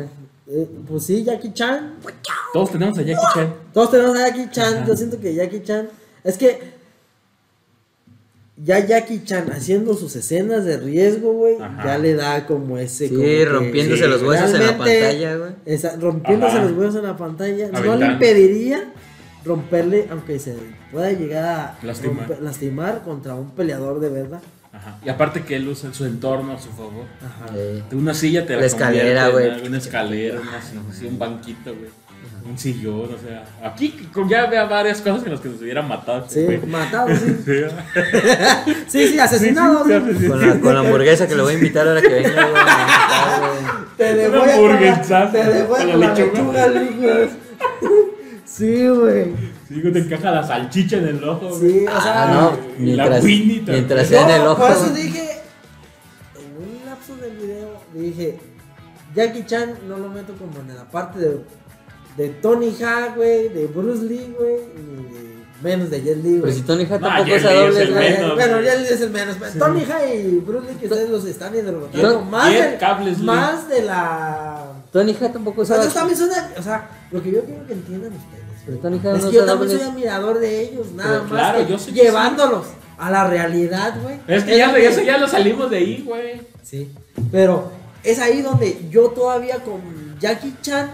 Eh, 0.49 0.67
pues 0.87 1.05
sí, 1.05 1.23
Jackie 1.23 1.53
Chan. 1.53 1.95
Todos 2.53 2.71
tenemos 2.71 2.97
a 2.97 3.01
Jackie 3.03 3.27
Chan. 3.33 3.53
Todos 3.73 3.91
tenemos 3.91 4.17
a 4.17 4.27
Jackie 4.27 4.49
Chan. 4.51 4.85
Yo 4.87 4.95
siento 4.97 5.19
que 5.19 5.33
Jackie 5.35 5.61
Chan. 5.63 5.89
Es 6.23 6.37
que. 6.37 6.79
Ya 8.61 8.85
Jackie 8.85 9.23
Chan 9.23 9.49
haciendo 9.53 9.93
sus 9.93 10.15
escenas 10.17 10.65
de 10.65 10.77
riesgo, 10.77 11.31
güey. 11.31 11.57
Ya 11.83 11.97
le 11.97 12.13
da 12.15 12.45
como 12.45 12.77
ese. 12.77 13.07
Sí, 13.07 13.15
como 13.15 13.45
rompiéndose 13.59 14.07
los 14.07 14.21
huesos 14.21 14.53
en 14.53 14.65
la 14.65 14.77
pantalla, 14.77 15.37
güey. 15.37 15.51
esa- 15.65 15.95
rompiéndose 15.95 16.57
Ajá. 16.57 16.65
los 16.65 16.77
huesos 16.77 16.95
en 16.97 17.03
la 17.03 17.15
pantalla. 17.15 17.69
No 17.69 17.95
le 17.95 18.05
impediría 18.07 18.91
romperle, 19.45 20.07
aunque 20.11 20.39
se 20.39 20.55
pueda 20.91 21.09
llegar 21.13 21.45
a 21.45 21.85
Lastimar. 21.85 22.27
romper- 22.27 22.41
lastimar 22.41 23.01
contra 23.03 23.35
un 23.35 23.51
peleador 23.51 24.01
de 24.01 24.09
verdad. 24.09 24.41
Ajá. 24.71 24.97
Y 25.05 25.09
aparte 25.09 25.43
que 25.43 25.55
él 25.55 25.67
usa 25.67 25.93
su 25.93 26.05
entorno 26.05 26.53
a 26.53 26.59
su 26.59 26.69
favor. 26.69 27.05
Ajá. 27.25 27.53
Eh, 27.55 27.83
De 27.89 27.95
una 27.95 28.13
silla 28.13 28.45
te 28.45 28.55
La 28.55 28.65
escalera, 28.65 29.29
convierte 29.31 29.47
en 29.49 29.55
güey. 29.57 29.67
Una 29.69 29.77
escalera, 29.79 30.39
una 30.41 30.57
así, 30.57 31.05
un 31.05 31.17
banquito, 31.19 31.73
güey. 31.75 31.89
Un 32.45 32.57
sillón, 32.57 33.09
o 33.13 33.17
sea. 33.17 33.43
Aquí 33.63 33.89
con- 34.13 34.27
ya 34.29 34.43
había 34.43 34.65
varias 34.65 35.01
cosas 35.01 35.23
en 35.25 35.31
las 35.33 35.41
que 35.41 35.49
nos 35.49 35.61
hubieran 35.61 35.87
matado. 35.87 36.25
Sí, 36.29 36.43
güey. 36.45 36.59
matado, 36.65 37.09
sí. 37.15 37.35
Sí, 38.87 39.07
Sí, 39.09 39.19
asesinado. 39.19 39.85
sí, 39.85 39.91
sí. 39.93 40.13
sí, 40.13 40.19
sí. 40.21 40.27
Con 40.27 40.47
la, 40.47 40.59
con 40.59 40.73
la 40.73 40.79
hamburguesa 40.81 41.27
que 41.27 41.35
le 41.35 41.41
voy 41.43 41.53
a 41.53 41.57
invitar 41.57 41.87
ahora 41.87 42.01
que 42.01 42.07
venga, 42.09 42.29
güey. 42.47 42.61
a 42.63 43.85
Te 43.97 44.13
le 44.15 44.29
Una 44.29 44.39
voy 44.39 44.49
a 44.49 45.31
Te 45.31 45.43
le 45.43 45.63
voy 45.63 45.79
la 45.85 45.95
la 45.97 46.13
lechuga. 46.13 47.27
Sí, 48.59 48.87
güey. 48.87 49.33
Sí, 49.67 49.81
te 49.91 49.99
encaja 49.99 50.31
la 50.31 50.43
salchicha 50.45 50.97
en 50.97 51.07
el 51.07 51.23
ojo, 51.23 51.47
güey. 51.57 51.61
Sí, 51.71 51.85
o 51.87 52.01
sea. 52.01 52.23
Ah, 52.23 52.33
no, 52.33 52.57
Y 52.77 52.81
mientras, 52.83 53.09
la 53.09 53.15
también. 53.15 53.63
mientras 53.67 54.07
sea 54.07 54.21
en 54.35 54.41
el 54.41 54.47
ojo. 54.47 54.61
por 54.61 54.71
eso 54.71 54.89
dije. 54.93 55.29
En 56.35 56.67
un 56.67 56.85
lapso 56.85 57.15
del 57.15 57.37
video 57.37 57.81
dije. 57.93 58.39
Jackie 59.15 59.45
Chan 59.45 59.73
no 59.87 59.97
lo 59.97 60.09
meto 60.09 60.33
como 60.33 60.59
en 60.59 60.75
la 60.75 60.83
parte 60.85 61.19
de, 61.19 61.39
de 62.17 62.29
Tony 62.29 62.75
Ha, 62.83 63.13
güey, 63.15 63.49
de 63.49 63.65
Bruce 63.65 64.03
Lee, 64.03 64.35
güey, 64.37 64.57
ni 64.75 65.03
de 65.03 65.29
menos 65.63 65.89
de 65.89 66.01
Jet 66.03 66.17
Li, 66.17 66.29
Pero 66.33 66.41
güey. 66.41 66.53
si 66.53 66.61
Tony 66.61 66.83
Hawk 66.85 67.01
tampoco 67.01 67.35
es 67.35 67.43
a 67.45 67.53
es 67.53 67.89
menos. 67.89 68.35
Bueno. 68.35 68.61
Jet 68.61 68.77
Li 68.79 68.85
es 68.85 69.01
el 69.01 69.09
menos. 69.09 69.35
pero 69.39 69.65
Tony 69.65 69.83
Ha 69.91 70.13
y 70.13 70.37
Bruce 70.45 70.67
Lee, 70.71 70.77
que 70.79 70.85
ustedes 70.87 71.09
los 71.09 71.25
están. 71.25 71.53
Yo- 71.93 72.21
Más, 72.21 72.53
de, 72.53 72.77
Cables 72.79 73.17
Lee. 73.19 73.25
más 73.25 73.67
de 73.67 73.81
la. 73.81 74.73
Tony 74.91 75.15
Hawk 75.19 75.33
tampoco 75.33 75.63
es 75.63 75.71
a 75.71 75.77
de- 75.79 75.87
O 75.87 76.63
sea, 76.63 76.89
lo 77.11 77.23
que 77.23 77.31
yo 77.31 77.43
quiero 77.43 77.65
que 77.65 77.73
entiendan 77.73 78.13
ustedes. 78.13 78.38
Es 78.67 78.83
no 78.83 79.29
que 79.29 79.35
yo 79.35 79.45
también 79.45 79.71
soy 79.71 79.81
admirador 79.81 80.39
de 80.39 80.61
ellos, 80.61 80.91
nada 80.91 81.21
más. 81.23 81.29
claro, 81.31 81.61
yo 81.67 81.77
llevándolos 81.77 82.65
a 82.97 83.09
la 83.09 83.27
realidad, 83.27 83.95
güey. 84.01 84.19
Es 84.27 84.43
que 84.43 84.57
ya, 84.57 84.67
lo 84.67 84.73
que- 84.75 84.87
eso 84.87 85.01
ya 85.01 85.17
lo 85.17 85.27
salimos 85.27 85.69
de 85.71 85.77
ahí, 85.77 86.03
güey. 86.05 86.41
Sí, 86.63 86.91
pero 87.31 87.71
es 88.03 88.19
ahí 88.19 88.41
donde 88.41 88.87
yo 88.89 89.09
todavía 89.09 89.59
con 89.63 89.81
Jackie 90.19 90.55
Chan, 90.61 90.91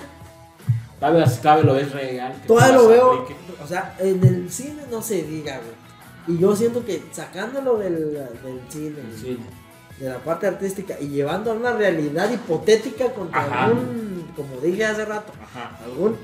Todavía, 0.99 1.25
todavía 1.25 1.63
lo 1.65 1.73
ves 1.73 1.91
real. 1.91 2.33
todavía 2.47 2.75
lo 2.77 2.87
veo. 2.87 3.13
aplique. 3.13 3.35
O 3.63 3.67
sea, 3.67 3.95
en 3.99 4.23
el 4.23 4.49
cine 4.51 4.83
no 4.89 5.01
se 5.01 5.23
diga, 5.23 5.59
güey. 5.59 6.37
Y 6.37 6.41
yo 6.41 6.55
siento 6.55 6.85
que 6.85 7.03
sacándolo 7.11 7.77
del, 7.77 8.13
del 8.13 8.61
cine, 8.69 8.95
Sí. 9.19 9.37
de 9.99 10.09
la 10.09 10.17
parte 10.19 10.47
artística 10.47 10.95
y 10.99 11.07
llevando 11.09 11.51
a 11.51 11.53
una 11.55 11.73
realidad 11.73 12.31
hipotética 12.31 13.11
contra 13.13 13.41
Ajá. 13.41 13.65
algún, 13.65 14.31
como 14.35 14.59
dije 14.61 14.85
hace 14.85 15.05
rato, 15.05 15.33
Ajá. 15.43 15.77
algún 15.83 16.15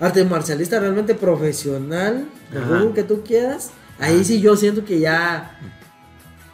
arte 0.00 0.24
marcialista 0.24 0.80
realmente 0.80 1.14
profesional, 1.14 2.26
según 2.52 2.94
que 2.94 3.02
tú 3.02 3.22
quieras, 3.22 3.70
ahí 3.98 4.24
sí 4.24 4.40
yo 4.40 4.56
siento 4.56 4.84
que 4.84 4.98
ya, 4.98 5.58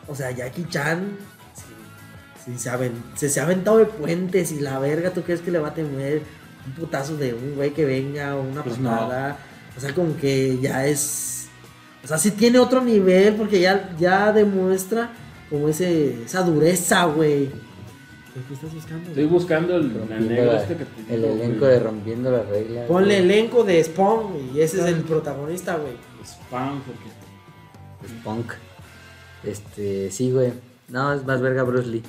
o 0.08 0.14
sea, 0.14 0.30
Jackie 0.32 0.66
Chan, 0.68 1.16
sí, 1.54 2.52
sí 2.52 2.58
se, 2.58 2.70
aven- 2.70 3.02
se, 3.14 3.28
se 3.30 3.40
ha 3.40 3.44
aventado 3.44 3.78
de 3.78 3.86
puentes 3.86 4.50
y 4.52 4.60
la 4.60 4.78
verga, 4.78 5.10
¿tú 5.10 5.22
crees 5.22 5.40
que 5.40 5.50
le 5.52 5.58
va 5.60 5.68
a 5.68 5.74
tener 5.74 6.22
un 6.66 6.72
putazo 6.72 7.16
de 7.16 7.34
un 7.34 7.54
güey 7.54 7.72
que 7.72 7.84
venga 7.84 8.34
o 8.34 8.42
una 8.42 8.62
Pues 8.64 8.78
no. 8.78 8.90
patada? 8.90 9.36
O 9.76 9.80
sea, 9.80 9.94
como 9.94 10.16
que 10.16 10.58
ya 10.60 10.86
es, 10.86 11.46
o 12.02 12.08
sea, 12.08 12.18
sí 12.18 12.32
tiene 12.32 12.58
otro 12.58 12.82
nivel 12.82 13.34
porque 13.36 13.60
ya, 13.60 13.94
ya 13.98 14.32
demuestra 14.32 15.10
como 15.50 15.68
ese, 15.68 16.24
esa 16.24 16.42
dureza, 16.42 17.04
güey. 17.04 17.50
¿Qué 18.48 18.54
estás 18.54 18.74
buscando? 18.74 19.08
Estoy 19.08 19.24
buscando 19.24 19.76
el, 19.76 19.82
el 19.86 19.94
Rompiendo 19.98 20.28
negro 20.30 20.52
la- 20.52 20.62
este 20.62 20.76
que 20.76 20.84
te 20.84 21.14
el 21.14 21.22
digo, 21.22 21.34
elenco 21.34 21.58
güey. 21.60 21.70
de 21.72 21.80
rompiendo 21.80 22.30
la 22.30 22.42
regla. 22.42 22.86
Ponle 22.86 23.20
güey. 23.22 23.30
elenco 23.30 23.64
de 23.64 23.82
Spawn 23.84 24.50
y 24.54 24.60
ese 24.60 24.80
es 24.80 24.86
el 24.86 24.96
protagonista, 25.02 25.76
güey. 25.76 25.94
Spam, 26.24 26.82
porque. 26.82 28.16
Punk. 28.22 28.52
Este, 29.44 30.10
sí, 30.10 30.30
güey. 30.32 30.52
No, 30.88 31.12
es 31.14 31.24
más 31.24 31.40
verga 31.40 31.62
Bruce 31.62 31.88
Lee. 31.88 32.02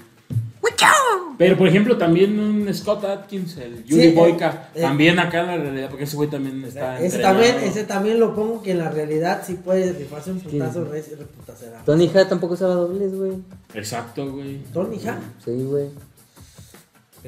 Pero 1.38 1.56
por 1.56 1.68
ejemplo, 1.68 1.96
también 2.00 2.40
un 2.40 2.74
Scott 2.74 3.04
Atkins, 3.06 3.58
el 3.58 3.84
Yuri 3.86 4.02
Sí, 4.02 4.08
eh, 4.08 4.14
Boyka, 4.16 4.70
eh. 4.74 4.82
también 4.82 5.20
acá 5.20 5.42
en 5.42 5.46
la 5.48 5.58
realidad, 5.58 5.90
porque 5.92 6.06
ese 6.06 6.16
güey 6.16 6.28
también 6.32 6.64
está. 6.66 7.00
Ese 7.00 7.20
también, 7.20 7.58
ese 7.60 7.84
también 7.84 8.20
lo 8.20 8.34
pongo 8.34 8.64
que 8.64 8.72
en 8.72 8.80
la 8.80 8.90
realidad 8.90 9.44
sí 9.46 9.54
puede 9.54 9.94
rifarse 9.94 10.32
un 10.32 10.40
putazo 10.40 10.86
re- 10.86 11.04
reputacera. 11.16 11.84
Tony 11.86 12.08
Hawk 12.12 12.28
tampoco 12.28 12.56
usaba 12.56 12.74
dobles, 12.74 13.14
güey. 13.16 13.34
Exacto, 13.76 14.32
güey. 14.32 14.64
Tony 14.74 14.98
Ha, 15.08 15.20
Sí, 15.46 15.52
güey. 15.64 15.90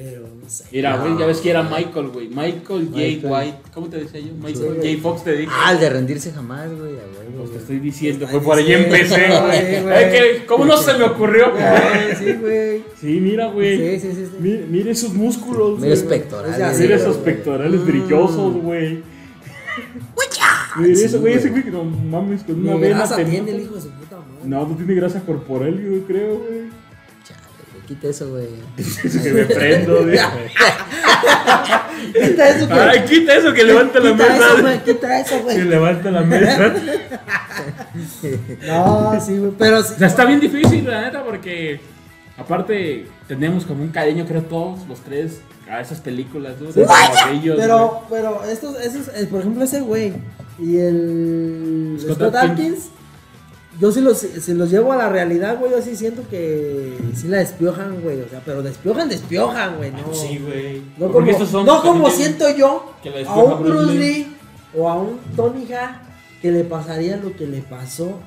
Pero 0.02 0.22
no 0.42 0.48
sé. 0.48 0.64
Mira, 0.72 0.96
No. 0.96 1.02
güey, 1.02 1.18
ya 1.18 1.26
ves 1.26 1.38
que 1.40 1.50
era 1.50 1.62
Michael, 1.62 2.08
güey. 2.08 2.28
Michael 2.28 2.62
J. 2.90 2.96
Michael. 2.96 3.20
White. 3.24 3.58
¿Cómo 3.74 3.88
te 3.88 3.98
decía 3.98 4.20
yo? 4.20 4.32
Michael 4.34 4.78
Sí. 4.82 4.94
J. 4.96 5.02
Fox 5.02 5.24
te 5.24 5.32
dije. 5.36 5.52
Ah, 5.54 5.72
el 5.72 5.80
de 5.80 5.90
rendirse 5.90 6.32
jamás, 6.32 6.68
güey. 6.68 6.92
a 6.92 7.04
huevo, 7.04 7.36
Pues 7.36 7.44
te 7.44 7.46
güey. 7.50 7.58
estoy 7.58 7.78
diciendo, 7.80 8.26
fue 8.28 8.40
por 8.40 8.56
ahí 8.58 8.72
empecé, 8.72 9.26
güey, 9.28 9.40
güey. 9.40 9.82
güey. 9.82 9.94
Ay, 9.94 10.10
que- 10.10 10.46
¿Cómo 10.46 10.64
no 10.64 10.76
se 10.78 10.94
me 10.94 11.04
ocurrió? 11.04 11.52
Sí, 12.18 12.32
güey. 12.40 12.82
Sí, 13.00 13.20
mira, 13.20 13.46
güey. 13.48 13.98
Sí, 14.00 14.08
sí, 14.08 14.14
sí. 14.14 14.24
sí. 14.26 14.32
Mire, 14.40 14.64
mire 14.68 14.90
esos 14.92 15.12
músculos, 15.12 15.72
Mira 15.78 15.78
güey. 15.80 15.92
esos 15.92 16.06
pectorales. 16.08 16.54
O 16.54 16.58
sea, 16.58 16.72
sí, 16.74 16.82
Mira 16.82 16.96
güey. 16.96 17.08
esos 17.08 17.16
pectorales 17.22 17.80
Mm. 17.80 17.86
brillosos, 17.86 18.54
güey. 18.54 19.02
Mira 20.78 20.94
Sí, 20.96 21.04
ese 21.04 21.18
güey, 21.18 21.34
ese 21.34 21.50
güey. 21.50 21.62
güey, 21.62 21.74
no 21.74 21.84
mames, 21.84 22.44
con 22.44 22.60
una 22.60 22.74
Ni 22.74 22.80
vena 22.80 22.96
grasa 22.98 23.16
tiene 23.16 23.50
el 23.50 23.60
hijo 23.62 23.74
de 23.74 23.80
su 23.80 23.90
puta 23.90 24.16
madre. 24.16 24.44
No, 24.48 24.68
no 24.68 24.76
tiene 24.76 24.94
grasa 24.94 25.20
corporal, 25.20 25.80
yo 25.80 26.06
creo, 26.06 26.38
güey. 26.38 26.60
Quita 27.90 28.06
eso, 28.06 28.30
güey. 28.30 28.46
Eso 28.76 29.20
que 29.20 29.32
me 29.32 29.44
prendo, 29.46 30.04
güey. 30.04 30.16
Quita 32.14 32.48
eso, 32.48 32.66
güey. 32.68 32.78
Ay, 32.80 33.04
quita 33.04 33.34
eso 33.34 33.52
que 33.52 33.64
levanta 33.64 33.98
la 33.98 34.12
Quita 34.12 34.26
eso, 34.26 34.38
mesa. 34.38 34.60
güey. 34.62 34.84
Quita 34.84 35.20
eso, 35.20 35.36
Que 35.36 35.42
güey. 35.42 35.64
levanta 35.64 36.10
la 36.12 36.20
mesa. 36.22 36.74
No, 38.66 39.20
sí, 39.20 39.36
güey. 39.38 39.52
Pero 39.58 39.82
sí. 39.82 39.94
O 39.94 39.98
sea, 39.98 40.06
está 40.06 40.24
bien 40.24 40.38
difícil, 40.38 40.86
la 40.86 41.02
neta, 41.02 41.24
porque 41.24 41.80
Aparte, 42.38 43.06
tenemos 43.28 43.66
como 43.66 43.82
un 43.82 43.90
cariño, 43.90 44.24
creo, 44.26 44.42
todos 44.42 44.86
los 44.88 45.00
tres 45.00 45.40
a 45.68 45.80
esas 45.80 46.00
películas, 46.00 46.54
¿no? 46.60 46.72
Sí, 46.72 46.80
De 46.80 46.86
morrillos, 46.86 47.56
güey. 47.56 47.66
Pero, 47.68 48.02
pero 48.08 48.44
estos, 48.44 48.80
esos, 48.80 49.08
eh, 49.08 49.26
por 49.28 49.40
ejemplo, 49.40 49.64
ese 49.64 49.80
güey 49.80 50.14
y 50.58 50.78
el 50.78 51.98
Scott 52.00 52.16
Scott. 52.16 52.34
Atkins, 52.36 52.88
yo 53.80 53.90
sí 53.90 54.00
los, 54.02 54.18
si 54.18 54.52
los 54.54 54.70
llevo 54.70 54.92
a 54.92 54.96
la 54.96 55.08
realidad, 55.08 55.58
güey, 55.58 55.72
yo 55.72 55.80
sí 55.80 55.96
siento 55.96 56.22
que 56.28 56.98
sí 57.16 57.28
la 57.28 57.38
despiojan, 57.38 58.00
güey, 58.02 58.20
o 58.20 58.28
sea, 58.28 58.42
pero 58.44 58.62
despiojan, 58.62 59.08
despiojan, 59.08 59.78
güey, 59.78 59.90
no. 59.90 60.14
Sí, 60.14 60.38
güey. 60.38 60.82
No 60.98 61.10
Porque 61.10 61.12
como, 61.12 61.30
estos 61.30 61.48
son 61.48 61.66
no 61.66 61.80
como 61.82 62.10
siento 62.10 62.44
yo 62.54 62.94
a 63.26 63.34
un 63.36 63.62
Bruce 63.62 63.92
Lee. 63.94 63.98
Lee 63.98 64.36
o 64.76 64.88
a 64.88 64.96
un 65.00 65.18
Tony 65.34 65.66
Hawk 65.72 65.96
que 66.42 66.52
le 66.52 66.64
pasaría 66.64 67.16
lo 67.16 67.34
que 67.34 67.46
le 67.46 67.62
pasó 67.62 68.20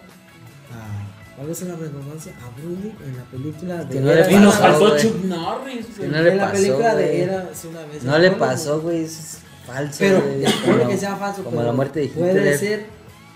a, 0.71 1.35
¿cuál 1.37 1.49
es 1.51 1.61
la 1.61 1.75
redundancia? 1.75 2.33
A 2.43 2.59
Bruce 2.59 2.81
Lee 2.81 2.95
en 3.05 3.17
la 3.17 3.23
película 3.25 3.83
de 3.83 3.93
Que 3.93 4.01
no 4.01 4.07
le 4.07 4.19
Era 4.21 4.31
Y 4.31 4.35
nos 4.37 4.55
pasó, 4.55 4.63
faltó 4.63 4.89
güey. 4.89 5.01
Chuck 5.01 5.23
Norris, 5.25 5.97
güey. 5.97 6.09
No 6.09 6.21
le 6.21 6.31
en 6.31 6.37
la 6.37 6.43
pasó, 6.45 6.55
película 6.55 6.93
güey. 6.93 7.05
de 7.05 7.23
Era 7.23 7.49
hace 7.51 7.67
una 7.67 7.85
vez. 7.85 8.03
No 8.03 8.17
le 8.17 8.31
pasó, 8.31 8.81
güey, 8.81 9.03
eso 9.03 9.19
es 9.19 9.37
falso. 9.67 9.97
Pero, 9.99 10.19
puede 10.65 10.87
que 10.87 10.97
sea 10.97 11.15
falso. 11.15 11.43
Como 11.43 11.57
pero 11.57 11.67
la 11.67 11.73
muerte 11.73 11.99
de 11.99 12.05
Hitler. 12.07 12.31
Puede 12.31 12.57
ser, 12.57 12.85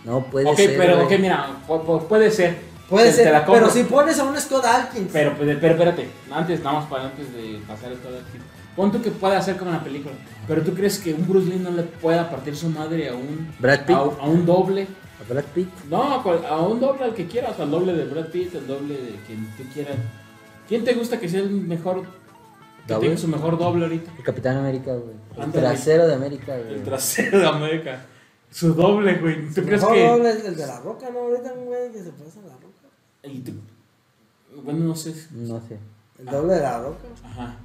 No 0.07 0.23
puede 0.23 0.47
Ok, 0.49 0.55
ser. 0.55 0.77
pero, 0.77 1.03
ok, 1.03 1.11
mira, 1.19 1.47
pu- 1.67 1.83
pu- 1.85 2.07
puede 2.07 2.31
ser. 2.31 2.57
puede 2.89 3.11
ser. 3.11 3.43
pero 3.45 3.69
si 3.69 3.83
pones 3.83 4.17
a 4.19 4.23
un 4.23 4.37
Scott 4.39 4.63
Atkins. 4.65 5.09
Pero, 5.11 5.35
pero, 5.37 5.59
pero 5.59 5.73
espérate, 5.73 6.07
antes, 6.31 6.63
nada 6.63 6.79
más 6.79 6.89
para 6.89 7.03
antes 7.05 7.31
de 7.33 7.59
pasar 7.67 7.91
esto 7.91 8.07
aquí. 8.07 8.37
Pon 8.75 8.91
tú 8.91 9.01
que 9.01 9.11
puede 9.11 9.35
hacer 9.35 9.57
como 9.57 9.71
en 9.71 9.77
la 9.77 9.83
película. 9.83 10.13
Pero 10.47 10.61
tú 10.61 10.73
crees 10.73 10.97
que 10.99 11.13
un 11.13 11.27
Bruce 11.27 11.49
Lee 11.49 11.59
no 11.59 11.71
le 11.71 11.83
pueda 11.83 12.29
partir 12.29 12.55
su 12.55 12.69
madre 12.69 13.09
a 13.09 13.13
un, 13.13 13.53
Brad 13.59 13.81
Pitt. 13.85 13.95
a, 13.95 14.03
un- 14.03 14.19
a 14.19 14.23
un 14.23 14.45
doble. 14.45 14.83
A 15.19 15.33
Brad 15.33 15.43
Pitt. 15.53 15.67
No, 15.89 16.03
a, 16.03 16.47
a 16.49 16.61
un 16.61 16.79
doble 16.79 17.03
al 17.03 17.13
que 17.13 17.25
quieras, 17.27 17.59
al 17.59 17.69
doble 17.71 17.93
de 17.93 18.05
Brad 18.05 18.27
Pitt, 18.27 18.55
al 18.55 18.65
doble 18.67 18.93
de 18.93 19.15
quien 19.25 19.45
tú 19.57 19.63
quieras. 19.73 19.95
¿Quién 20.69 20.83
te 20.83 20.93
gusta 20.93 21.19
que 21.19 21.27
sea 21.27 21.39
el 21.41 21.49
mejor, 21.49 22.03
que 22.87 22.93
tenga 22.95 23.17
su 23.17 23.27
mejor 23.27 23.57
doble 23.57 23.85
ahorita? 23.85 24.11
El 24.17 24.23
Capitán 24.23 24.57
América, 24.57 24.91
güey. 24.93 25.15
El 25.45 25.51
trasero 25.51 26.07
de 26.07 26.13
América, 26.13 26.55
güey. 26.57 26.73
El 26.75 26.83
trasero 26.83 27.39
de 27.39 27.47
América. 27.47 28.05
Su 28.51 28.73
doble, 28.73 29.15
güey. 29.15 29.47
¿Tú 29.49 29.61
crees 29.63 29.81
mejor 29.81 29.93
que.? 29.95 30.07
doble 30.07 30.29
es 30.31 30.45
el 30.45 30.55
de 30.55 30.67
la 30.67 30.79
roca, 30.79 31.09
¿no? 31.11 31.19
Ahorita, 31.19 31.51
güey, 31.53 31.91
que 31.91 32.03
se 32.03 32.11
pasa 32.11 32.39
la 32.47 32.53
roca. 32.53 32.67
y 33.23 33.39
tú- 33.39 33.53
Bueno, 34.63 34.79
no 34.85 34.95
sé. 34.95 35.13
No 35.31 35.59
sé. 35.67 35.77
El 36.19 36.25
doble 36.25 36.53
de 36.55 36.61
la 36.61 36.79
roca. 36.79 37.03
Ajá. 37.23 37.55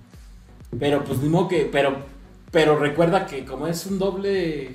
Pero 0.78 1.04
pues 1.04 1.18
ni 1.20 1.28
modo 1.28 1.48
que. 1.48 1.68
Pero, 1.70 1.96
pero 2.50 2.78
recuerda 2.78 3.26
que 3.26 3.44
como 3.44 3.66
es 3.66 3.86
un 3.86 3.98
doble 3.98 4.74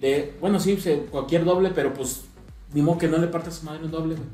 de. 0.00 0.34
Bueno, 0.40 0.58
sí, 0.58 0.76
se- 0.80 1.00
cualquier 1.04 1.44
doble, 1.44 1.70
pero 1.74 1.92
pues 1.94 2.22
ni 2.72 2.82
modo 2.82 2.98
que 2.98 3.08
no 3.08 3.18
le 3.18 3.28
partas 3.28 3.56
su 3.56 3.66
madre 3.66 3.84
un 3.84 3.90
doble, 3.90 4.14
güey. 4.14 4.28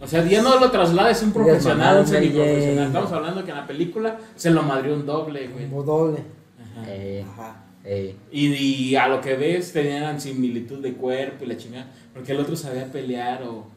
O 0.00 0.06
sea, 0.06 0.24
ya 0.24 0.42
no 0.42 0.58
lo 0.60 0.70
traslades 0.70 1.22
a 1.22 1.24
un 1.24 1.32
Digas 1.32 1.46
profesional, 1.46 1.78
un 1.78 1.78
mamadas, 1.78 2.10
Mary 2.12 2.26
semiprofesional. 2.26 2.86
Estamos 2.88 3.12
hablando 3.12 3.44
que 3.44 3.50
en 3.52 3.56
la 3.56 3.66
película 3.66 4.18
se 4.36 4.50
lo 4.50 4.62
madrió 4.62 4.94
un 4.94 5.06
doble, 5.06 5.48
güey. 5.48 5.68
Como 5.68 5.82
doble. 5.82 6.18
Ajá. 6.60 6.84
Eh, 6.88 7.24
Ajá. 7.26 7.56
Eh. 7.84 8.14
Y, 8.32 8.46
y 8.54 8.96
a 8.96 9.08
lo 9.08 9.20
que 9.20 9.34
ves 9.36 9.72
tenían 9.72 10.20
similitud 10.20 10.78
de 10.80 10.94
cuerpo 10.94 11.44
y 11.44 11.48
la 11.48 11.56
chingada. 11.56 11.90
Porque 12.12 12.32
el 12.32 12.40
otro 12.40 12.56
sabía 12.56 12.90
pelear 12.90 13.42
o. 13.42 13.72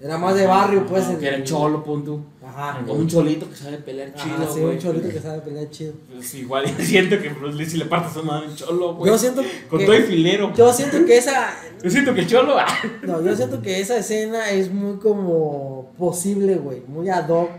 Era 0.00 0.18
más 0.18 0.34
de 0.34 0.46
barrio, 0.48 0.84
pues. 0.84 1.08
El- 1.08 1.18
Que 1.18 1.28
era 1.28 1.44
cholo, 1.44 1.84
punto. 1.84 2.24
Ajá. 2.44 2.80
Como 2.84 2.94
un 2.98 3.06
cholito 3.06 3.48
que 3.48 3.54
sabe 3.54 3.76
pelear 3.78 4.12
Ajá, 4.12 4.24
chido, 4.24 4.52
sí, 4.52 4.60
güey. 4.60 4.72
un 4.74 4.78
cholito 4.80 5.08
que 5.08 5.20
sabe 5.20 5.40
pelear 5.42 5.70
chido. 5.70 5.92
Pues 6.12 6.34
igual 6.34 6.66
siento 6.80 7.20
que 7.22 7.28
Bruce 7.28 7.56
Lee 7.56 7.66
si 7.66 7.76
le 7.76 7.84
partes 7.84 8.16
a 8.16 8.22
madre 8.22 8.48
un 8.48 8.56
cholo, 8.56 8.94
güey. 8.96 9.12
Yo 9.12 9.16
siento 9.16 9.42
Con 9.70 9.78
que- 9.78 9.86
todo 9.86 9.96
y 9.96 10.02
filero. 10.02 10.52
Yo 10.56 10.72
siento 10.72 11.04
que 11.06 11.16
esa. 11.18 11.54
Yo 11.84 11.88
siento 11.90 12.14
que 12.14 12.20
el 12.22 12.26
cholo. 12.26 12.56
ah, 12.58 12.66
No, 13.02 13.22
yo 13.24 13.34
siento 13.36 13.60
que 13.62 13.80
esa 13.80 13.96
escena 13.96 14.50
es 14.50 14.70
muy 14.72 14.98
como 14.98 15.90
posible, 15.98 16.54
güey. 16.56 16.80
Muy 16.88 17.08
ad 17.08 17.28
hoc 17.28 17.50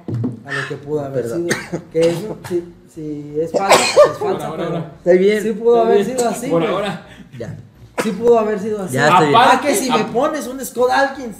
a 0.46 0.52
lo 0.54 0.68
que 0.70 0.76
pudo 0.76 1.02
haber 1.02 1.26
sido. 1.26 1.48
Que 1.92 2.00
es, 2.10 2.16
si, 2.48 2.64
si 2.94 3.36
es 3.40 3.52
falsa, 3.52 3.78
pues 3.78 4.12
es 4.14 4.18
falsa, 4.20 4.48
ahora, 4.48 4.64
pero. 4.64 4.78
ahora. 4.78 4.92
Está 4.98 5.12
bien. 5.14 5.42
Sí 5.44 5.52
pudo 5.54 5.82
haber 5.82 6.06
sido 6.06 6.30
así, 6.30 6.48
Por 6.48 6.62
güey. 6.62 6.74
ahora. 6.74 7.08
Ya. 7.38 7.58
Sí 8.04 8.12
pudo 8.12 8.40
haber 8.40 8.60
sido 8.60 8.82
así. 8.84 8.94
Ya 8.96 9.08
estoy 9.08 9.28
bien. 9.28 9.40
Ah, 9.42 9.62
que 9.62 9.76
si 9.76 9.90
me 9.92 10.04
pones 10.06 10.48
un 10.48 10.64
Scott 10.66 10.90
Alkins 10.92 11.36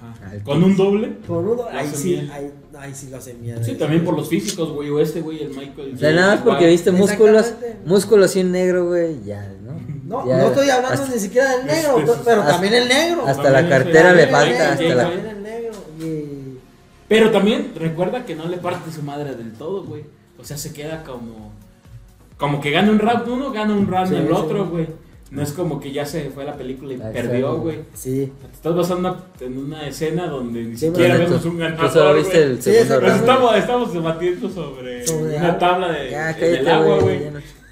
Ajá. 0.00 0.32
Con 0.44 0.62
un 0.64 0.76
doble. 0.76 1.16
con 1.26 1.46
uno, 1.48 1.64
ahí 1.70 1.86
hace 1.86 1.96
sí, 1.96 2.30
ahí, 2.32 2.52
ahí 2.78 2.94
sí 2.94 3.08
lo 3.10 3.16
hace 3.18 3.34
mierda. 3.34 3.62
Sí, 3.64 3.74
también 3.74 4.04
por 4.04 4.14
los 4.16 4.28
físicos, 4.28 4.70
güey. 4.72 4.90
O 4.90 5.00
este, 5.00 5.20
güey, 5.20 5.42
el 5.42 5.50
Michael. 5.50 5.92
O 5.94 5.98
sea, 5.98 6.12
nada 6.12 6.34
más 6.36 6.44
porque 6.44 6.66
viste 6.66 6.90
músculos, 6.92 7.52
músculos 7.84 8.34
y 8.36 8.40
un 8.40 8.52
negro, 8.52 8.86
güey, 8.86 9.22
ya, 9.24 9.48
¿no? 9.64 9.76
No, 10.06 10.24
Ya, 10.24 10.38
no 10.38 10.46
estoy 10.48 10.70
hablando 10.70 11.02
hasta, 11.02 11.12
ni 11.14 11.20
siquiera 11.20 11.56
del 11.56 11.66
negro, 11.66 11.98
Este, 11.98 12.12
pero 12.24 12.40
hasta- 12.42 12.52
también 12.52 12.74
el 12.74 12.88
negro. 12.88 13.26
hasta 13.26 13.42
También 13.42 13.64
la 13.64 13.68
cartera 13.68 14.12
le 14.12 14.26
falta, 14.28 14.72
hasta 14.72 14.84
la... 14.84 15.02
También 15.02 15.26
el 15.26 15.42
negro. 15.42 15.72
Y. 16.00 16.58
Pero 17.08 17.30
también 17.32 17.72
recuerda 17.74 18.24
que 18.24 18.36
no 18.36 18.46
le 18.46 18.58
parte 18.58 18.92
su 18.92 19.02
madre 19.02 19.34
del 19.34 19.52
todo, 19.54 19.82
güey. 19.84 20.04
O 20.38 20.44
sea, 20.44 20.56
se 20.56 20.72
queda 20.72 21.02
como. 21.04 21.52
Como 22.36 22.60
que 22.60 22.70
gana 22.70 22.90
un 22.90 22.98
round 22.98 23.28
uno, 23.28 23.52
gana 23.52 23.74
un 23.74 23.86
round 23.86 24.08
Sí, 24.10 24.16
el 24.16 24.26
sí. 24.26 24.32
otro, 24.32 24.66
güey. 24.66 24.86
No 25.30 25.42
es 25.42 25.52
como 25.52 25.80
que 25.80 25.90
ya 25.90 26.06
se 26.06 26.30
fue 26.30 26.44
la 26.44 26.56
película 26.56 26.94
y 26.94 26.98
perdió, 26.98 27.56
güey. 27.56 27.80
Sí. 27.94 28.32
Te 28.48 28.54
estás 28.54 28.76
basando 28.76 29.26
en 29.40 29.58
una 29.58 29.86
escena 29.88 30.28
donde 30.28 30.62
ni 30.62 30.76
Sí, 30.76 30.86
siquiera 30.86 31.16
vemos 31.16 31.44
un 31.44 31.58
ganador. 31.58 31.90
solo 31.90 32.14
viste 32.14 32.42
el 32.42 32.62
Sí, 32.62 32.70
segundo 32.72 33.00
Pues 33.00 33.10
round. 33.10 33.20
estamos, 33.20 33.56
estamos 33.56 33.92
debatiendo 33.92 34.48
sobre, 34.50 35.06
Sobre 35.06 35.36
una 35.36 35.58
tabla 35.58 35.92
de, 35.92 36.10
Ya, 36.10 36.30
en 36.30 36.54
el 36.54 36.68
agua, 36.68 36.98
güey. 37.00 37.20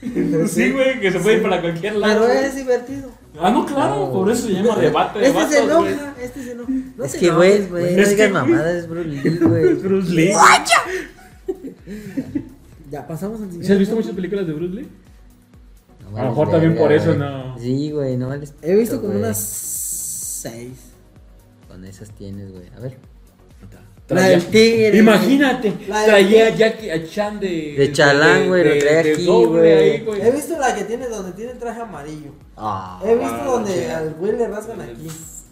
Sí, 0.49 0.73
güey, 0.73 1.01
que 1.01 1.13
se 1.13 1.21
puede 1.21 1.37
ir 1.37 1.43
para 1.43 1.61
cualquier 1.61 1.95
lado. 1.97 2.27
Pero 2.27 2.41
es 2.41 2.57
divertido. 2.57 3.11
Ah, 3.41 3.51
no, 3.51 3.65
claro, 3.65 4.07
No. 4.07 4.13
por 4.13 4.31
eso 4.31 4.49
se 4.49 4.53
llama 4.55 4.77
debate 4.77 5.19
de 5.21 5.27
Este 5.27 5.41
se 5.49 5.61
vatos, 5.61 5.77
güey. 5.79 5.93
enoja, 5.93 6.15
este 6.21 6.43
se 6.43 6.53
enoja. 6.53 6.71
No 6.97 7.05
Es 7.05 7.13
te 7.13 7.19
que, 7.21 7.31
güey, 7.31 7.67
güey, 7.69 7.97
no 7.97 8.03
Es 8.03 8.11
digas 8.11 8.31
mamadas, 8.33 8.75
es 8.75 8.89
Bruce 8.89 9.09
Lee, 9.09 9.39
güey. 9.43 9.75
Bruce 9.75 10.11
Lee. 10.13 10.33
Ya 12.95 13.05
pasamos 13.09 13.41
al 13.41 13.47
siguiente. 13.47 13.67
¿Sí 13.67 13.73
has 13.73 13.79
visto 13.81 13.97
muchas 13.97 14.13
películas 14.13 14.47
de 14.47 14.53
Bruce 14.53 14.73
Lee? 14.73 14.89
No 16.13 16.17
A 16.17 16.23
lo 16.23 16.29
mejor 16.29 16.49
también 16.53 16.77
por 16.77 16.93
eso 16.93 17.13
no. 17.15 17.59
Sí, 17.59 17.91
güey, 17.91 18.17
no 18.17 18.29
vales. 18.29 18.55
He 18.63 18.77
visto 18.77 19.01
como 19.01 19.15
unas 19.15 19.37
seis. 19.37 20.79
Con 21.67 21.85
esas 21.85 22.11
tienes, 22.11 22.53
güey. 22.53 22.69
A 22.77 22.79
ver. 22.79 22.97
La 24.11 24.23
del 24.29 24.45
tigre. 24.45 24.97
Imagínate, 24.99 25.75
La 25.89 26.01
del 26.03 26.07
traía 26.11 26.45
a 26.47 26.51
tigre. 26.53 26.57
Jackie 26.59 26.91
a 26.91 27.05
Chan 27.09 27.41
de. 27.41 27.75
De 27.77 27.93
chalán, 27.93 28.47
güey, 28.47 28.63
lo 28.63 28.75
de 28.75 28.99
aquí, 29.13 29.25
doble 29.25 30.03
güey. 30.07 30.21
He 30.21 30.31
visto 30.31 30.57
la 30.57 30.73
que 30.73 30.85
tiene 30.85 31.09
donde 31.09 31.33
tiene 31.33 31.55
traje 31.55 31.81
amarillo. 31.81 32.31
Ah, 32.57 33.01
He 33.05 33.15
visto 33.17 33.35
Ah, 33.35 33.45
donde 33.45 33.91
al 33.91 34.15
güey 34.15 34.37
le 34.37 34.47
rasgan 34.47 34.81
aquí. 34.83 35.09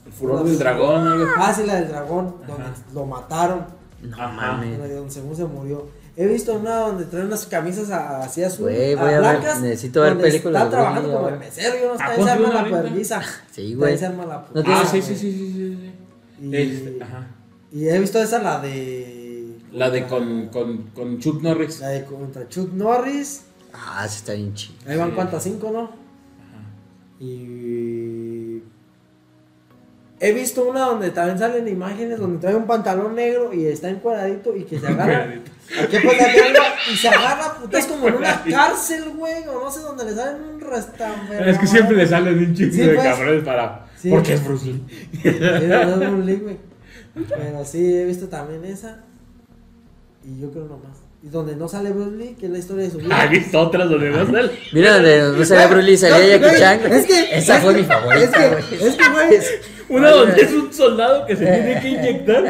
El 0.07 0.13
furor 0.13 0.45
del 0.45 0.59
dragón, 0.61 1.09
algo. 1.09 1.27
Ah, 1.39 1.53
sí, 1.53 1.63
la 1.67 1.81
del 1.81 1.89
dragón, 1.89 2.37
donde 2.47 2.63
Ajá. 2.63 2.75
lo 2.95 3.05
mataron. 3.07 3.67
no 4.01 4.17
mames. 4.17 4.79
Donde 4.79 5.11
según 5.11 5.35
se 5.35 5.45
murió. 5.45 5.89
He 6.15 6.27
visto 6.27 6.55
una 6.55 6.77
donde 6.77 7.07
trae 7.07 7.25
unas 7.25 7.47
camisas 7.47 7.91
a- 7.91 8.23
así 8.23 8.45
azul. 8.45 8.65
Güey, 8.71 8.95
voy 8.95 9.05
a 9.05 9.07
a 9.07 9.11
ver, 9.13 9.21
blancas, 9.21 9.61
necesito 9.63 10.03
ver 10.03 10.19
películas 10.19 10.65
Está 10.65 10.71
trabajando 10.77 11.09
Lee 11.09 11.15
como 11.15 11.29
el 11.31 11.39
mesero, 11.39 11.75
yo 11.81 11.89
no 11.93 11.97
sé, 11.97 12.03
¿A 12.03 12.07
ahí 12.09 12.23
se 12.23 12.31
arma 12.31 12.49
la 12.53 12.65
perdiza. 12.83 13.23
Sí, 13.51 13.61
Ahí 13.63 13.75
güey. 13.75 13.97
se 13.99 14.07
arma 14.07 14.27
la 14.27 14.47
No 14.55 14.63
Ah, 14.67 14.85
sí, 14.91 15.01
sí, 15.01 15.15
sí, 15.17 15.33
sí, 15.33 15.53
sí. 15.53 15.93
Y, 16.47 16.55
Este, 16.57 17.03
ajá. 17.03 17.27
y 17.73 17.89
he 17.89 17.99
visto 17.99 18.21
esa, 18.23 18.43
la 18.43 18.61
de. 18.61 19.57
La 19.73 19.89
de 19.89 20.07
con, 20.07 20.49
con, 20.49 20.83
con 20.95 21.19
Chuck 21.19 21.41
Norris. 21.43 21.81
La 21.81 21.89
de 21.89 22.05
contra 22.05 22.47
Chuck 22.49 22.73
Norris. 22.75 23.45
Ah, 23.73 24.07
sí 24.07 24.17
está 24.19 24.35
bien 24.35 24.53
chido. 24.53 24.75
Ahí 24.87 24.99
van 24.99 25.09
Sí. 25.11 25.15
cuántas, 25.17 25.43
cinco, 25.45 25.71
¿no? 25.73 25.85
Ajá. 25.85 25.95
Y. 27.21 28.32
He 30.25 30.33
visto 30.33 30.65
una 30.69 30.83
donde 30.87 31.11
también 31.11 31.37
salen 31.37 31.67
imágenes 31.67 32.21
donde 32.21 32.39
trae 32.39 32.55
un 32.55 32.65
pantalón 32.65 33.17
negro 33.17 33.53
y 33.53 33.67
está 33.67 33.89
encuadradito 33.91 34.55
y 34.57 34.63
que 34.63 34.79
se 34.79 34.87
agarra. 34.87 35.35
Aquí 35.83 35.97
pues 36.01 36.17
y 36.93 36.97
se 36.97 37.09
agarra, 37.09 37.55
puta, 37.55 37.77
es 37.77 37.87
como 37.87 38.07
en 38.07 38.15
una 38.15 38.41
cárcel, 38.49 39.11
güey, 39.17 39.43
o 39.49 39.65
no 39.65 39.69
sé 39.69 39.81
dónde 39.81 40.05
le 40.05 40.15
salen 40.15 40.43
un 40.45 40.61
restaurante. 40.61 41.51
Es 41.51 41.59
que 41.59 41.67
siempre 41.67 41.97
le 41.97 42.07
salen 42.07 42.39
un 42.39 42.55
chingo 42.55 42.73
Sí, 42.73 42.81
de 42.83 42.95
pues. 42.95 43.03
cabrones 43.05 43.43
para. 43.43 43.87
Sí. 43.97 44.11
Porque 44.11 44.35
es 44.35 44.45
Bruce 44.45 44.67
Lee. 44.67 44.83
Pero 47.29 47.65
sí, 47.65 47.93
he 47.93 48.05
visto 48.05 48.29
también 48.29 48.65
esa. 48.65 49.03
Y 50.25 50.41
yo 50.41 50.53
creo 50.53 50.67
nomás. 50.67 50.99
Y 51.25 51.29
donde 51.29 51.55
no 51.55 51.69
sale 51.69 51.91
Bruce 51.91 52.17
Lee, 52.17 52.37
que 52.39 52.47
es 52.47 52.53
la 52.53 52.59
historia 52.59 52.85
de 52.85 52.91
su 52.91 52.99
vida. 52.99 53.17
¿Has 53.23 53.31
visto 53.31 53.61
otras 53.61 53.89
donde 53.89 54.11
no 54.11 54.27
sale? 54.27 54.51
Mira 54.73 54.95
donde 54.95 55.39
no 55.39 55.45
salía 55.45 55.69
Bruce 55.69 55.83
Lee, 55.87 55.97
salía 55.97 56.37
Jackie 56.37 56.59
Chan. 56.59 56.93
Es 56.93 57.07
que. 57.07 57.39
Esa 57.39 57.57
es 57.59 57.63
fue 57.63 57.75
que- 57.75 57.81
mi 57.81 57.87
favorita, 57.87 58.25
Es 58.25 58.31
que, 58.31 58.49
güey. 58.49 58.89
es 58.89 58.95
que, 58.97 59.09
güey. 59.11 59.39
Una 59.89 60.11
donde 60.11 60.41
es 60.41 60.53
un 60.53 60.73
soldado 60.73 61.27
que 61.27 61.37
se 61.37 61.45
tiene 61.45 61.81
que 61.81 61.89
inyectar. 61.91 62.45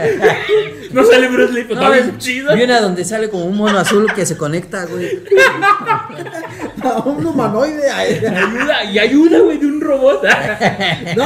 No 0.93 1.05
sale 1.05 1.29
Bruce 1.29 1.53
Lee, 1.53 1.65
pero 1.69 1.81
No, 1.81 1.87
está 1.93 1.99
es- 1.99 2.05
bien 2.07 2.19
chida. 2.19 2.55
Vi 2.55 2.63
una 2.63 2.81
donde 2.81 3.05
sale 3.05 3.29
como 3.29 3.45
un 3.47 3.57
mono 3.57 3.79
azul 3.79 4.07
que 4.15 4.25
se 4.25 4.37
conecta, 4.39 4.87
güey. 4.87 5.21
A 6.83 6.99
un 7.01 7.25
humanoide. 7.27 7.91
Ayuda, 7.91 8.85
y 8.85 8.99
ayuda, 8.99 9.39
güey, 9.41 9.59
de 9.59 9.67
un 9.67 9.81
robot. 9.81 10.23
No, 11.17 11.25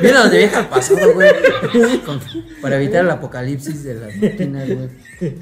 una 0.00 0.20
donde 0.22 0.38
viaja 0.38 0.58
al 0.60 0.68
pasado, 0.68 1.12
güey. 1.14 1.30
Para 2.62 2.76
evitar 2.76 3.04
el 3.04 3.10
apocalipsis 3.10 3.84
de 3.84 3.94
las 3.94 4.16
máquinas, 4.16 4.68
güey. 4.68 5.34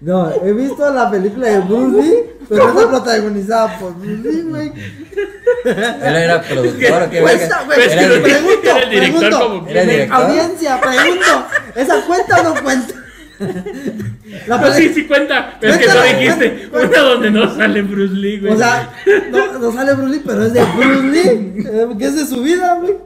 no, 0.00 0.32
he 0.44 0.52
visto 0.52 0.69
la 0.78 1.10
película 1.10 1.48
de 1.48 1.58
Bruce 1.60 2.02
Lee, 2.02 2.14
pero 2.48 2.68
está 2.68 2.88
protagonizada 2.88 3.78
por 3.78 3.94
Bruce 3.94 4.22
Lee, 4.28 4.42
güey. 4.42 4.72
Él 5.64 6.16
era 6.16 6.40
productor, 6.42 7.02
¿o 7.02 7.10
qué 7.10 7.20
Pues, 7.20 7.48
güey, 7.66 8.22
pregunto, 8.22 8.24
director. 8.24 8.76
Era 8.76 8.82
el 8.82 8.90
director 8.90 9.20
pregunto. 9.20 9.40
como 9.40 9.68
Era 9.68 9.82
director. 9.84 10.22
Audiencia, 10.22 10.80
pregunto. 10.80 11.46
¿Esa 11.76 12.00
cuenta 12.06 12.40
o 12.40 12.42
no 12.54 12.62
cuenta? 12.62 12.94
La 14.46 14.58
No, 14.58 14.72
sí, 14.74 14.92
sí 14.94 15.06
cuenta. 15.06 15.56
Pero 15.60 15.74
es 15.74 15.78
que 15.78 15.86
no 15.86 16.02
dijiste. 16.02 16.68
Una 16.72 16.98
donde 17.00 17.30
no 17.30 17.54
sale 17.54 17.82
Bruce 17.82 18.14
Lee, 18.14 18.40
güey. 18.40 18.52
O 18.52 18.56
sea, 18.56 18.90
no, 19.30 19.58
no 19.58 19.72
sale 19.72 19.94
Bruce 19.94 20.12
Lee, 20.14 20.22
pero 20.24 20.44
es 20.44 20.52
de 20.52 20.62
Bruce 20.64 21.02
Lee. 21.02 21.64
eh, 21.66 21.88
Que 21.98 22.04
es 22.06 22.16
de 22.16 22.26
su 22.26 22.42
vida, 22.42 22.74
güey. 22.80 22.96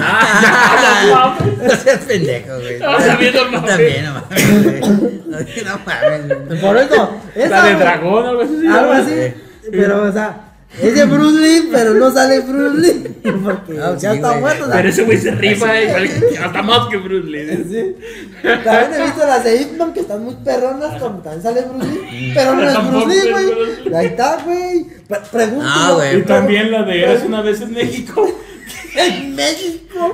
Ah, 0.00 0.78
ya, 0.82 1.06
no 1.06 1.14
mames. 1.46 1.58
No 1.62 1.76
seas 1.82 1.98
pendejo, 2.00 2.60
güey. 2.60 2.78
No, 2.78 2.96
también 2.98 3.34
no 3.34 3.44
mames. 3.50 3.70
También, 3.70 4.04
no 4.04 4.12
mames, 4.14 4.64
güey. 4.64 4.80
No, 4.80 5.70
no 5.70 5.80
mames. 5.86 6.46
güey. 6.48 6.60
Por 6.60 6.76
eso. 6.76 7.20
La 7.34 7.44
esa, 7.44 7.62
de 7.62 7.74
güey, 7.74 7.82
dragón, 7.84 8.26
algo 8.26 8.42
así. 8.42 8.66
Algo 8.66 8.94
¿no? 8.94 9.00
así. 9.00 9.34
Pero, 9.70 10.02
o 10.02 10.12
sea, 10.12 10.40
es 10.82 10.94
de 10.94 11.04
Bruce 11.06 11.38
Lee, 11.40 11.68
pero 11.72 11.94
no 11.94 12.10
sale 12.12 12.40
Bruce 12.40 12.78
Lee. 12.80 13.08
Porque 13.42 13.72
No, 13.74 13.96
ya 13.96 14.10
sí, 14.10 14.16
está 14.16 14.28
güey. 14.30 14.40
muerto. 14.40 14.66
Pero 14.70 14.88
ese 14.88 15.02
güey 15.04 15.18
se 15.18 15.30
rifa, 15.30 15.72
que 15.72 16.38
hasta 16.38 16.62
más 16.62 16.88
que 16.90 16.96
Bruce 16.98 17.26
Lee. 17.28 17.64
Sí. 17.68 17.96
También 18.42 19.00
he 19.00 19.04
visto 19.04 19.26
las 19.26 19.44
de 19.44 19.58
Hitman 19.58 19.92
que 19.94 20.00
están 20.00 20.22
muy 20.24 20.34
perronas, 20.44 21.00
como 21.00 21.18
también 21.20 21.42
sale 21.42 21.62
Bruce 21.62 21.86
Lee. 21.86 22.32
Pero 22.34 22.54
no 22.54 22.68
es 22.68 22.90
Bruce 22.90 23.06
Lee, 23.24 23.30
güey. 23.30 23.94
Ahí 23.94 24.06
está, 24.06 24.36
güey. 24.44 24.84
Pre- 25.08 25.20
Pregúntalo. 25.32 25.72
Ah, 25.74 25.92
güey. 25.94 26.18
Y 26.18 26.22
también 26.22 26.70
la 26.70 26.82
de 26.82 27.02
Eras 27.02 27.22
una 27.24 27.40
vez 27.40 27.60
en 27.62 27.72
México. 27.72 28.40
En 28.96 29.34
México. 29.34 30.12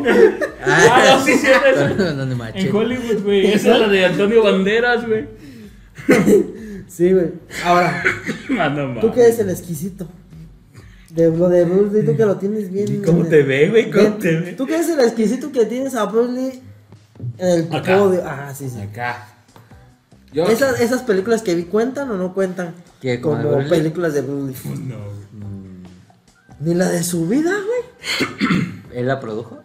Ah, 0.64 1.16
no, 1.18 1.24
sí, 1.24 1.32
sí. 1.38 1.46
En 2.55 2.74
Hollywood, 2.76 3.22
güey. 3.22 3.53
Esa 3.53 3.74
es 3.74 3.80
la 3.80 3.88
de 3.88 4.05
Antonio 4.07 4.42
Banderas, 4.42 5.07
güey. 5.07 5.26
Sí, 6.88 7.12
güey. 7.12 7.28
Ahora, 7.64 8.03
Ah. 8.59 8.98
¿tú 9.01 9.12
qué 9.12 9.22
eres 9.22 9.38
el 9.38 9.51
exquisito? 9.51 10.09
De 11.11 11.30
lo 11.30 11.48
de 11.48 11.64
Bruce 11.64 11.96
Lee, 11.96 12.07
tú 12.07 12.16
que 12.16 12.24
lo 12.24 12.36
tienes 12.36 12.70
bien. 12.72 13.03
¿Cómo 13.05 13.24
te 13.24 13.42
ve, 13.42 13.68
güey? 13.68 13.90
¿Cómo 13.90 14.03
bien- 14.03 14.18
te 14.18 14.36
ve? 14.40 14.53
¿Tú 14.53 14.66
qué 14.66 14.74
eres 14.76 14.88
el 14.88 15.01
exquisito 15.01 15.53
que 15.53 15.66
tienes 15.66 15.94
a 15.94 16.05
Bruce 16.07 16.32
Lee 16.32 16.62
en 17.38 17.48
el 17.48 17.74
Acá. 17.74 17.98
podio? 17.98 18.22
Ah, 18.26 18.53
sí, 18.57 18.68
sí. 18.68 18.80
Acá. 18.80 19.28
Yo. 20.32 20.46
¿Esas, 20.48 20.80
¿Esas 20.80 21.03
películas 21.03 21.42
que 21.42 21.55
vi 21.55 21.64
cuentan 21.64 22.11
o 22.11 22.16
no 22.16 22.32
cuentan? 22.34 22.74
¿Qué, 23.01 23.20
como 23.20 23.36
Como 23.36 23.48
de 23.48 23.55
Bruce 23.57 23.70
Lee? 23.70 23.78
películas 23.82 24.14
de 24.14 24.20
Bruce 24.22 24.68
Lee. 24.68 24.78
No, 24.88 24.96
güey. 24.98 25.51
Ni 26.61 26.74
la 26.74 26.88
de 26.88 27.03
su 27.03 27.26
vida, 27.26 27.51
güey. 27.53 27.80
¿Él 28.94 29.07
la 29.07 29.20
produjo? 29.20 29.61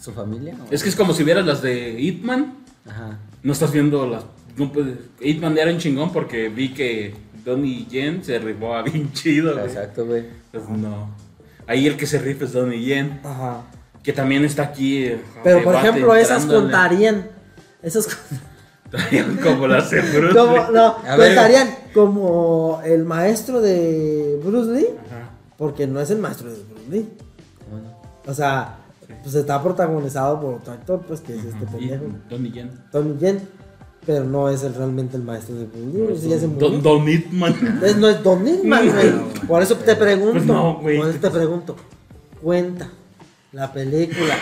¿Su 0.00 0.12
familia? 0.12 0.54
o- 0.60 0.72
Es 0.72 0.82
que 0.82 0.88
es 0.88 0.96
como 0.96 1.14
si 1.14 1.24
vieras 1.24 1.46
las 1.46 1.62
de 1.62 1.96
Hitman. 1.98 2.54
Ajá. 2.88 3.18
No 3.42 3.52
estás 3.52 3.72
viendo 3.72 4.06
las. 4.06 4.24
No 4.56 4.70
puedes. 4.72 4.98
Hitman 5.20 5.56
era 5.58 5.70
un 5.70 5.78
chingón 5.78 6.12
porque 6.12 6.48
vi 6.48 6.74
que 6.74 7.14
Donnie 7.44 7.86
Yen 7.90 8.22
se 8.24 8.38
rifó 8.38 8.74
a 8.74 8.82
bien 8.82 9.12
chido, 9.12 9.54
güey. 9.54 9.64
Exacto, 9.66 10.04
güey. 10.06 10.24
Pues 10.52 10.68
no. 10.68 11.14
Ahí 11.66 11.86
el 11.86 11.96
que 11.96 12.06
se 12.06 12.18
rifa 12.18 12.44
es 12.44 12.52
Donnie 12.52 12.84
Yen. 12.84 13.20
Ajá. 13.24 13.62
Que 14.02 14.12
también 14.12 14.44
está 14.44 14.62
aquí. 14.64 15.04
eh, 15.04 15.20
Pero 15.42 15.62
por 15.62 15.72
debate, 15.72 15.88
ejemplo, 15.88 16.14
esas 16.14 16.42
entrándole. 16.42 16.60
contarían. 16.72 17.26
Esas 17.82 18.08
Estarían 18.84 19.36
como 19.42 19.66
las 19.66 19.90
de 19.90 20.00
Bruce 20.02 20.34
como, 20.38 20.56
Lee. 20.56 20.62
no, 20.72 20.96
A 21.06 21.16
ver. 21.16 21.28
contarían 21.34 21.68
como 21.94 22.80
el 22.84 23.04
maestro 23.04 23.60
de 23.62 24.38
Bruce 24.44 24.70
Lee, 24.72 24.86
Ajá. 25.06 25.30
porque 25.56 25.86
no 25.86 26.00
es 26.00 26.10
el 26.10 26.18
maestro 26.18 26.50
de 26.50 26.62
Bruce 26.62 26.90
Lee. 26.90 27.08
O 28.26 28.34
sea, 28.34 28.78
pues 29.22 29.34
está 29.34 29.62
protagonizado 29.62 30.40
por 30.40 30.54
otro 30.54 30.72
actor, 30.72 31.02
pues 31.06 31.20
que 31.20 31.34
es 31.34 31.44
este 31.44 31.66
pendejo, 31.66 32.04
Donnie 32.28 32.52
Yen. 32.52 32.70
Tony 32.90 33.16
Yen, 33.18 33.40
pero 34.06 34.24
no 34.24 34.48
es 34.48 34.62
el, 34.62 34.74
realmente 34.74 35.16
el 35.16 35.22
maestro 35.22 35.54
de 35.56 35.66
se 35.66 36.46
murió. 36.46 36.70
Don, 36.70 36.82
Don 36.82 37.06
Hitman. 37.06 37.54
Entonces 37.60 37.96
no 37.96 38.08
es 38.08 38.22
Don 38.22 38.46
Hitman, 38.46 38.90
güey. 38.90 39.46
Por 39.46 39.62
eso 39.62 39.76
te 39.76 39.96
pregunto. 39.96 40.32
Pues 40.32 40.46
no, 40.46 40.78
güey. 40.80 40.98
Por 40.98 41.08
eso 41.08 41.18
te 41.18 41.30
pregunto. 41.30 41.76
Cuenta 42.42 42.90
la 43.52 43.72
película 43.72 44.36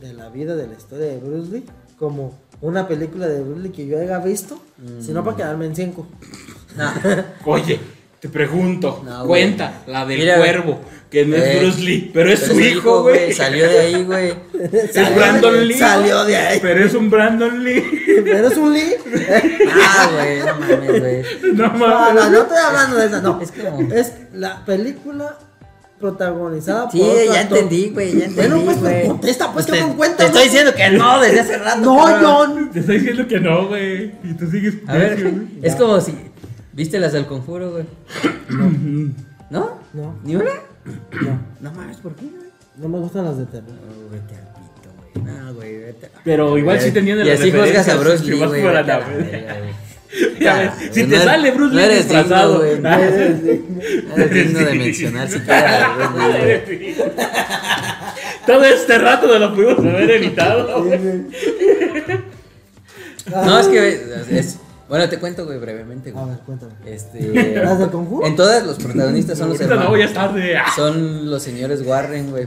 de 0.00 0.12
la 0.12 0.28
vida, 0.28 0.56
de 0.56 0.66
la 0.66 0.74
historia 0.74 1.06
de 1.06 1.18
Bruce 1.18 1.50
Lee, 1.50 1.64
como 1.98 2.34
una 2.60 2.86
película 2.88 3.26
de 3.26 3.42
Bruce 3.42 3.60
Lee 3.60 3.70
que 3.70 3.86
yo 3.86 3.98
haya 3.98 4.18
visto, 4.18 4.58
sino 5.00 5.24
para 5.24 5.36
quedarme 5.36 5.66
en 5.66 5.76
cinco. 5.76 6.06
No. 6.76 6.90
Oye, 7.52 7.80
te 8.24 8.30
pregunto. 8.30 9.02
No, 9.04 9.26
güey. 9.26 9.42
cuenta 9.42 9.82
la 9.86 10.06
del 10.06 10.18
Mira, 10.20 10.38
cuervo. 10.38 10.80
Que 11.10 11.26
no 11.26 11.36
es 11.36 11.42
Eh, 11.44 11.58
Bruce 11.60 11.80
Lee, 11.82 12.10
pero 12.14 12.32
es 12.32 12.40
Pero 12.40 12.54
su 12.54 12.60
hijo, 12.60 13.02
güey. 13.02 13.34
Salió 13.34 13.68
de 13.68 13.78
ahí, 13.80 14.02
güey. 14.02 14.32
Es 14.72 15.14
Brandon 15.14 15.68
Lee. 15.68 15.74
Salió 15.74 16.24
de 16.24 16.34
ahí. 16.38 16.58
Pero 16.62 16.84
es 16.86 16.94
un 16.94 17.10
Brandon 17.10 17.62
Lee. 17.62 17.84
Pero 18.24 18.48
es 18.48 18.56
un 18.56 18.72
Lee. 18.72 18.94
Ah, 19.70 20.10
güey, 20.14 20.38
no 20.38 20.54
mames, 20.58 21.00
güey. 21.00 21.22
No 21.54 21.68
No, 21.68 21.74
mames. 21.74 22.14
no, 22.24 22.30
no 22.30 22.42
estoy 22.44 22.56
hablando 22.66 22.96
de 22.96 23.06
esa, 23.06 23.20
no. 23.20 23.40
Es 23.42 23.52
como- 23.52 23.92
Es 23.92 24.12
la 24.32 24.64
película 24.64 25.38
protagonizada 26.00 26.90
Sí, 26.90 26.98
por. 26.98 27.08
otro 27.10 27.24
ya 27.34 27.40
entendí, 27.42 27.90
güey, 27.90 28.18
ya 28.18 28.24
entendí, 28.24 28.34
Bueno, 28.48 28.78
pues, 28.80 29.06
contesta, 29.06 29.52
pues, 29.52 29.66
te, 29.66 29.72
cabrón, 29.72 29.96
cuenta, 29.98 30.16
Te 30.16 30.24
estoy 30.24 30.44
diciendo 30.44 30.74
que 30.74 30.90
no 30.90 31.20
desde 31.20 31.40
hace 31.40 31.58
rato. 31.58 31.80
No. 31.80 32.06
John. 32.22 32.70
Te 32.72 32.80
estoy 32.80 32.96
diciendo 32.98 33.28
que 33.28 33.40
no, 33.40 33.68
güey. 33.68 34.12
Y 34.24 34.32
tú 34.38 34.50
sigues 34.50 34.74
A 34.88 34.94
ver, 34.94 35.34
es 35.62 35.74
como 35.76 36.00
si. 36.00 36.12
¿Viste 36.74 36.98
las 36.98 37.12
del 37.12 37.26
conjuro, 37.26 37.70
güey? 37.72 37.84
¿No? 39.50 39.78
No, 39.92 40.18
¿Ni 40.24 40.36
una? 40.36 40.50
no. 41.22 41.40
No 41.60 41.72
mames, 41.72 41.96
¿por 41.98 42.14
qué, 42.16 42.22
güey? 42.26 42.44
No 42.76 42.88
me 42.88 42.98
gustan 42.98 43.24
las 43.24 43.38
de 43.38 43.46
terror. 43.46 43.68
No, 43.70 44.10
vete 44.10 44.34
al 44.34 44.48
pito, 44.54 44.90
güey. 44.96 45.24
No, 45.24 45.54
güey, 45.54 45.76
vete. 45.78 46.10
Pero 46.24 46.58
igual 46.58 46.80
sí 46.80 46.90
tenían 46.90 47.20
Y 47.20 47.24
las 47.24 47.40
así 47.40 47.52
juzgas 47.52 47.88
a 47.88 47.96
Bruce 47.96 48.24
Lee, 48.24 48.38
vas 48.40 48.48
güey. 48.48 48.62
vete 48.62 48.76
a 48.78 48.82
la 48.82 48.98
verga. 48.98 49.58
güey. 49.58 49.74
Ya 50.38 50.72
si 50.92 51.06
te 51.08 51.16
no- 51.16 51.24
sale 51.24 51.50
Bruce 51.50 51.74
no 51.74 51.80
Lee 51.80 51.86
eres 51.86 52.08
digno, 52.08 52.18
disfrazado. 52.22 52.58
güey, 52.58 52.78
no 52.80 52.88
eres 52.98 53.42
No 54.06 54.14
eres 54.14 54.30
digno 54.32 54.58
de 54.60 54.74
mencionar 54.74 55.28
siquiera 55.28 55.86
a 55.86 55.96
Bruce 55.96 56.12
Lee, 56.12 56.28
güey. 56.38 56.50
eres 56.50 56.68
digno. 56.68 57.04
Todo 58.46 58.64
este 58.64 58.98
rato 58.98 59.26
no 59.26 59.38
lo 59.40 59.54
pudimos 59.54 59.78
haber 59.80 60.10
evitado. 60.12 60.84
güey. 60.84 61.00
No, 63.30 63.58
es 63.58 63.66
que 63.68 63.88
es, 64.38 64.58
bueno, 64.88 65.08
te 65.08 65.18
cuento, 65.18 65.44
güey, 65.46 65.58
brevemente, 65.58 66.10
A 66.10 66.12
güey. 66.12 66.26
ver, 66.28 66.38
cuéntame. 66.40 66.72
Este, 66.86 67.54
¿Las 67.64 67.78
del 67.78 67.90
conjuro? 67.90 68.26
en 68.26 68.36
todas 68.36 68.64
los 68.66 68.76
protagonistas 68.78 69.38
son 69.38 69.48
los 69.50 69.60
Ahorita 69.60 69.74
no, 69.76 69.82
hermanos. 69.94 70.08
ya 70.12 70.14
tarde. 70.14 70.56
Ah, 70.56 70.64
Son 70.76 71.30
los 71.30 71.42
señores 71.42 71.82
Warren, 71.86 72.30
güey, 72.30 72.46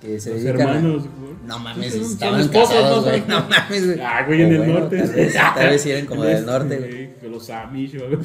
que 0.00 0.20
se 0.20 0.30
Los 0.32 0.42
dedican 0.42 0.68
a- 0.68 0.70
hermanos, 0.76 1.02
güey. 1.18 1.28
No 1.46 1.58
mames, 1.58 1.94
Son- 1.94 2.02
estaban 2.02 2.48
casados, 2.48 3.04
güey. 3.04 3.22
No 3.26 3.40
mames, 3.48 3.86
güey. 3.86 4.00
Ah, 4.00 4.24
güey, 4.26 4.42
en 4.42 4.48
O 4.48 4.50
el 4.52 4.58
bueno, 4.58 4.80
norte. 4.80 4.98
Tal 4.98 5.14
vez, 5.14 5.34
tal 5.34 5.68
vez 5.70 5.86
eran 5.86 6.06
como 6.06 6.24
del 6.24 6.44
norte, 6.46 6.76
güey. 6.76 7.14
Que 7.20 7.28
Los 7.28 7.48
Amish, 7.48 7.96
güey. 7.98 8.18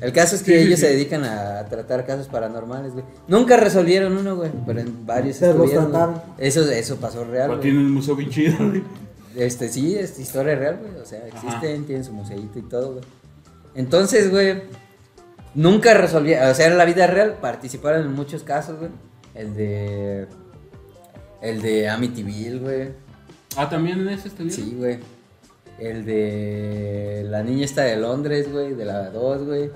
El 0.00 0.12
caso 0.12 0.36
es 0.36 0.42
que 0.44 0.52
Sí, 0.60 0.66
ellos 0.66 0.78
sí. 0.78 0.86
se 0.86 0.92
dedican 0.92 1.24
a 1.24 1.64
tratar 1.68 2.06
casos 2.06 2.28
paranormales, 2.28 2.92
güey. 2.92 3.04
Nunca 3.26 3.56
resolvieron 3.56 4.16
uno, 4.16 4.36
güey, 4.36 4.50
pero 4.66 4.78
en 4.80 5.04
varios 5.06 5.38
Pero 5.38 5.54
güey. 5.58 5.70
trataron. 5.70 6.20
Eso, 6.38 6.68
eso 6.70 6.96
pasó 6.96 7.24
real, 7.24 7.48
Pero. 7.50 7.60
Tienen 7.60 7.80
un 7.86 7.92
museo 7.94 8.14
bien 8.14 8.30
chido, 8.30 8.56
güey. 8.58 8.82
Este, 9.36 9.68
sí, 9.68 9.96
es 9.96 10.18
historia 10.18 10.54
real, 10.54 10.78
güey. 10.78 11.00
O 11.00 11.04
sea, 11.04 11.26
existen, 11.26 11.84
tienen 11.84 12.04
su 12.04 12.12
museíto 12.12 12.58
y 12.58 12.62
todo, 12.62 12.92
güey. 12.92 13.04
Entonces, 13.74 14.30
güey, 14.30 14.62
nunca 15.54 15.94
resolvieron, 15.94 16.48
o 16.50 16.54
sea, 16.54 16.66
en 16.66 16.78
la 16.78 16.84
vida 16.84 17.06
real 17.06 17.38
participaron 17.40 18.02
en 18.06 18.12
muchos 18.12 18.42
casos, 18.42 18.78
güey. 18.78 18.90
El 19.34 19.54
de... 19.54 20.26
El 21.40 21.62
de 21.62 21.88
Amityville, 21.88 22.58
güey. 22.58 22.88
Ah, 23.56 23.68
también 23.68 24.00
en 24.00 24.08
ese 24.08 24.28
estuvieron. 24.28 24.56
Sí, 24.56 24.74
güey. 24.76 24.98
El 25.78 26.04
de 26.04 27.24
la 27.28 27.44
niña 27.44 27.64
esta 27.64 27.82
de 27.82 27.96
Londres, 27.96 28.50
güey, 28.50 28.74
de 28.74 28.84
la 28.84 29.10
2, 29.10 29.44
güey. 29.44 29.70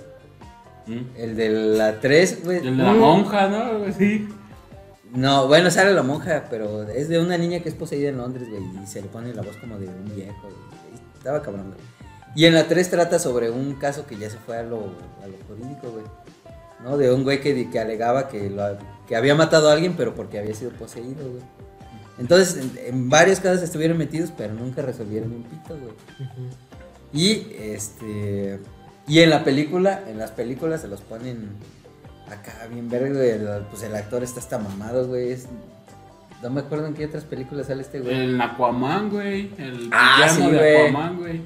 Mm. 0.86 1.16
El 1.16 1.36
de 1.36 1.48
la 1.50 2.00
3, 2.00 2.44
güey. 2.44 2.59
El 2.59 2.76
de 2.76 2.82
la 2.82 2.92
monja, 2.92 3.48
¿no? 3.48 3.84
Así. 3.86 4.28
No, 5.14 5.46
bueno, 5.46 5.70
sale 5.70 5.92
la 5.92 6.02
monja, 6.02 6.44
pero 6.48 6.84
es 6.84 7.08
de 7.08 7.18
una 7.18 7.36
niña 7.36 7.60
que 7.60 7.68
es 7.68 7.74
poseída 7.74 8.08
en 8.08 8.16
Londres, 8.16 8.48
güey, 8.48 8.62
y 8.82 8.86
se 8.86 9.02
le 9.02 9.08
pone 9.08 9.34
la 9.34 9.42
voz 9.42 9.56
como 9.58 9.78
de 9.78 9.86
un 9.88 10.14
viejo. 10.14 10.40
güey. 10.42 10.54
Estaba 11.18 11.42
cabrón, 11.42 11.66
güey. 11.68 11.80
Y 12.34 12.46
en 12.46 12.54
la 12.54 12.66
3 12.66 12.88
trata 12.90 13.18
sobre 13.18 13.50
un 13.50 13.74
caso 13.74 14.06
que 14.06 14.16
ya 14.16 14.30
se 14.30 14.38
fue 14.38 14.56
a 14.56 14.62
lo, 14.62 14.78
a 15.22 15.26
lo 15.26 15.36
jurídico, 15.46 15.90
güey. 15.90 16.04
¿No? 16.82 16.96
De 16.96 17.12
un 17.12 17.24
güey 17.24 17.40
que, 17.42 17.70
que 17.70 17.78
alegaba 17.78 18.28
que, 18.28 18.48
lo- 18.48 18.78
que 19.06 19.14
había 19.14 19.34
matado 19.34 19.68
a 19.68 19.72
alguien, 19.74 19.94
pero 19.96 20.14
porque 20.14 20.38
había 20.38 20.54
sido 20.54 20.70
poseído, 20.72 21.28
güey. 21.30 21.42
Entonces, 22.18 22.56
en, 22.56 22.72
en 22.86 23.08
varios 23.10 23.38
casos 23.40 23.62
estuvieron 23.62 23.98
metidos, 23.98 24.32
pero 24.36 24.54
nunca 24.54 24.80
resolvieron 24.82 25.32
un 25.32 25.42
pito, 25.42 25.76
güey. 25.78 25.92
Y 27.12 27.54
este. 27.58 28.60
Y 29.06 29.18
en 29.20 29.30
la 29.30 29.44
película, 29.44 30.02
en 30.08 30.16
las 30.18 30.30
películas 30.30 30.80
se 30.80 30.88
los 30.88 31.00
ponen 31.02 31.50
acá 32.31 32.66
bien 32.70 32.89
verga, 32.89 33.11
güey. 33.14 33.31
el- 33.31 33.62
Pues 33.70 33.83
el 33.83 33.95
actor 33.95 34.23
está 34.23 34.41
hasta 34.41 34.59
mamado, 34.59 35.07
güey. 35.07 35.33
es- 35.33 35.47
no 36.43 36.51
me 36.51 36.61
acuerdo 36.61 36.87
en 36.89 36.95
qué 36.95 37.07
otras 37.07 37.25
películas 37.25 37.66
sale 37.68 37.83
este 37.83 38.01
güey. 38.01 38.14
El 38.20 38.41
Aquaman, 38.41 39.11
güey. 39.11 39.51
El 39.59 39.89
Ah, 39.93 40.29
sí, 40.29 40.43
de 40.43 40.57
güey. 40.57 40.77
Aquaman, 40.89 41.16
güey. 41.18 41.41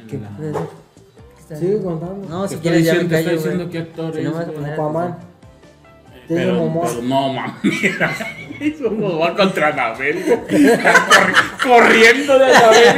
El- 0.00 0.06
¿Qué 0.08 0.18
la- 0.18 0.28
puede 0.36 0.52
ser? 0.52 1.58
Sigue 1.58 1.82
contando. 1.82 2.28
No, 2.28 2.48
si 2.48 2.56
quieres 2.56 2.84
ya 2.84 2.94
me 2.94 3.00
callo, 3.08 3.16
estoy 3.18 3.24
güey. 3.24 3.36
diciendo 3.36 3.70
qué 3.70 3.78
actor 3.78 4.14
Si 4.14 4.22
no 4.22 4.28
es, 4.30 4.34
me 4.34 4.38
vas 4.38 4.40
a 4.40 4.44
güey. 4.44 4.56
poner 4.56 4.72
Aquaman. 4.72 5.18
Tiene 6.28 6.44
Pero, 6.44 6.72
pero 6.82 7.02
no 7.02 7.32
mames. 7.32 7.56
Eso 8.60 8.90
no 8.90 9.18
va 9.18 9.34
contra 9.36 9.68
Anabel. 9.68 10.24
Corri- 10.24 11.32
corriendo 11.66 12.38
de 12.38 12.54
Anabel. 12.54 12.96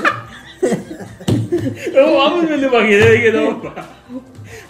No 1.94 2.14
mames, 2.16 2.50
me 2.50 2.56
lo 2.56 2.66
imaginé. 2.68 3.10
Dije, 3.10 3.32
no. 3.32 3.62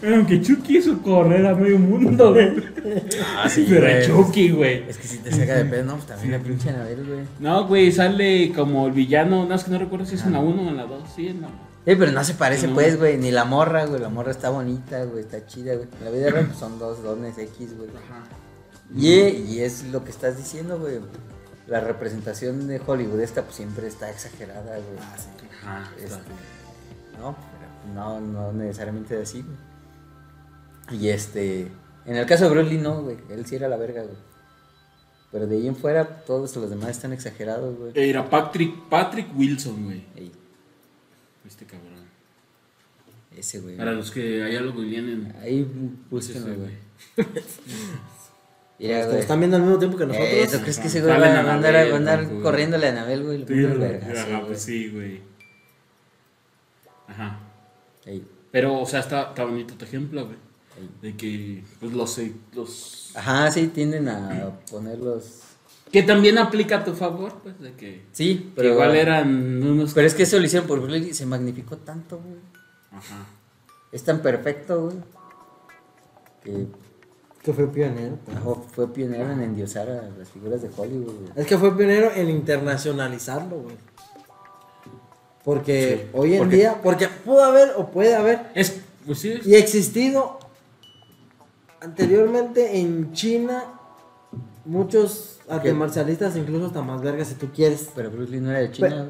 Aunque 0.02 0.40
Chucky 0.40 0.78
hizo 0.78 1.00
correr 1.02 1.44
a 1.46 1.54
medio 1.54 1.78
mundo, 1.78 2.32
güey. 2.32 2.50
Ah, 3.36 3.48
sí, 3.48 3.66
Pero 3.68 3.82
güey. 3.82 4.06
Chucky, 4.06 4.50
güey. 4.50 4.88
Es 4.88 4.96
que 4.96 5.06
si 5.06 5.18
te 5.18 5.30
saca 5.30 5.56
de 5.56 5.64
pedo, 5.66 5.84
no, 5.84 5.94
pues 5.96 6.06
también 6.06 6.32
la 6.32 6.38
pinche 6.38 6.70
Anabel, 6.70 7.04
güey. 7.06 7.20
No, 7.38 7.66
güey, 7.66 7.92
sale 7.92 8.52
como 8.54 8.86
el 8.86 8.92
villano. 8.92 9.44
No, 9.46 9.54
es 9.54 9.64
que 9.64 9.70
no 9.70 9.78
recuerdo 9.78 10.06
si 10.06 10.14
es 10.14 10.24
en 10.24 10.32
la 10.32 10.40
1 10.40 10.62
o 10.62 10.68
en 10.68 10.76
la 10.76 10.84
2. 10.84 11.02
Sí, 11.14 11.28
en 11.28 11.42
la 11.42 11.48
Eh, 11.86 11.96
pero 11.96 12.12
no 12.12 12.24
se 12.24 12.34
parece, 12.34 12.66
No. 12.68 12.74
pues, 12.74 12.98
güey. 12.98 13.18
Ni 13.18 13.30
la 13.30 13.44
morra, 13.44 13.84
güey. 13.86 14.00
La 14.00 14.08
morra 14.08 14.30
está 14.30 14.48
bonita, 14.50 15.04
güey. 15.04 15.20
Está 15.24 15.46
chida, 15.46 15.74
güey. 15.74 15.86
En 15.98 16.04
la 16.04 16.10
vida 16.10 16.30
real 16.30 16.46
pues, 16.46 16.58
son 16.58 16.78
dos 16.78 17.02
dones 17.02 17.36
X, 17.36 17.76
güey. 17.76 17.90
Ajá. 17.90 18.24
Y, 18.96 19.10
y 19.54 19.60
es 19.60 19.84
lo 19.92 20.02
que 20.04 20.10
estás 20.10 20.36
diciendo, 20.38 20.78
güey. 20.78 20.98
La 21.66 21.80
representación 21.80 22.66
de 22.66 22.80
Hollywood 22.84 23.20
esta 23.20 23.42
pues 23.42 23.56
siempre 23.56 23.86
está 23.86 24.10
exagerada, 24.10 24.76
güey. 24.78 24.98
Ajá. 25.62 25.90
Este, 25.96 26.06
está. 26.06 26.20
no, 27.20 27.36
no, 27.94 28.20
no 28.20 28.52
necesariamente 28.52 29.16
así, 29.20 29.42
güey. 29.42 29.56
Y 30.90 31.08
este, 31.08 31.68
en 32.06 32.16
el 32.16 32.26
caso 32.26 32.44
de 32.44 32.50
Broly 32.50 32.78
no, 32.78 33.02
güey. 33.02 33.16
Él 33.30 33.46
sí 33.46 33.54
era 33.56 33.68
la 33.68 33.76
verga, 33.76 34.02
güey. 34.02 34.16
Pero 35.32 35.46
de 35.46 35.56
ahí 35.56 35.68
en 35.68 35.76
fuera, 35.76 36.24
todos 36.24 36.56
los 36.56 36.70
demás 36.70 36.90
están 36.90 37.12
exagerados, 37.12 37.76
güey. 37.78 37.92
Era 37.94 38.28
Patrick, 38.28 38.88
Patrick 38.88 39.28
Wilson, 39.36 39.84
güey. 39.84 40.04
Ey, 40.16 40.32
Este 41.46 41.64
cabrón. 41.66 42.00
ese, 43.36 43.60
güey. 43.60 43.76
Para 43.76 43.92
los 43.92 44.10
que 44.10 44.42
allá 44.42 44.60
lo 44.60 44.72
vienen. 44.72 45.32
Ahí 45.40 45.64
Pues 46.10 46.28
ese, 46.30 46.40
búsquenlo, 46.40 46.62
güey. 46.64 46.74
güey. 47.16 47.44
Mira, 48.80 49.06
güey. 49.06 49.18
están 49.20 49.38
viendo 49.38 49.56
al 49.56 49.62
mismo 49.62 49.78
tiempo 49.78 49.96
que 49.98 50.06
nosotros. 50.06 50.28
Eh, 50.32 50.48
¿Tú 50.50 50.58
crees 50.62 50.78
que 50.80 50.88
ese 50.88 51.00
güey 51.02 51.16
va 51.20 51.26
a 51.26 51.54
andar, 51.54 51.76
a 51.76 51.94
andar 51.96 52.26
güey. 52.26 52.42
corriéndole 52.42 52.86
a 52.88 52.90
Anabel, 52.90 53.22
güey? 53.22 53.38
Sí, 53.46 53.62
güey. 53.62 53.78
vergazo, 53.78 54.20
Ajá, 54.20 54.30
güey. 54.36 54.46
pues 54.46 54.62
sí, 54.62 54.88
güey. 54.90 55.20
Ajá. 57.06 57.38
Ey, 58.06 58.24
Pero, 58.50 58.80
o 58.80 58.86
sea, 58.86 59.00
está, 59.00 59.28
está 59.28 59.44
bonito 59.44 59.74
tu 59.74 59.84
ejemplo, 59.84 60.24
güey. 60.26 60.36
De 61.02 61.16
que, 61.16 61.62
pues, 61.78 61.92
los, 61.92 62.20
los... 62.54 63.10
Ajá, 63.14 63.50
sí, 63.50 63.66
tienden 63.68 64.08
a 64.08 64.58
ponerlos. 64.70 65.40
Que 65.92 66.02
también 66.02 66.38
aplica 66.38 66.78
a 66.78 66.84
tu 66.84 66.94
favor, 66.94 67.34
pues, 67.42 67.58
de 67.60 67.72
que... 67.74 68.06
Sí, 68.12 68.36
que 68.38 68.50
pero. 68.56 68.68
igual 68.74 68.94
eran 68.96 69.62
unos... 69.62 69.92
Pero 69.92 70.06
es 70.06 70.14
que 70.14 70.22
eso 70.22 70.38
lo 70.38 70.44
hicieron 70.44 70.66
por 70.68 70.80
Broly 70.80 71.08
y 71.10 71.14
se 71.14 71.26
magnificó 71.26 71.76
tanto, 71.76 72.18
güey. 72.18 72.38
Ajá. 72.92 73.26
Es 73.92 74.02
tan 74.04 74.20
perfecto, 74.22 74.84
güey. 74.84 74.96
Que 76.44 76.66
Que 77.42 77.52
fue 77.52 77.66
pionero. 77.66 78.16
pues. 78.24 78.36
ajá, 78.36 78.54
fue 78.72 78.88
pionero 78.92 79.30
en 79.32 79.42
endiosar 79.42 79.88
a 79.90 80.08
las 80.16 80.28
figuras 80.30 80.62
de 80.62 80.70
Hollywood, 80.74 81.12
güey. 81.12 81.32
Es 81.36 81.46
que 81.46 81.58
fue 81.58 81.76
pionero 81.76 82.12
en 82.14 82.30
internacionalizarlo, 82.30 83.56
güey. 83.62 83.76
Porque 85.44 86.02
Sí. 86.04 86.10
hoy 86.12 86.34
en 86.34 86.38
Porque- 86.40 86.56
día, 86.56 86.80
porque 86.82 87.08
pudo 87.08 87.44
haber 87.44 87.72
o 87.76 87.90
puede 87.90 88.14
haber 88.14 88.50
Es, 88.54 88.80
pues 89.06 89.18
sí, 89.18 89.32
es- 89.32 89.46
y 89.46 89.54
existido 89.56 90.38
anteriormente 91.80 92.78
en 92.78 93.12
China 93.12 93.64
muchos 94.64 95.40
artes 95.48 95.72
¿Qué? 95.72 95.78
marcialistas, 95.78 96.36
incluso 96.36 96.66
hasta 96.66 96.82
más 96.82 97.00
vergas 97.02 97.28
si 97.28 97.34
tú 97.34 97.48
quieres. 97.54 97.90
Pero 97.94 98.10
Bruce 98.10 98.30
Lee 98.30 98.40
no 98.40 98.50
era 98.50 98.60
de 98.60 98.70
China. 98.72 99.06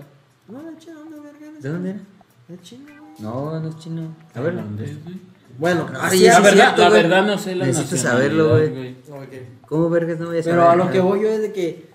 No, 0.49 0.62
de 0.62 0.77
China, 0.79 0.95
¿dónde 1.01 1.21
verga 1.21 1.47
eres? 1.47 1.62
¿De 1.62 1.68
dónde 1.68 1.91
era? 1.91 2.01
De 2.49 2.61
China, 2.62 2.93
güey. 3.01 3.12
No, 3.21 3.61
no 3.61 3.68
es 3.68 3.79
chino. 3.79 4.14
A 4.35 4.41
ver. 4.41 4.55
Güey. 4.55 4.99
Bueno, 5.59 5.87
No, 5.93 6.01
así 6.01 6.18
sí, 6.18 6.25
La 6.25 6.33
sí, 6.33 6.39
es. 6.39 6.43
verdad, 6.45 6.64
cierto, 6.75 6.83
la 6.83 6.89
verdad 6.89 7.27
no 7.27 7.37
sé 7.39 7.55
la 7.55 7.66
Necesito 7.66 7.97
saberlo, 7.97 8.49
güey. 8.51 8.97
¿Cómo 9.68 9.91
vergas 9.91 10.18
no 10.18 10.27
voy 10.27 10.39
a 10.39 10.43
saber? 10.43 10.59
Pero 10.59 10.71
a 10.71 10.77
lo 10.77 10.91
que 10.91 11.01
voy 11.01 11.21
yo 11.23 11.29
es 11.29 11.41
de 11.43 11.53
que 11.53 11.91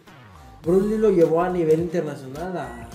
Bruce 0.64 0.88
Lee 0.88 0.98
lo 0.98 1.10
llevó 1.10 1.42
a 1.42 1.50
nivel 1.50 1.80
internacional 1.80 2.56
a 2.58 2.90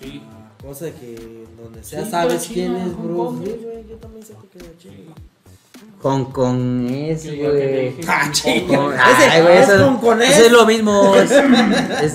Sí. 0.00 0.20
cosa 0.60 0.86
de 0.86 0.92
que 0.94 1.44
donde 1.60 1.82
sea 1.84 2.04
Sí, 2.04 2.10
sabes 2.10 2.48
quién 2.52 2.74
es 2.76 2.92
Hong 2.94 3.02
Bruce 3.04 3.16
Kong, 3.16 3.42
Lee, 3.44 3.60
güey. 3.64 3.88
Yo 3.88 3.96
también 3.96 4.24
sé 4.26 4.34
que 4.52 4.58
es 4.58 4.64
de 4.64 4.76
China. 4.78 5.14
Hong 6.00 6.26
Kong 6.30 6.88
es, 6.90 7.24
güey. 7.26 7.94
Ah, 8.06 8.30
Hong. 8.44 8.66
Kong. 8.68 8.92
Es 10.22 10.36
eso, 10.36 10.46
es 10.46 10.52
lo 10.52 10.64
mismo. 10.66 11.14
Es, 11.16 11.30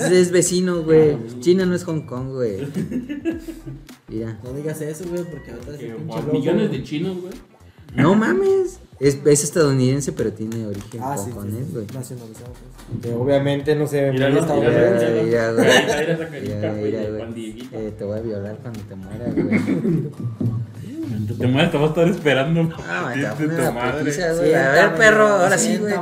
es, 0.00 0.10
es 0.10 0.30
vecino, 0.30 0.82
güey. 0.82 1.18
China 1.40 1.66
no 1.66 1.74
es 1.74 1.84
Hong 1.84 2.02
Kong, 2.06 2.30
güey. 2.32 2.66
Mira. 4.08 4.38
No 4.42 4.52
digas 4.54 4.80
eso, 4.80 5.04
güey, 5.08 5.24
porque 5.24 5.50
ahorita 5.50 5.72
pinche 5.72 5.88
loco, 5.98 6.32
millones 6.32 6.68
güey. 6.68 6.78
de 6.80 6.84
chinos, 6.86 7.20
güey. 7.20 7.34
No 7.94 8.14
mames. 8.14 8.80
Es, 9.00 9.18
es 9.24 9.44
estadounidense, 9.44 10.12
pero 10.12 10.32
tiene 10.32 10.66
origen 10.66 11.00
Ah, 11.02 11.16
sí, 11.18 11.24
sí, 11.26 11.30
hongkonés, 11.32 11.66
sí, 11.66 11.72
güey. 11.74 11.86
nacionalizado, 11.92 12.52
pues. 13.02 13.14
Obviamente 13.14 13.74
no 13.74 13.86
se 13.86 14.00
ve 14.02 14.12
Míralo, 14.12 14.40
esta 14.40 14.54
míralo, 14.54 15.24
Mira, 15.24 15.52
mira, 15.52 16.28
Mira, 16.72 16.72
mira, 16.72 17.26
Dieguito. 17.34 17.76
Eh, 17.76 17.92
te 17.98 18.04
voy 18.04 18.18
a 18.18 18.22
violar 18.22 18.56
cuando 18.62 18.80
te 18.80 18.94
muera, 18.94 19.26
güey. 19.30 19.60
Te 21.38 21.46
mueres, 21.46 21.70
te 21.70 21.76
vas 21.78 21.86
a 21.86 21.88
estar 21.88 22.08
esperando. 22.08 22.68
Ah, 22.88 23.12
te 23.14 23.66
a 23.66 23.70
madre. 23.70 23.98
putiza, 24.00 24.32
ver, 24.72 24.94
perro, 24.94 25.26
ahora 25.28 25.58
sí, 25.58 25.76
güey. 25.76 25.94